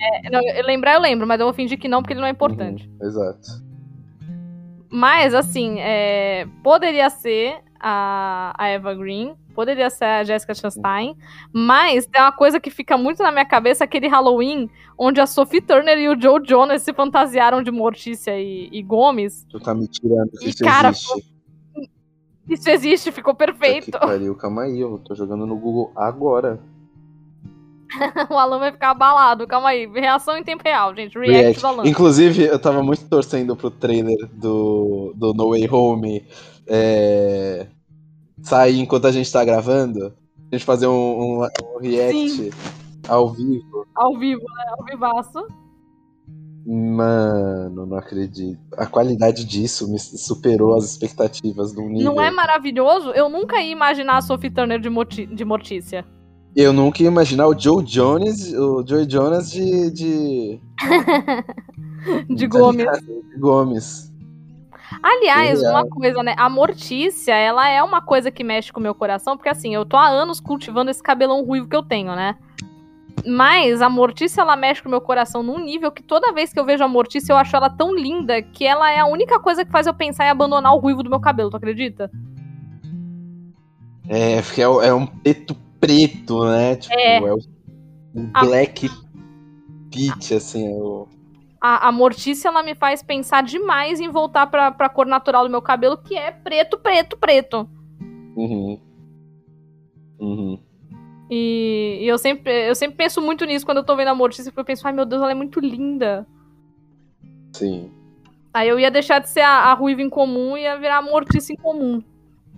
É, 0.00 0.30
não, 0.30 0.40
eu 0.40 0.64
lembrar 0.64 0.94
eu 0.94 1.00
lembro, 1.00 1.26
mas 1.26 1.40
eu 1.40 1.46
vou 1.46 1.54
fingir 1.54 1.78
que 1.78 1.88
não, 1.88 2.02
porque 2.02 2.12
ele 2.12 2.20
não 2.20 2.28
é 2.28 2.30
importante. 2.30 2.88
Uhum, 3.00 3.06
exato. 3.06 3.68
Mas, 4.90 5.34
assim, 5.34 5.80
é, 5.80 6.46
poderia 6.62 7.10
ser 7.10 7.62
a, 7.80 8.54
a 8.56 8.68
Eva 8.68 8.94
Green, 8.94 9.34
poderia 9.54 9.90
ser 9.90 10.04
a 10.04 10.24
Jessica 10.24 10.54
Chastain, 10.54 11.16
mas 11.52 12.06
tem 12.06 12.20
uma 12.20 12.32
coisa 12.32 12.60
que 12.60 12.70
fica 12.70 12.96
muito 12.96 13.22
na 13.22 13.32
minha 13.32 13.44
cabeça, 13.44 13.84
aquele 13.84 14.08
Halloween, 14.08 14.70
onde 14.96 15.20
a 15.20 15.26
Sophie 15.26 15.60
Turner 15.60 15.98
e 15.98 16.08
o 16.08 16.20
Joe 16.20 16.40
Jonas 16.44 16.82
se 16.82 16.92
fantasiaram 16.92 17.62
de 17.62 17.70
Mortícia 17.70 18.38
e, 18.38 18.68
e 18.72 18.82
Gomes. 18.82 19.44
Tu 19.48 19.60
tá 19.60 19.74
me 19.74 19.86
tirando, 19.88 20.30
e, 20.40 20.48
isso 20.48 20.64
cara, 20.64 20.90
existe. 20.90 21.38
Isso 22.48 22.70
existe, 22.70 23.12
ficou 23.12 23.34
perfeito. 23.34 23.90
Que 23.92 23.98
pariu, 23.98 24.34
calma 24.34 24.62
aí, 24.62 24.80
eu 24.80 24.98
tô 25.04 25.14
jogando 25.14 25.44
no 25.44 25.56
Google 25.56 25.92
agora. 25.94 26.58
o 28.30 28.34
Alan 28.34 28.58
vai 28.58 28.72
ficar 28.72 28.90
abalado, 28.90 29.46
calma 29.46 29.70
aí. 29.70 29.86
Reação 29.86 30.36
em 30.36 30.44
tempo 30.44 30.62
real, 30.64 30.94
gente. 30.94 31.18
React, 31.18 31.32
React. 31.32 31.60
do 31.60 31.66
Alan. 31.66 31.86
Inclusive, 31.86 32.44
eu 32.44 32.58
tava 32.58 32.82
muito 32.82 33.06
torcendo 33.08 33.56
pro 33.56 33.70
trailer 33.70 34.16
do, 34.32 35.12
do 35.16 35.32
No 35.34 35.50
Way 35.50 35.68
Home 35.70 36.24
é, 36.68 37.66
sair 38.42 38.78
enquanto 38.78 39.06
a 39.06 39.12
gente 39.12 39.32
tá 39.32 39.44
gravando. 39.44 40.12
A 40.50 40.54
gente 40.54 40.64
fazer 40.64 40.86
um, 40.86 40.92
um, 40.92 41.42
um 41.42 41.80
react 41.80 42.30
Sim. 42.30 42.50
ao 43.08 43.30
vivo. 43.30 43.86
Ao 43.94 44.18
vivo, 44.18 44.40
né? 44.40 44.64
Ao 44.78 44.84
vivaço. 44.84 45.46
Mano, 46.70 47.86
não 47.86 47.96
acredito. 47.96 48.58
A 48.76 48.84
qualidade 48.84 49.44
disso 49.44 49.90
me 49.90 49.98
superou 49.98 50.74
as 50.74 50.84
expectativas 50.84 51.72
do 51.72 51.80
nível. 51.82 52.12
Não 52.12 52.20
é 52.20 52.30
maravilhoso? 52.30 53.10
Eu 53.12 53.28
nunca 53.30 53.58
ia 53.58 53.72
imaginar 53.72 54.18
a 54.18 54.20
Sophie 54.20 54.50
Turner 54.50 54.78
de, 54.78 54.90
Moti 54.90 55.24
de 55.24 55.44
Mortícia. 55.46 56.04
Eu 56.54 56.72
nunca 56.72 57.02
ia 57.02 57.08
imaginar 57.08 57.46
o 57.46 57.58
Joe 57.58 57.82
Jones, 57.82 58.52
o 58.52 58.84
Joe 58.86 59.08
Jonas 59.08 59.50
de. 59.50 59.90
De, 59.90 60.60
de 62.34 62.46
Gomes. 62.46 62.86
De 63.32 63.38
Gomes. 63.38 64.12
Aliás, 65.02 65.60
uma 65.62 65.86
coisa, 65.86 66.22
né? 66.22 66.34
A 66.36 66.48
Mortícia, 66.48 67.34
ela 67.34 67.68
é 67.68 67.82
uma 67.82 68.00
coisa 68.00 68.30
que 68.30 68.42
mexe 68.42 68.72
com 68.72 68.80
o 68.80 68.82
meu 68.82 68.94
coração, 68.94 69.36
porque 69.36 69.48
assim, 69.48 69.74
eu 69.74 69.84
tô 69.84 69.96
há 69.96 70.08
anos 70.08 70.40
cultivando 70.40 70.90
esse 70.90 71.02
cabelão 71.02 71.44
ruivo 71.44 71.68
que 71.68 71.76
eu 71.76 71.82
tenho, 71.82 72.14
né? 72.14 72.36
Mas 73.26 73.82
a 73.82 73.88
Mortícia, 73.88 74.40
ela 74.40 74.56
mexe 74.56 74.82
com 74.82 74.88
o 74.88 74.90
meu 74.90 75.00
coração 75.00 75.42
num 75.42 75.58
nível 75.58 75.90
que 75.90 76.02
toda 76.02 76.32
vez 76.32 76.52
que 76.52 76.58
eu 76.58 76.64
vejo 76.64 76.84
a 76.84 76.88
Mortícia, 76.88 77.32
eu 77.32 77.36
acho 77.36 77.54
ela 77.54 77.68
tão 77.68 77.94
linda 77.94 78.40
que 78.40 78.64
ela 78.64 78.90
é 78.90 78.98
a 78.98 79.06
única 79.06 79.38
coisa 79.40 79.64
que 79.64 79.70
faz 79.70 79.86
eu 79.86 79.94
pensar 79.94 80.26
em 80.26 80.30
abandonar 80.30 80.74
o 80.74 80.78
ruivo 80.78 81.02
do 81.02 81.10
meu 81.10 81.20
cabelo, 81.20 81.50
tu 81.50 81.56
acredita? 81.56 82.10
É, 84.08 84.40
porque 84.40 84.62
é, 84.62 84.64
é 84.64 84.94
um 84.94 85.06
preto 85.06 85.54
preto, 85.78 86.44
né? 86.46 86.76
Tipo, 86.76 86.94
é, 86.94 87.16
é 87.16 87.32
o, 87.32 87.36
o 87.36 88.40
black 88.40 88.86
a... 88.86 88.90
peach, 89.90 90.34
assim, 90.34 90.66
é 90.66 90.76
o... 90.76 91.08
A, 91.60 91.88
a 91.88 91.92
Mortícia, 91.92 92.48
ela 92.48 92.62
me 92.62 92.74
faz 92.74 93.02
pensar 93.02 93.42
demais 93.42 94.00
em 94.00 94.08
voltar 94.08 94.46
pra, 94.46 94.70
pra 94.70 94.88
cor 94.88 95.06
natural 95.06 95.44
do 95.44 95.50
meu 95.50 95.60
cabelo, 95.60 95.98
que 95.98 96.16
é 96.16 96.30
preto, 96.30 96.78
preto, 96.78 97.16
preto. 97.16 97.68
Uhum. 98.36 98.80
Uhum. 100.20 100.58
E, 101.30 101.98
e, 102.00 102.08
eu, 102.08 102.16
sempre, 102.16 102.68
eu 102.68 102.74
sempre 102.74 102.96
penso 102.96 103.20
muito 103.20 103.44
nisso 103.44 103.66
quando 103.66 103.78
eu 103.78 103.84
tô 103.84 103.96
vendo 103.96 104.08
a 104.08 104.14
Mortícia, 104.14 104.50
porque 104.50 104.60
eu 104.60 104.64
penso, 104.64 104.86
ai 104.86 104.92
meu 104.92 105.04
Deus, 105.04 105.20
ela 105.20 105.32
é 105.32 105.34
muito 105.34 105.60
linda. 105.60 106.26
Sim. 107.52 107.90
Aí 108.54 108.68
eu 108.68 108.78
ia 108.78 108.90
deixar 108.90 109.18
de 109.18 109.28
ser 109.28 109.40
a, 109.40 109.70
a 109.70 109.74
ruiva 109.74 110.00
em 110.00 110.08
comum 110.08 110.56
e 110.56 110.62
ia 110.62 110.78
virar 110.78 110.98
a 110.98 111.02
Mortícia 111.02 111.52
em 111.52 111.56
comum. 111.56 112.02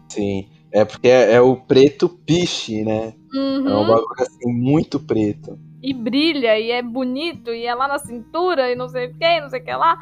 Sim. 0.09 0.47
É 0.73 0.85
porque 0.85 1.09
é, 1.09 1.33
é 1.35 1.41
o 1.41 1.57
preto 1.57 2.09
piche, 2.09 2.85
né? 2.85 3.15
Uhum. 3.35 3.69
É 3.69 3.77
um 3.77 3.87
bagulho 3.87 4.15
assim, 4.19 4.53
muito 4.53 5.01
preto. 5.01 5.59
E 5.83 5.95
brilha, 5.95 6.59
e 6.59 6.71
é 6.71 6.83
bonito, 6.83 7.53
e 7.55 7.67
é 7.67 7.75
lá 7.75 7.89
na 7.89 7.99
cintura, 7.99 8.71
e 8.71 8.75
não 8.75 8.89
sei 8.89 9.07
o 9.07 9.15
que, 9.15 9.41
não 9.41 9.49
sei 9.49 9.61
o 9.61 9.65
que 9.65 9.73
lá. 9.73 9.99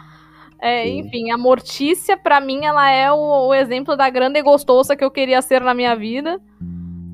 É, 0.61 0.89
enfim, 0.89 1.31
a 1.31 1.39
Mortícia, 1.39 2.17
pra 2.17 2.41
mim, 2.41 2.65
ela 2.65 2.91
é 2.91 3.13
o, 3.13 3.47
o, 3.47 3.55
exemplo 3.55 3.97
da 3.97 4.11
grande 4.11 4.43
gostosa 4.43 4.97
que 4.97 5.05
eu 5.05 5.11
queria 5.11 5.41
ser 5.41 5.61
na 5.61 5.73
minha 5.73 5.95
vida. 5.95 6.41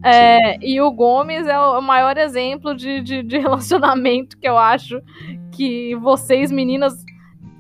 É, 0.03 0.59
e 0.67 0.81
o 0.81 0.91
Gomes 0.91 1.47
é 1.47 1.59
o 1.59 1.81
maior 1.81 2.17
exemplo 2.17 2.75
de, 2.75 3.03
de, 3.03 3.23
de, 3.23 3.37
relacionamento 3.41 4.39
que 4.39 4.49
eu 4.49 4.57
acho 4.57 5.01
que 5.53 5.95
vocês, 5.97 6.51
meninas. 6.51 6.95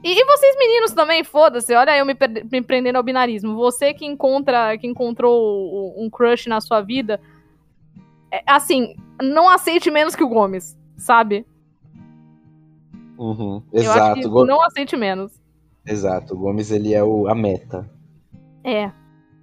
E, 0.02 0.10
e 0.10 0.24
vocês, 0.24 0.56
meninos, 0.58 0.92
também, 0.92 1.22
foda-se. 1.22 1.74
Olha, 1.74 1.96
eu 1.96 2.06
me, 2.06 2.14
me 2.50 2.62
prendendo 2.62 2.96
ao 2.96 3.02
binarismo. 3.02 3.54
Você 3.56 3.92
que 3.92 4.06
encontra, 4.06 4.76
que 4.78 4.86
encontrou 4.86 5.94
um 6.02 6.08
crush 6.08 6.46
na 6.48 6.62
sua 6.62 6.80
vida, 6.80 7.20
é, 8.30 8.42
assim, 8.46 8.96
não 9.22 9.48
aceite 9.48 9.90
menos 9.90 10.16
que 10.16 10.24
o 10.24 10.28
Gomes, 10.28 10.78
sabe? 10.96 11.46
Uhum, 13.18 13.62
exato. 13.72 14.28
não 14.44 14.62
aceite 14.62 14.96
menos. 14.96 15.32
Exato, 15.86 16.34
o 16.34 16.38
Gomes 16.38 16.70
ele 16.70 16.94
é 16.94 17.02
o, 17.02 17.28
a 17.28 17.34
meta. 17.34 17.88
É. 18.62 18.90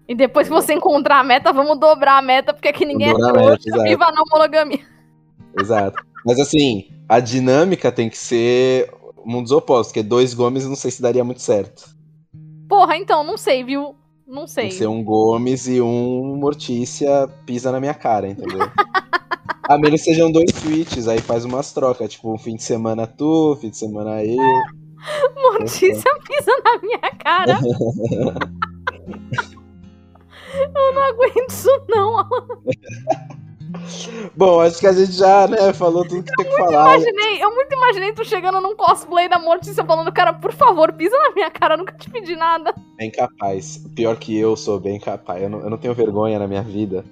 E 0.08 0.16
depois 0.16 0.48
que 0.48 0.54
você 0.54 0.74
encontrar 0.74 1.20
a 1.20 1.24
meta, 1.24 1.54
vamos 1.54 1.80
dobrar 1.80 2.18
a 2.18 2.22
meta, 2.22 2.54
porque 2.54 2.68
aqui 2.68 2.86
ninguém 2.86 3.10
é 3.10 3.14
trouxa, 3.14 3.84
viva 3.84 4.06
a 4.06 4.12
não 4.12 4.24
monogamia. 4.30 4.82
Exato. 5.58 6.04
Mas 6.26 6.40
assim, 6.40 6.90
a 7.08 7.20
dinâmica 7.20 7.92
tem 7.92 8.10
que 8.10 8.18
ser 8.18 8.92
mundos 9.24 9.52
opostos, 9.52 9.88
porque 9.88 10.04
dois 10.04 10.34
Gomes 10.34 10.66
não 10.66 10.76
sei 10.76 10.92
se 10.92 11.02
daria 11.02 11.24
muito 11.24 11.42
certo. 11.42 11.96
Porra, 12.68 12.98
então, 12.98 13.24
não 13.24 13.38
sei, 13.38 13.64
viu? 13.64 13.96
Não 14.28 14.48
sei. 14.48 14.64
Tem 14.64 14.72
que 14.72 14.78
ser 14.78 14.88
um 14.88 15.04
Gomes 15.04 15.68
e 15.68 15.82
um 15.82 16.36
Mortícia 16.38 17.28
pisa 17.46 17.72
na 17.72 17.80
minha 17.80 17.94
cara, 17.94 18.28
entendeu? 18.28 18.60
a 19.74 19.78
menos 19.78 20.02
sejam 20.02 20.32
dois 20.32 20.52
tweets, 20.52 21.08
aí 21.08 21.20
faz 21.20 21.46
umas 21.46 21.72
trocas, 21.72 22.12
tipo, 22.12 22.34
um 22.34 22.38
fim 22.38 22.56
de 22.56 22.64
semana 22.64 23.08
tu, 23.08 23.58
fim 23.60 23.70
de 23.70 23.78
semana 23.78 24.24
eu. 24.24 24.38
Mortícia 25.36 26.12
pisa 26.28 26.52
na 26.64 26.78
minha 26.80 27.00
cara. 27.20 27.60
Eu 30.54 30.94
não 30.94 31.02
aguento 31.04 31.50
isso, 31.50 31.70
não. 31.88 32.28
Bom, 34.36 34.60
acho 34.60 34.80
que 34.80 34.88
a 34.88 34.92
gente 34.92 35.14
já, 35.14 35.48
né, 35.48 35.72
falou 35.74 36.06
tudo 36.06 36.24
que 36.24 36.32
eu 36.32 36.36
tinha 36.36 36.50
que 36.50 36.58
falar. 36.58 36.98
Imaginei, 36.98 37.42
eu 37.42 37.56
muito 37.56 37.74
imaginei 37.74 38.12
tu 38.12 38.26
chegando 38.26 38.60
num 38.60 38.76
cosplay 38.76 39.30
da 39.30 39.40
Mortícia 39.40 39.86
falando, 39.86 40.12
cara, 40.12 40.34
por 40.34 40.52
favor, 40.52 40.92
pisa 40.94 41.18
na 41.18 41.32
minha 41.32 41.50
cara, 41.50 41.76
eu 41.76 41.78
nunca 41.78 41.94
te 41.94 42.10
pedi 42.10 42.36
nada. 42.36 42.74
Bem 42.98 43.10
capaz. 43.10 43.78
Pior 43.96 44.18
que 44.18 44.38
eu 44.38 44.58
sou 44.58 44.80
bem 44.80 45.00
capaz. 45.00 45.42
Eu 45.42 45.50
não, 45.50 45.60
eu 45.62 45.70
não 45.70 45.78
tenho 45.78 45.94
vergonha 45.94 46.38
na 46.38 46.48
minha 46.48 46.62
vida. 46.62 47.06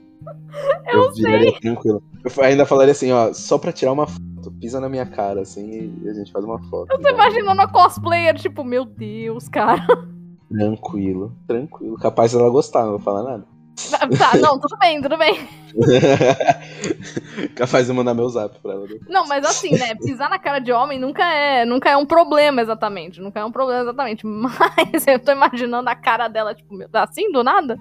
Eu, 0.88 1.04
eu 1.04 1.14
sei. 1.14 1.52
tranquilo. 1.60 2.04
Eu 2.24 2.44
ainda 2.44 2.66
falaria 2.66 2.92
assim, 2.92 3.12
ó, 3.12 3.34
só 3.34 3.58
pra 3.58 3.72
tirar 3.72 3.92
uma 3.92 4.08
foto, 4.08 4.52
pisa 4.60 4.80
na 4.80 4.90
minha 4.90 5.06
cara, 5.06 5.42
assim, 5.42 5.94
e 6.04 6.10
a 6.10 6.14
gente 6.14 6.32
faz 6.32 6.44
uma 6.44 6.60
foto. 6.70 6.92
Eu 6.92 7.00
tô 7.00 7.10
então. 7.10 7.14
imaginando 7.14 7.62
a 7.62 7.68
cosplayer, 7.68 8.36
tipo, 8.38 8.64
meu 8.64 8.86
Deus, 8.86 9.48
cara. 9.48 9.86
Tranquilo, 10.50 11.32
tranquilo. 11.48 11.96
Capaz 11.98 12.34
ela 12.34 12.50
gostar, 12.50 12.82
não 12.82 12.92
vou 12.92 13.00
falar 13.00 13.22
nada. 13.22 13.46
Tá, 13.88 14.00
tá 14.00 14.38
não, 14.38 14.60
tudo 14.60 14.78
bem, 14.78 15.02
tudo 15.02 15.16
bem. 15.16 15.48
Capaz 17.56 17.88
de 17.88 17.94
mandar 17.94 18.14
meu 18.14 18.28
zap 18.28 18.60
pra 18.60 18.74
ela. 18.74 18.86
Não, 19.08 19.28
mas 19.28 19.46
assim, 19.46 19.72
né? 19.72 19.96
Pisar 19.96 20.30
na 20.30 20.38
cara 20.38 20.60
de 20.60 20.72
homem 20.72 21.00
nunca 21.00 21.24
é, 21.24 21.64
nunca 21.64 21.90
é 21.90 21.96
um 21.96 22.06
problema 22.06 22.62
exatamente. 22.62 23.22
Nunca 23.22 23.40
é 23.40 23.46
um 23.46 23.52
problema 23.52 23.84
exatamente. 23.84 24.26
Mas 24.28 25.08
eu 25.08 25.20
tô 25.20 25.32
imaginando 25.32 25.90
a 25.90 25.96
cara 25.96 26.28
dela, 26.28 26.54
tipo, 26.54 26.76
assim, 26.94 27.32
do 27.32 27.44
nada. 27.44 27.78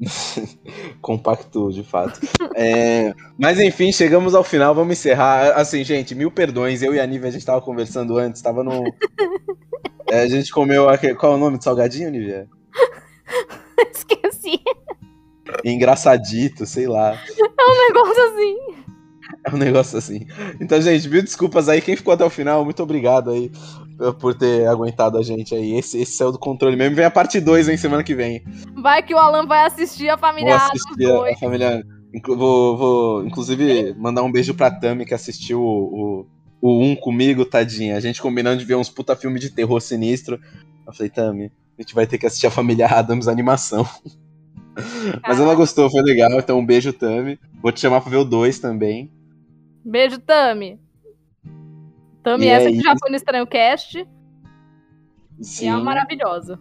Compacto, 1.00 1.70
de 1.70 1.82
fato. 1.82 2.20
É, 2.54 3.14
mas 3.38 3.60
enfim, 3.60 3.92
chegamos 3.92 4.34
ao 4.34 4.42
final, 4.42 4.74
vamos 4.74 4.98
encerrar. 4.98 5.52
Assim, 5.52 5.84
gente, 5.84 6.14
mil 6.14 6.30
perdões. 6.30 6.82
Eu 6.82 6.94
e 6.94 7.00
a 7.00 7.06
Nívia, 7.06 7.28
a 7.28 7.32
gente 7.32 7.44
tava 7.44 7.60
conversando 7.60 8.16
antes, 8.18 8.42
tava 8.42 8.64
no. 8.64 8.82
É, 10.12 10.22
a 10.22 10.28
gente 10.28 10.50
comeu. 10.50 10.88
Aquele... 10.88 11.14
Qual 11.14 11.34
é 11.34 11.36
o 11.36 11.38
nome 11.38 11.56
do 11.56 11.62
salgadinho, 11.62 12.10
Nívia? 12.10 12.48
Esqueci. 13.94 14.60
Engraçadito, 15.64 16.66
sei 16.66 16.88
lá. 16.88 17.16
É 17.38 17.64
um 17.64 17.86
negócio 17.86 18.24
assim. 18.24 18.56
É 19.46 19.54
um 19.54 19.56
negócio 19.56 19.98
assim. 19.98 20.26
Então, 20.60 20.80
gente, 20.80 21.08
mil 21.08 21.22
desculpas 21.22 21.68
aí. 21.68 21.80
Quem 21.80 21.94
ficou 21.94 22.12
até 22.12 22.24
o 22.24 22.30
final, 22.30 22.64
muito 22.64 22.82
obrigado 22.82 23.30
aí 23.30 23.52
por 24.18 24.34
ter 24.34 24.66
aguentado 24.66 25.18
a 25.18 25.22
gente 25.22 25.54
aí. 25.54 25.74
Esse, 25.74 26.00
esse 26.00 26.12
saiu 26.12 26.32
do 26.32 26.38
controle 26.38 26.76
mesmo. 26.76 26.96
Vem 26.96 27.04
a 27.04 27.10
parte 27.10 27.40
2, 27.40 27.68
hein, 27.68 27.76
semana 27.76 28.02
que 28.02 28.14
vem. 28.14 28.42
Vai 28.82 29.02
que 29.02 29.14
o 29.14 29.18
Alan 29.18 29.46
vai 29.46 29.66
assistir 29.66 30.08
a 30.08 30.16
família 30.16 30.56
Vou 30.56 30.66
assistir 30.66 31.06
a, 31.06 31.32
a 31.32 31.36
família. 31.36 31.84
Vou, 32.26 32.76
vou, 32.76 33.26
inclusive, 33.26 33.94
mandar 33.94 34.22
um 34.22 34.32
beijo 34.32 34.54
pra 34.54 34.70
Tami, 34.70 35.04
que 35.04 35.14
assistiu 35.14 35.60
o, 35.60 36.26
o, 36.60 36.70
o 36.70 36.82
1 36.82 36.96
comigo, 36.96 37.44
tadinha. 37.44 37.96
A 37.96 38.00
gente 38.00 38.22
combinando 38.22 38.58
de 38.58 38.64
ver 38.64 38.74
uns 38.74 38.88
puta 38.88 39.14
filme 39.14 39.38
de 39.38 39.50
terror 39.50 39.80
sinistro. 39.80 40.40
Eu 40.86 40.92
falei, 40.92 41.10
Tami, 41.10 41.52
a 41.78 41.82
gente 41.82 41.94
vai 41.94 42.06
ter 42.06 42.18
que 42.18 42.26
assistir 42.26 42.46
a 42.46 42.50
família 42.50 42.86
Adams 42.86 43.28
animação. 43.28 43.86
Mas 45.22 45.38
ela 45.38 45.54
gostou, 45.54 45.90
foi 45.90 46.02
legal. 46.02 46.32
Então, 46.38 46.58
um 46.58 46.66
beijo, 46.66 46.92
Tami. 46.92 47.38
Vou 47.62 47.70
te 47.70 47.80
chamar 47.80 48.00
pra 48.00 48.10
ver 48.10 48.16
o 48.16 48.24
2 48.24 48.58
também. 48.58 49.12
Beijo, 49.84 50.18
Tami. 50.18 50.80
Tami, 52.22 52.46
essa 52.46 52.68
é 52.68 52.72
que 52.72 52.80
já 52.80 52.94
foi 52.98 53.10
no 53.10 53.16
Estranho 53.16 53.46
Cast. 53.46 54.06
Sim. 55.40 55.64
E 55.64 55.68
é 55.68 55.74
uma 55.74 55.84
maravilhosa. 55.84 56.58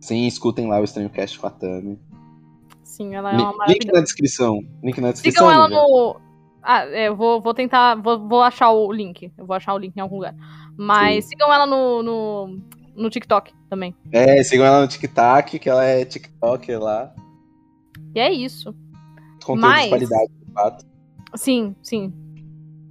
Sim, 0.00 0.26
escutem 0.26 0.68
lá 0.68 0.80
o 0.80 0.84
Estranho 0.84 1.10
Cast 1.10 1.38
com 1.38 1.46
a 1.46 1.50
Tami. 1.50 1.98
Sim, 2.82 3.14
ela 3.14 3.32
é 3.32 3.36
uma 3.36 3.52
maravilhosa. 3.52 3.72
Link 3.72 3.92
na 3.92 4.00
descrição. 4.00 4.60
Link 4.82 5.00
na 5.00 5.12
descrição. 5.12 5.48
Sigam 5.48 5.54
ela 5.54 5.68
no. 5.68 6.20
Ah, 6.62 6.84
é, 6.86 7.08
eu 7.08 7.16
vou, 7.16 7.40
vou 7.40 7.54
tentar. 7.54 7.94
Vou, 7.94 8.28
vou 8.28 8.42
achar 8.42 8.70
o 8.70 8.92
link. 8.92 9.32
Eu 9.38 9.46
vou 9.46 9.54
achar 9.54 9.74
o 9.74 9.78
link 9.78 9.96
em 9.96 10.00
algum 10.00 10.16
lugar. 10.16 10.34
Mas 10.76 11.24
Sim. 11.24 11.30
sigam 11.30 11.52
ela 11.52 11.66
no, 11.66 12.02
no, 12.02 12.58
no 12.96 13.10
TikTok 13.10 13.52
também. 13.68 13.94
É, 14.12 14.42
sigam 14.42 14.66
ela 14.66 14.82
no 14.82 14.88
TikTok, 14.88 15.58
que 15.58 15.68
ela 15.68 15.84
é 15.84 16.04
TikToker 16.04 16.80
lá. 16.80 17.14
E 18.14 18.18
é 18.18 18.32
isso. 18.32 18.74
Conteúdo 19.44 19.68
Mas... 19.68 19.84
de 19.84 19.88
qualidade, 19.88 20.32
de 20.44 20.52
fato. 20.52 20.86
Sim, 21.36 21.76
sim. 21.82 22.12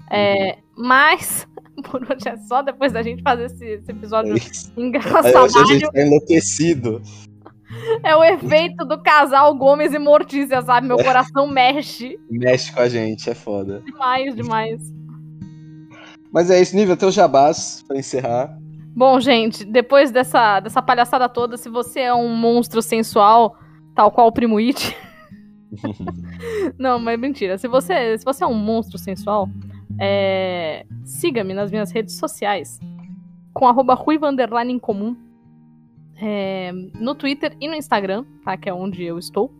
É, 0.10 0.56
uhum. 0.56 0.86
Mas 0.88 1.48
por 1.84 2.02
hoje 2.04 2.28
é 2.28 2.38
só 2.38 2.62
depois 2.62 2.92
da 2.92 3.02
gente 3.02 3.22
fazer 3.22 3.46
esse, 3.46 3.66
esse 3.66 3.92
episódio 3.92 4.36
é 4.36 4.82
engraçado. 4.82 5.58
A 5.58 5.66
gente 5.66 5.92
tá 5.92 6.02
enlouquecido. 6.02 7.02
É 8.04 8.16
o 8.16 8.24
efeito 8.24 8.84
do 8.84 9.02
casal 9.02 9.56
Gomes 9.56 9.94
e 9.94 10.00
Mortícia, 10.00 10.62
sabe? 10.62 10.88
Meu 10.88 10.98
coração 10.98 11.48
mexe. 11.48 12.20
Mexe 12.30 12.72
com 12.72 12.82
a 12.82 12.90
gente, 12.90 13.30
é 13.30 13.36
foda. 13.36 13.82
Demais, 13.86 14.36
demais. 14.36 14.82
Mas 16.32 16.50
é 16.50 16.62
isso, 16.62 16.76
nível, 16.76 16.98
teu 16.98 17.12
jabás 17.12 17.84
pra 17.88 17.98
encerrar. 17.98 18.58
Bom, 18.96 19.20
gente, 19.20 19.64
depois 19.64 20.12
dessa, 20.12 20.60
dessa 20.60 20.82
palhaçada 20.82 21.30
toda, 21.30 21.58
se 21.58 21.70
você 21.70 22.02
é 22.02 22.14
um 22.14 22.36
monstro 22.36 22.82
sensual, 22.82 23.56
tal 23.96 24.12
qual 24.12 24.28
o 24.28 24.32
Primo 24.32 24.58
It. 24.58 24.96
Não, 26.78 27.00
mas 27.00 27.20
mentira. 27.20 27.58
Se 27.58 27.68
você, 27.68 28.18
se 28.18 28.26
você 28.26 28.44
é 28.44 28.48
um 28.48 28.56
monstro 28.56 28.98
sensual, 28.98 29.48
é... 30.00 30.86
Siga-me 31.04 31.54
nas 31.54 31.70
minhas 31.72 31.92
redes 31.92 32.18
sociais 32.18 32.80
com 33.54 33.68
arroba 33.68 33.98
em 34.66 34.80
comum. 34.80 35.16
É... 36.22 36.72
no 37.00 37.16
Twitter 37.16 37.56
e 37.60 37.68
no 37.68 37.76
Instagram, 37.76 38.26
tá? 38.44 38.56
Que 38.58 38.70
é 38.70 38.74
onde 38.74 39.04
eu 39.04 39.18
estou. 39.18 39.52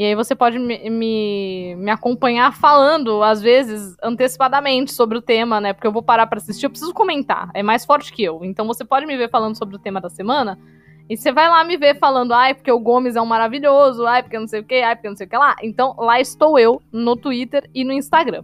E 0.00 0.04
aí 0.04 0.14
você 0.14 0.34
pode 0.34 0.58
me, 0.58 0.88
me, 0.88 1.74
me, 1.76 1.90
acompanhar 1.90 2.54
falando, 2.54 3.22
às 3.22 3.42
vezes, 3.42 3.94
antecipadamente 4.02 4.94
sobre 4.94 5.18
o 5.18 5.20
tema, 5.20 5.60
né? 5.60 5.74
Porque 5.74 5.86
eu 5.86 5.92
vou 5.92 6.02
parar 6.02 6.26
para 6.26 6.38
assistir, 6.38 6.64
eu 6.64 6.70
preciso 6.70 6.94
comentar. 6.94 7.50
É 7.52 7.62
mais 7.62 7.84
forte 7.84 8.10
que 8.10 8.22
eu. 8.22 8.42
Então 8.42 8.66
você 8.66 8.82
pode 8.82 9.04
me 9.04 9.14
ver 9.16 9.28
falando 9.28 9.58
sobre 9.58 9.76
o 9.76 9.78
tema 9.78 10.00
da 10.00 10.08
semana. 10.08 10.58
E 11.06 11.18
você 11.18 11.30
vai 11.30 11.50
lá 11.50 11.62
me 11.64 11.76
ver 11.76 11.98
falando, 11.98 12.32
ai, 12.32 12.54
porque 12.54 12.72
o 12.72 12.78
Gomes 12.78 13.14
é 13.14 13.20
um 13.20 13.26
maravilhoso, 13.26 14.06
ai, 14.06 14.22
porque 14.22 14.38
não 14.38 14.48
sei 14.48 14.60
o 14.60 14.64
que, 14.64 14.80
ai, 14.80 14.96
porque 14.96 15.08
não 15.08 15.16
sei 15.16 15.26
o 15.26 15.28
que 15.28 15.36
lá. 15.36 15.54
Então 15.62 15.94
lá 15.98 16.18
estou 16.18 16.58
eu 16.58 16.80
no 16.90 17.14
Twitter 17.14 17.68
e 17.74 17.84
no 17.84 17.92
Instagram. 17.92 18.42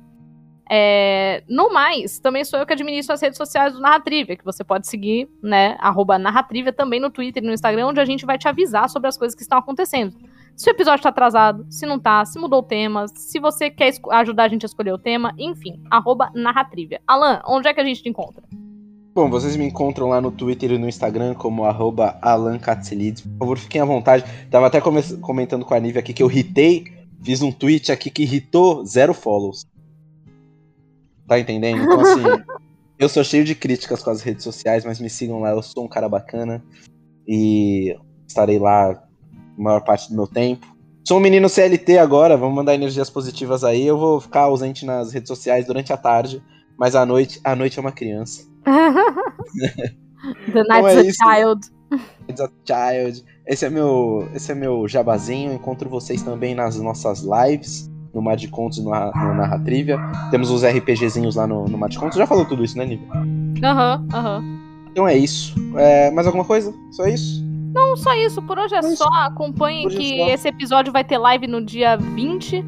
É, 0.69 1.45
no 1.49 1.73
mais, 1.73 2.19
também 2.19 2.45
sou 2.45 2.59
eu 2.59 2.67
que 2.67 2.73
administro 2.73 3.15
as 3.15 3.21
redes 3.21 3.37
sociais 3.37 3.73
do 3.73 3.81
Narratrivia, 3.81 4.37
que 4.37 4.45
você 4.45 4.65
pode 4.65 4.89
seguir, 4.89 5.29
né, 5.43 5.77
arroba 5.79 6.19
Narratrivia 6.19 6.73
também 6.73 6.99
no 6.99 7.11
Twitter 7.11 7.43
e 7.43 7.47
no 7.47 7.53
Instagram, 7.53 7.87
onde 7.87 8.01
a 8.01 8.05
gente 8.05 8.27
vai 8.27 8.37
te 8.37 8.49
avisar 8.49 8.89
sobre 8.89 9.09
as 9.09 9.17
coisas 9.17 9.35
que 9.35 9.43
estão 9.43 9.59
acontecendo. 9.59 10.17
Se 10.57 10.71
o 10.71 10.73
episódio 10.73 11.03
tá 11.03 11.11
atrasado, 11.11 11.67
se 11.71 11.87
não 11.87 11.99
tá, 11.99 12.25
se 12.25 12.39
mudou 12.39 12.61
o 12.61 12.63
tema, 12.63 13.07
se 13.15 13.39
você 13.39 13.71
quer 13.71 13.93
ajudar 14.13 14.45
a 14.45 14.49
gente 14.49 14.65
a 14.65 14.67
escolher 14.67 14.93
o 14.93 14.99
tema, 14.99 15.35
enfim, 15.39 15.81
arroba 15.91 16.31
Narratrivia. 16.35 17.01
Alan, 17.07 17.43
onde 17.47 17.69
é 17.69 17.75
que 17.75 17.81
a 17.81 17.85
gente 17.85 18.03
te 18.03 18.09
encontra? 18.09 18.43
Bom, 19.15 19.31
vocês 19.31 19.57
me 19.57 19.65
encontram 19.65 20.09
lá 20.09 20.21
no 20.21 20.31
Twitter 20.31 20.73
e 20.73 20.79
no 20.79 20.89
Instagram 20.89 21.35
como 21.35 21.65
arroba. 21.65 22.19
Por 22.21 23.39
favor, 23.39 23.59
fiquem 23.59 23.81
à 23.81 23.85
vontade. 23.85 24.25
Tava 24.51 24.67
até 24.67 24.81
comentando 24.81 25.65
com 25.65 25.75
a 25.75 25.81
Nívia 25.81 26.01
aqui 26.01 26.13
que 26.13 26.23
eu 26.23 26.27
ritei, 26.27 26.85
fiz 27.23 27.41
um 27.41 27.53
tweet 27.53 27.93
aqui 27.93 28.11
que 28.11 28.25
irritou 28.25 28.85
zero 28.85 29.15
follows. 29.15 29.65
Tá 31.27 31.39
entendendo? 31.39 31.83
Então, 31.83 32.01
assim, 32.01 32.23
eu 32.99 33.09
sou 33.09 33.25
cheio 33.25 33.45
de 33.45 33.55
críticas 33.55 34.03
com 34.03 34.11
as 34.11 34.23
redes 34.23 34.45
sociais, 34.45 34.85
mas 34.85 35.01
me 35.01 35.11
sigam 35.11 35.41
lá, 35.41 35.51
eu 35.51 35.63
sou 35.63 35.85
um 35.85 35.89
cara 35.89 36.09
bacana 36.09 36.63
e 37.27 37.97
estarei 38.27 38.59
lá 38.59 38.93
a 38.93 39.03
maior 39.57 39.81
parte 39.81 40.09
do 40.09 40.17
meu 40.17 40.27
tempo. 40.27 40.67
Sou 41.07 41.19
um 41.19 41.21
menino 41.21 41.49
CLT 41.49 41.99
agora, 41.99 42.37
vamos 42.37 42.55
mandar 42.55 42.75
energias 42.75 43.09
positivas 43.09 43.63
aí. 43.63 43.87
Eu 43.87 43.99
vou 43.99 44.21
ficar 44.21 44.43
ausente 44.43 44.85
nas 44.85 45.13
redes 45.13 45.29
sociais 45.29 45.67
durante 45.67 45.93
a 45.93 45.97
tarde, 45.97 46.43
mas 46.79 46.95
à 46.95 47.07
noite, 47.07 47.41
à 47.45 47.55
noite 47.55 47.79
é 47.79 47.81
uma 47.81 47.93
criança. 47.93 48.45
The 50.53 50.65
Night's 50.65 50.97
é 50.97 50.99
a 50.99 51.03
isso. 51.03 51.19
Child. 51.23 51.61
It's 52.29 52.41
a 52.41 52.51
Child. 52.65 53.25
Esse 53.47 53.67
é 53.67 53.71
meu, 53.71 54.29
esse 54.35 54.51
é 54.51 54.55
meu 54.55 54.89
jabazinho. 54.89 55.53
Encontro 55.53 55.89
vocês 55.89 56.23
também 56.23 56.55
nas 56.55 56.77
nossas 56.77 57.23
lives 57.23 57.89
no 58.17 58.23
Mar 58.23 58.35
de 58.35 58.49
Contos 58.49 58.79
e 58.79 58.83
no, 58.83 58.91
no 58.91 59.35
Narra 59.35 59.59
Trivia. 59.59 59.99
Temos 60.31 60.51
os 60.51 60.65
RPGzinhos 60.65 61.37
lá 61.37 61.47
no, 61.47 61.67
no 61.67 61.77
Mar 61.77 61.91
de 61.91 61.99
Contos. 61.99 62.17
Já 62.17 62.27
falou 62.27 62.47
tudo 62.47 62.65
isso, 62.65 62.79
né, 62.79 62.87
Nívia? 62.87 63.07
Aham, 63.63 64.07
aham. 64.13 64.45
Então 64.91 65.07
é 65.07 65.15
isso. 65.15 65.55
É, 65.77 66.11
mais 66.11 66.27
alguma 66.27 66.45
coisa? 66.45 66.75
Só 66.93 67.07
isso? 67.07 67.45
Não, 67.75 67.95
só 67.95 68.15
isso. 68.15 68.41
Por 68.41 68.59
hoje 68.59 68.75
é 68.75 68.81
Por 68.81 68.97
só. 68.97 69.07
Acompanhe 69.13 69.85
é 69.85 69.91
que 69.91 70.17
só. 70.17 70.29
esse 70.31 70.49
episódio 70.49 70.91
vai 70.91 71.05
ter 71.05 71.19
live 71.19 71.47
no 71.47 71.63
dia 71.63 71.99
20, 71.99 72.65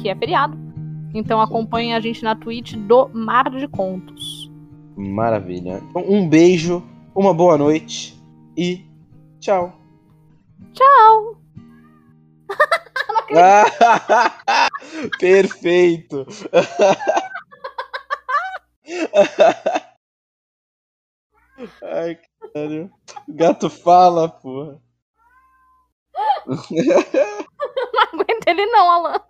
que 0.00 0.08
é 0.08 0.14
feriado. 0.14 0.56
Então 1.12 1.40
acompanhe 1.40 1.92
a 1.92 1.98
gente 1.98 2.22
na 2.22 2.36
Twitch 2.36 2.74
do 2.74 3.10
Mar 3.12 3.50
de 3.50 3.66
Contos. 3.66 4.48
Maravilha. 4.96 5.82
Então, 5.90 6.04
um 6.08 6.28
beijo, 6.28 6.84
uma 7.12 7.34
boa 7.34 7.58
noite 7.58 8.16
e 8.56 8.84
tchau. 9.40 9.76
Tchau! 10.72 11.36
Perfeito. 15.18 16.26
Ai, 21.82 22.18
caralho. 22.52 22.90
Gato 23.28 23.70
fala, 23.70 24.28
porra. 24.28 24.80
Não 27.92 28.02
aguento 28.12 28.48
ele 28.48 28.66
não, 28.66 28.90
Alan. 28.90 29.20